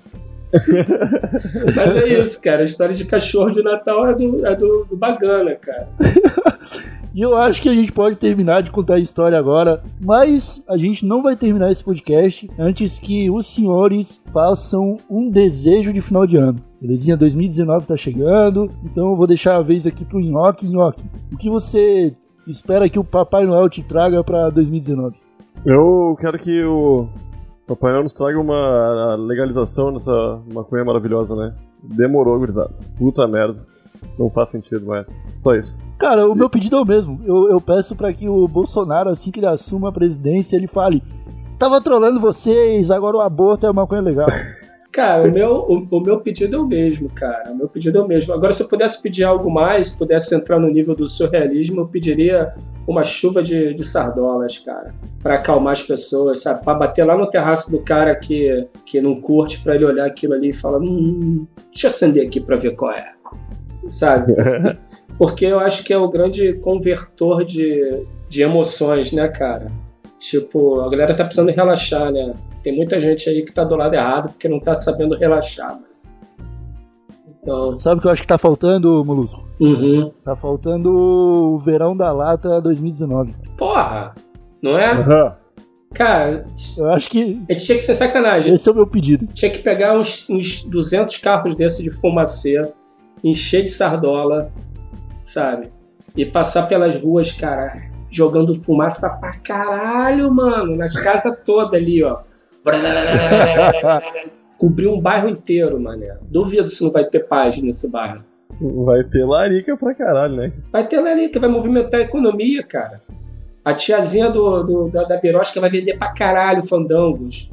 Mas 1.74 1.96
é 1.96 2.08
isso, 2.20 2.42
cara. 2.42 2.60
A 2.60 2.64
história 2.64 2.94
de 2.94 3.06
cachorro 3.06 3.50
de 3.50 3.62
Natal 3.62 4.10
é 4.10 4.14
do, 4.14 4.46
é 4.46 4.54
do, 4.54 4.84
do 4.84 4.96
Bagana, 4.96 5.56
cara. 5.56 5.88
E 7.14 7.20
eu 7.20 7.36
acho 7.36 7.60
que 7.60 7.68
a 7.68 7.74
gente 7.74 7.92
pode 7.92 8.16
terminar 8.16 8.62
de 8.62 8.70
contar 8.70 8.94
a 8.94 8.98
história 8.98 9.38
agora, 9.38 9.82
mas 10.00 10.64
a 10.66 10.78
gente 10.78 11.04
não 11.04 11.22
vai 11.22 11.36
terminar 11.36 11.70
esse 11.70 11.84
podcast 11.84 12.50
antes 12.58 12.98
que 12.98 13.30
os 13.30 13.46
senhores 13.46 14.18
façam 14.32 14.96
um 15.10 15.28
desejo 15.28 15.92
de 15.92 16.00
final 16.00 16.26
de 16.26 16.38
ano. 16.38 16.58
Belezinha? 16.80 17.16
2019 17.16 17.86
tá 17.86 17.96
chegando, 17.96 18.70
então 18.82 19.10
eu 19.10 19.16
vou 19.16 19.26
deixar 19.26 19.56
a 19.56 19.62
vez 19.62 19.86
aqui 19.86 20.06
pro 20.06 20.20
Nhoque. 20.20 20.66
Nhoque, 20.66 21.04
o 21.30 21.36
que 21.36 21.50
você 21.50 22.16
espera 22.46 22.88
que 22.88 22.98
o 22.98 23.04
Papai 23.04 23.44
Noel 23.44 23.68
te 23.68 23.82
traga 23.82 24.24
pra 24.24 24.48
2019? 24.48 25.14
Eu 25.66 26.16
quero 26.18 26.38
que 26.38 26.64
o 26.64 27.08
Papai 27.66 27.92
Noel 27.92 28.04
nos 28.04 28.14
traga 28.14 28.40
uma 28.40 29.14
legalização 29.16 29.92
dessa 29.92 30.40
maconha 30.52 30.84
maravilhosa, 30.84 31.36
né? 31.36 31.54
Demorou, 31.82 32.38
gurizada. 32.38 32.70
Puta 32.96 33.28
merda. 33.28 33.66
Não 34.18 34.30
faz 34.30 34.50
sentido 34.50 34.86
mais. 34.86 35.08
Só 35.38 35.54
isso. 35.54 35.78
Cara, 35.98 36.28
o 36.28 36.34
meu 36.34 36.50
pedido 36.50 36.76
é 36.76 36.80
o 36.80 36.84
mesmo. 36.84 37.20
Eu, 37.24 37.50
eu 37.50 37.60
peço 37.60 37.94
para 37.94 38.12
que 38.12 38.28
o 38.28 38.46
Bolsonaro, 38.46 39.08
assim 39.08 39.30
que 39.30 39.40
ele 39.40 39.46
assuma 39.46 39.88
a 39.88 39.92
presidência, 39.92 40.56
ele 40.56 40.66
fale: 40.66 41.02
tava 41.58 41.80
trolando 41.80 42.20
vocês, 42.20 42.90
agora 42.90 43.16
o 43.16 43.20
aborto 43.20 43.66
é 43.66 43.70
uma 43.70 43.86
coisa 43.86 44.02
legal. 44.02 44.28
Cara, 44.92 45.26
o 45.26 45.32
meu, 45.32 45.54
o, 45.54 45.88
o, 45.90 46.00
meu 46.00 46.20
pedido 46.20 46.54
é 46.54 46.60
o 46.60 46.66
mesmo, 46.66 47.06
cara. 47.14 47.50
O 47.50 47.56
meu 47.56 47.66
pedido 47.66 47.96
é 47.96 48.02
o 48.02 48.06
mesmo. 48.06 48.34
Agora, 48.34 48.52
se 48.52 48.62
eu 48.62 48.68
pudesse 48.68 49.02
pedir 49.02 49.24
algo 49.24 49.50
mais, 49.50 49.88
se 49.88 49.98
pudesse 49.98 50.34
entrar 50.34 50.58
no 50.58 50.70
nível 50.70 50.94
do 50.94 51.06
surrealismo, 51.06 51.80
eu 51.80 51.88
pediria 51.88 52.52
uma 52.86 53.02
chuva 53.02 53.42
de, 53.42 53.72
de 53.72 53.84
sardolas, 53.84 54.58
cara. 54.58 54.94
para 55.22 55.36
acalmar 55.36 55.72
as 55.72 55.82
pessoas, 55.82 56.42
sabe? 56.42 56.62
Pra 56.62 56.74
bater 56.74 57.04
lá 57.04 57.16
no 57.16 57.26
terraço 57.26 57.72
do 57.72 57.82
cara 57.82 58.14
que, 58.14 58.68
que 58.84 59.00
não 59.00 59.18
curte, 59.18 59.62
pra 59.62 59.76
ele 59.76 59.86
olhar 59.86 60.06
aquilo 60.06 60.34
ali 60.34 60.50
e 60.50 60.54
falar: 60.54 60.78
hum, 60.78 61.46
deixa 61.72 61.86
eu 61.86 61.90
acender 61.90 62.26
aqui 62.26 62.38
pra 62.38 62.56
ver 62.56 62.76
qual 62.76 62.92
é. 62.92 63.14
Sabe? 63.88 64.34
Porque 65.18 65.44
eu 65.44 65.60
acho 65.60 65.84
que 65.84 65.92
é 65.92 65.98
o 65.98 66.08
grande 66.08 66.54
convertor 66.54 67.44
de, 67.44 68.04
de 68.28 68.42
emoções, 68.42 69.12
né, 69.12 69.28
cara? 69.28 69.70
Tipo, 70.18 70.80
a 70.80 70.88
galera 70.88 71.14
tá 71.14 71.24
precisando 71.24 71.50
relaxar, 71.50 72.12
né? 72.12 72.34
Tem 72.62 72.74
muita 72.74 72.98
gente 72.98 73.28
aí 73.28 73.42
que 73.42 73.52
tá 73.52 73.64
do 73.64 73.76
lado 73.76 73.94
errado 73.94 74.30
porque 74.30 74.48
não 74.48 74.60
tá 74.60 74.76
sabendo 74.76 75.16
relaxar, 75.16 75.74
mano. 75.74 75.92
Então... 77.40 77.74
Sabe 77.74 77.98
o 77.98 78.00
que 78.00 78.06
eu 78.06 78.12
acho 78.12 78.22
que 78.22 78.28
tá 78.28 78.38
faltando, 78.38 79.04
Molusco? 79.04 79.48
Uhum. 79.60 80.12
Tá 80.22 80.36
faltando 80.36 80.92
o 80.92 81.58
Verão 81.58 81.96
da 81.96 82.12
Lata 82.12 82.60
2019. 82.60 83.34
Porra! 83.58 84.14
Não 84.62 84.78
é? 84.78 84.94
Uhum. 84.94 85.32
Cara, 85.92 86.34
eu 86.78 86.90
acho 86.90 87.10
que. 87.10 87.42
A 87.48 87.52
gente 87.52 87.66
tinha 87.66 87.78
que 87.78 87.84
ser 87.84 87.94
sacanagem. 87.94 88.54
Esse 88.54 88.68
é 88.68 88.72
o 88.72 88.74
meu 88.74 88.86
pedido. 88.86 89.26
Tinha 89.34 89.50
que 89.50 89.58
pegar 89.58 89.98
uns, 89.98 90.28
uns 90.30 90.62
200 90.62 91.16
carros 91.18 91.54
desses 91.54 91.84
de 91.84 91.90
fumacê, 91.90 92.62
encher 93.22 93.62
de 93.62 93.70
sardola, 93.70 94.52
sabe? 95.22 95.70
E 96.16 96.26
passar 96.26 96.66
pelas 96.66 96.96
ruas, 96.96 97.32
cara, 97.32 97.72
jogando 98.10 98.54
fumaça 98.54 99.16
pra 99.16 99.32
caralho, 99.38 100.30
mano, 100.30 100.76
nas 100.76 100.94
casas 100.94 101.38
todas 101.44 101.80
ali, 101.80 102.02
ó. 102.02 102.20
Cobriu 104.58 104.92
um 104.94 105.00
bairro 105.00 105.28
inteiro, 105.28 105.80
mané. 105.80 106.16
Duvido 106.22 106.68
se 106.68 106.84
não 106.84 106.92
vai 106.92 107.04
ter 107.04 107.26
paz 107.26 107.60
nesse 107.60 107.90
bairro. 107.90 108.24
Vai 108.60 109.02
ter 109.02 109.24
larica 109.24 109.76
pra 109.76 109.94
caralho, 109.94 110.36
né? 110.36 110.52
Vai 110.70 110.86
ter 110.86 111.00
larica, 111.00 111.40
vai 111.40 111.48
movimentar 111.48 112.00
a 112.00 112.04
economia, 112.04 112.62
cara. 112.62 113.00
A 113.64 113.74
tiazinha 113.74 114.30
do, 114.30 114.62
do 114.62 114.88
da, 114.88 115.04
da 115.04 115.16
Birosca 115.16 115.60
vai 115.60 115.70
vender 115.70 115.96
pra 115.96 116.12
caralho 116.12 116.62
fandangos. 116.62 117.52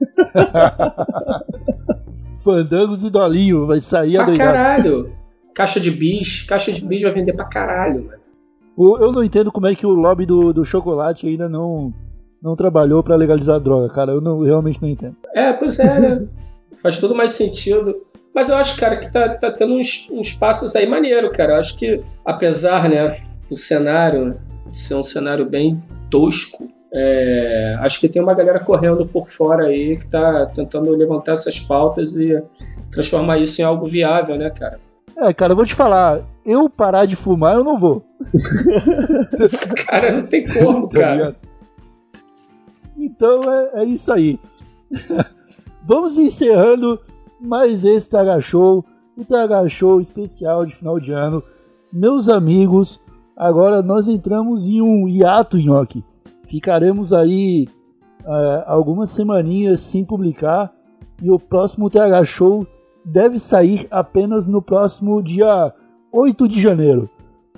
fandangos 2.46 3.02
e 3.02 3.10
dolinho, 3.10 3.66
vai 3.66 3.80
sair 3.80 4.16
a 4.16 4.24
Pra 4.24 4.36
caralho. 4.36 5.12
Caixa 5.52 5.80
de 5.80 5.90
bis, 5.90 6.44
caixa 6.44 6.70
de 6.70 6.86
bis 6.86 7.02
vai 7.02 7.10
vender 7.10 7.32
pra 7.32 7.46
caralho, 7.46 8.04
mano. 8.04 9.00
Eu 9.00 9.10
não 9.10 9.24
entendo 9.24 9.50
como 9.50 9.66
é 9.66 9.74
que 9.74 9.86
o 9.86 9.90
lobby 9.90 10.26
do, 10.26 10.52
do 10.52 10.64
chocolate 10.64 11.26
ainda 11.26 11.48
não, 11.48 11.92
não 12.42 12.54
trabalhou 12.54 13.02
para 13.02 13.16
legalizar 13.16 13.56
a 13.56 13.58
droga, 13.58 13.92
cara. 13.92 14.12
Eu 14.12 14.20
não, 14.20 14.42
realmente 14.42 14.80
não 14.80 14.88
entendo. 14.88 15.16
É, 15.34 15.52
pois 15.52 15.78
é, 15.80 15.98
né? 15.98 16.26
Faz 16.76 16.98
todo 16.98 17.14
mais 17.14 17.32
sentido. 17.32 17.94
Mas 18.34 18.50
eu 18.50 18.54
acho, 18.54 18.78
cara, 18.78 18.98
que 18.98 19.10
tá, 19.10 19.30
tá 19.30 19.50
tendo 19.50 19.74
uns, 19.74 20.08
uns 20.10 20.34
passos 20.34 20.76
aí 20.76 20.86
maneiro, 20.86 21.32
cara. 21.32 21.54
Eu 21.54 21.58
acho 21.58 21.78
que, 21.78 22.02
apesar, 22.22 22.90
né, 22.90 23.22
do 23.48 23.56
cenário 23.56 24.38
ser 24.72 24.94
um 24.94 25.02
cenário 25.02 25.48
bem 25.48 25.82
tosco, 26.10 26.68
é, 26.92 27.76
acho 27.80 28.00
que 28.00 28.08
tem 28.08 28.22
uma 28.22 28.34
galera 28.34 28.60
correndo 28.60 29.06
por 29.06 29.26
fora 29.26 29.66
aí 29.66 29.96
que 29.96 30.06
tá 30.08 30.46
tentando 30.46 30.94
levantar 30.94 31.32
essas 31.32 31.58
pautas 31.60 32.16
e 32.16 32.42
transformar 32.90 33.38
isso 33.38 33.60
em 33.60 33.64
algo 33.64 33.86
viável, 33.86 34.36
né, 34.36 34.50
cara? 34.50 34.80
É, 35.16 35.32
cara, 35.32 35.52
eu 35.52 35.56
vou 35.56 35.64
te 35.64 35.74
falar, 35.74 36.22
eu 36.44 36.68
parar 36.68 37.06
de 37.06 37.16
fumar, 37.16 37.54
eu 37.56 37.64
não 37.64 37.78
vou. 37.78 38.04
cara, 39.86 40.12
não 40.12 40.22
tem 40.26 40.44
como, 40.44 40.88
tá 40.88 41.00
cara. 41.00 41.36
Então 42.96 43.40
é, 43.52 43.82
é 43.82 43.84
isso 43.84 44.12
aí. 44.12 44.38
Vamos 45.84 46.18
encerrando 46.18 47.00
mais 47.40 47.84
esse 47.84 48.10
TH 48.10 48.40
Show, 48.40 48.84
o 49.16 49.24
TH 49.24 49.68
Show 49.68 50.00
especial 50.00 50.66
de 50.66 50.74
final 50.74 50.98
de 50.98 51.12
ano. 51.12 51.42
Meus 51.92 52.28
amigos, 52.28 53.00
agora 53.36 53.82
nós 53.82 54.08
entramos 54.08 54.68
em 54.68 54.82
um 54.82 55.08
hiato, 55.08 55.56
Nhoque. 55.56 56.04
Ficaremos 56.46 57.12
aí 57.12 57.66
é, 58.24 58.64
algumas 58.66 59.10
semaninhas 59.10 59.80
sem 59.80 60.04
publicar 60.04 60.72
e 61.22 61.30
o 61.30 61.38
próximo 61.38 61.90
TH 61.90 62.24
Show 62.24 62.66
deve 63.04 63.38
sair 63.38 63.86
apenas 63.90 64.46
no 64.46 64.60
próximo 64.60 65.22
dia 65.22 65.72
8 66.12 66.48
de 66.48 66.60
janeiro. 66.60 67.08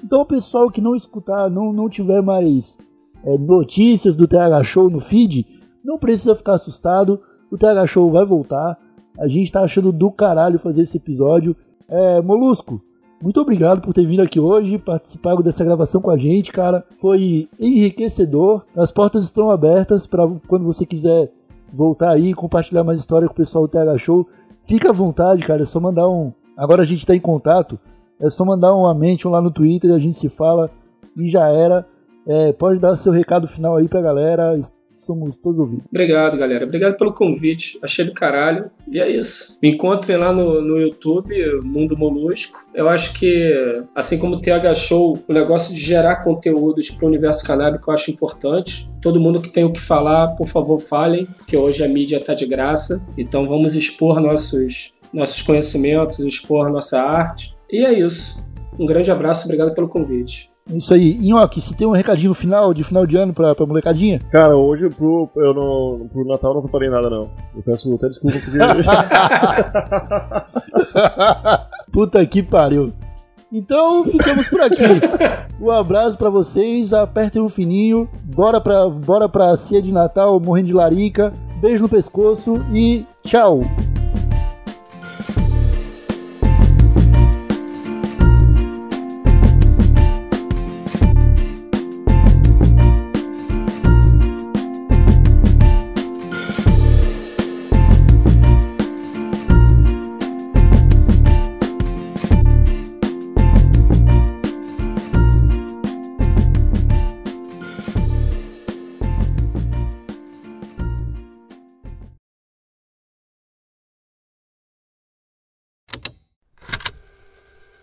Então, 0.03 0.21
o 0.21 0.27
pessoal 0.27 0.71
que 0.71 0.81
não 0.81 0.95
escutar, 0.95 1.51
não, 1.51 1.73
não 1.73 1.89
tiver 1.89 2.23
mais 2.23 2.79
é, 3.25 3.37
notícias 3.37 4.15
do 4.15 4.29
TH 4.29 4.63
Show 4.63 4.91
no 4.91 5.01
feed, 5.01 5.47
não 5.85 5.99
precisa 5.99 6.35
ficar 6.35 6.55
assustado. 6.55 7.21
O 7.51 7.59
TH 7.59 7.87
Show 7.87 8.11
vai 8.11 8.25
voltar. 8.25 8.79
A 9.19 9.27
gente 9.27 9.51
tá 9.51 9.63
achando 9.63 9.91
do 9.91 10.11
caralho 10.11 10.59
fazer 10.59 10.83
esse 10.83 10.99
episódio. 10.99 11.57
É, 11.89 12.21
Molusco, 12.23 12.81
muito 13.21 13.41
obrigado 13.41 13.81
por 13.81 13.93
ter 13.93 14.07
vindo 14.07 14.23
aqui 14.23 14.39
hoje, 14.39 14.79
participado 14.79 15.43
dessa 15.43 15.65
gravação 15.65 16.01
com 16.01 16.11
a 16.11 16.17
gente, 16.17 16.53
cara. 16.53 16.85
Foi 17.01 17.49
enriquecedor. 17.59 18.65
As 18.77 18.93
portas 18.93 19.25
estão 19.25 19.51
abertas 19.51 20.07
para 20.07 20.27
quando 20.47 20.65
você 20.65 20.87
quiser 20.87 21.31
voltar 21.73 22.11
aí 22.11 22.33
compartilhar 22.33 22.85
mais 22.85 23.01
história 23.01 23.27
com 23.27 23.35
o 23.35 23.37
pessoal 23.37 23.67
do 23.67 23.71
TH 23.71 23.99
Show. 23.99 24.27
Fica 24.63 24.91
à 24.91 24.93
vontade, 24.93 25.45
cara. 25.45 25.63
É 25.63 25.65
só 25.65 25.81
mandar 25.81 26.09
um. 26.09 26.33
Agora 26.57 26.83
a 26.83 26.85
gente 26.85 27.05
tá 27.05 27.15
em 27.15 27.21
contato. 27.21 27.79
É 28.21 28.31
só 28.31 28.45
mandar 28.45 28.75
uma 28.75 28.95
mention 28.95 29.31
lá 29.31 29.41
no 29.41 29.51
Twitter, 29.51 29.93
a 29.93 29.99
gente 29.99 30.19
se 30.19 30.29
fala 30.29 30.71
e 31.17 31.29
já 31.29 31.49
era. 31.49 31.87
É, 32.27 32.53
pode 32.53 32.79
dar 32.79 32.97
seu 32.97 33.13
recado 33.13 33.49
final 33.49 33.77
aí 33.77 33.89
pra 33.89 34.01
galera. 34.01 34.59
Somos 35.09 35.39
todos 35.39 35.59
ouvidos. 35.59 35.87
Obrigado, 35.89 36.37
galera. 36.37 36.67
Obrigado 36.67 36.95
pelo 36.99 37.15
convite. 37.15 37.79
Achei 37.83 38.05
do 38.05 38.13
caralho. 38.13 38.71
E 38.93 39.01
é 39.01 39.11
isso. 39.11 39.59
Me 39.63 39.71
encontrem 39.71 40.19
lá 40.19 40.35
no, 40.35 40.61
no 40.61 40.79
YouTube, 40.79 41.35
Mundo 41.65 41.97
Molusco. 41.97 42.69
Eu 42.75 42.91
acho 42.91 43.15
que, 43.15 43.83
assim 43.95 44.19
como 44.19 44.35
o 44.35 44.41
TH 44.43 44.75
Show, 44.75 45.19
o 45.27 45.33
negócio 45.33 45.75
de 45.75 45.81
gerar 45.81 46.17
conteúdos 46.17 46.91
para 46.91 47.07
o 47.07 47.09
universo 47.09 47.43
canábico 47.43 47.91
eu 47.91 47.95
acho 47.95 48.11
importante. 48.11 48.93
Todo 49.01 49.19
mundo 49.19 49.41
que 49.41 49.49
tem 49.49 49.65
o 49.65 49.73
que 49.73 49.81
falar, 49.81 50.35
por 50.35 50.47
favor, 50.47 50.79
falem, 50.79 51.25
porque 51.25 51.57
hoje 51.57 51.83
a 51.83 51.89
mídia 51.89 52.19
está 52.19 52.35
de 52.35 52.45
graça. 52.45 53.03
Então 53.17 53.49
vamos 53.49 53.75
expor 53.75 54.21
nossos, 54.21 54.95
nossos 55.11 55.41
conhecimentos, 55.41 56.19
expor 56.19 56.71
nossa 56.71 57.01
arte. 57.01 57.57
E 57.73 57.83
é 57.83 57.99
isso. 57.99 58.45
Um 58.79 58.85
grande 58.85 59.11
abraço, 59.11 59.47
obrigado 59.47 59.73
pelo 59.73 59.89
convite. 59.89 60.51
Isso 60.71 60.95
aí. 60.95 61.17
Inhoque, 61.17 61.61
se 61.61 61.77
tem 61.77 61.87
um 61.87 61.93
recadinho 61.93 62.35
final, 62.35 62.75
de 62.75 62.85
final 62.85 63.07
de 63.07 63.17
ano 63.17 63.33
pra, 63.33 63.55
pra 63.55 63.67
molecadinha? 63.67 64.21
Cara, 64.31 64.57
hoje 64.57 64.91
pro, 64.91 65.31
eu 65.37 65.55
não, 65.55 66.09
pro 66.09 66.27
Natal 66.27 66.55
não 66.55 66.63
preparei 66.63 66.91
nada, 66.91 67.09
não. 67.09 67.31
Eu 67.55 67.63
peço 67.63 67.95
até 67.95 68.09
desculpa 68.09 68.39
porque. 68.39 68.59
Puta 71.91 72.25
que 72.27 72.43
pariu. 72.43 72.93
Então 73.51 74.05
ficamos 74.05 74.49
por 74.49 74.61
aqui. 74.61 74.83
Um 75.61 75.71
abraço 75.71 76.19
para 76.19 76.29
vocês, 76.29 76.93
apertem 76.93 77.41
um 77.41 77.49
fininho, 77.49 78.09
bora 78.25 78.61
pra, 78.61 78.89
bora 78.89 79.29
pra 79.29 79.57
ceia 79.57 79.81
de 79.81 79.91
Natal 79.91 80.39
morrendo 80.39 80.67
de 80.67 80.75
larica, 80.75 81.33
beijo 81.61 81.83
no 81.83 81.89
pescoço 81.89 82.63
e 82.73 83.07
tchau! 83.25 83.61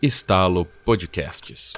Estalo 0.05 0.67
Podcasts. 0.85 1.73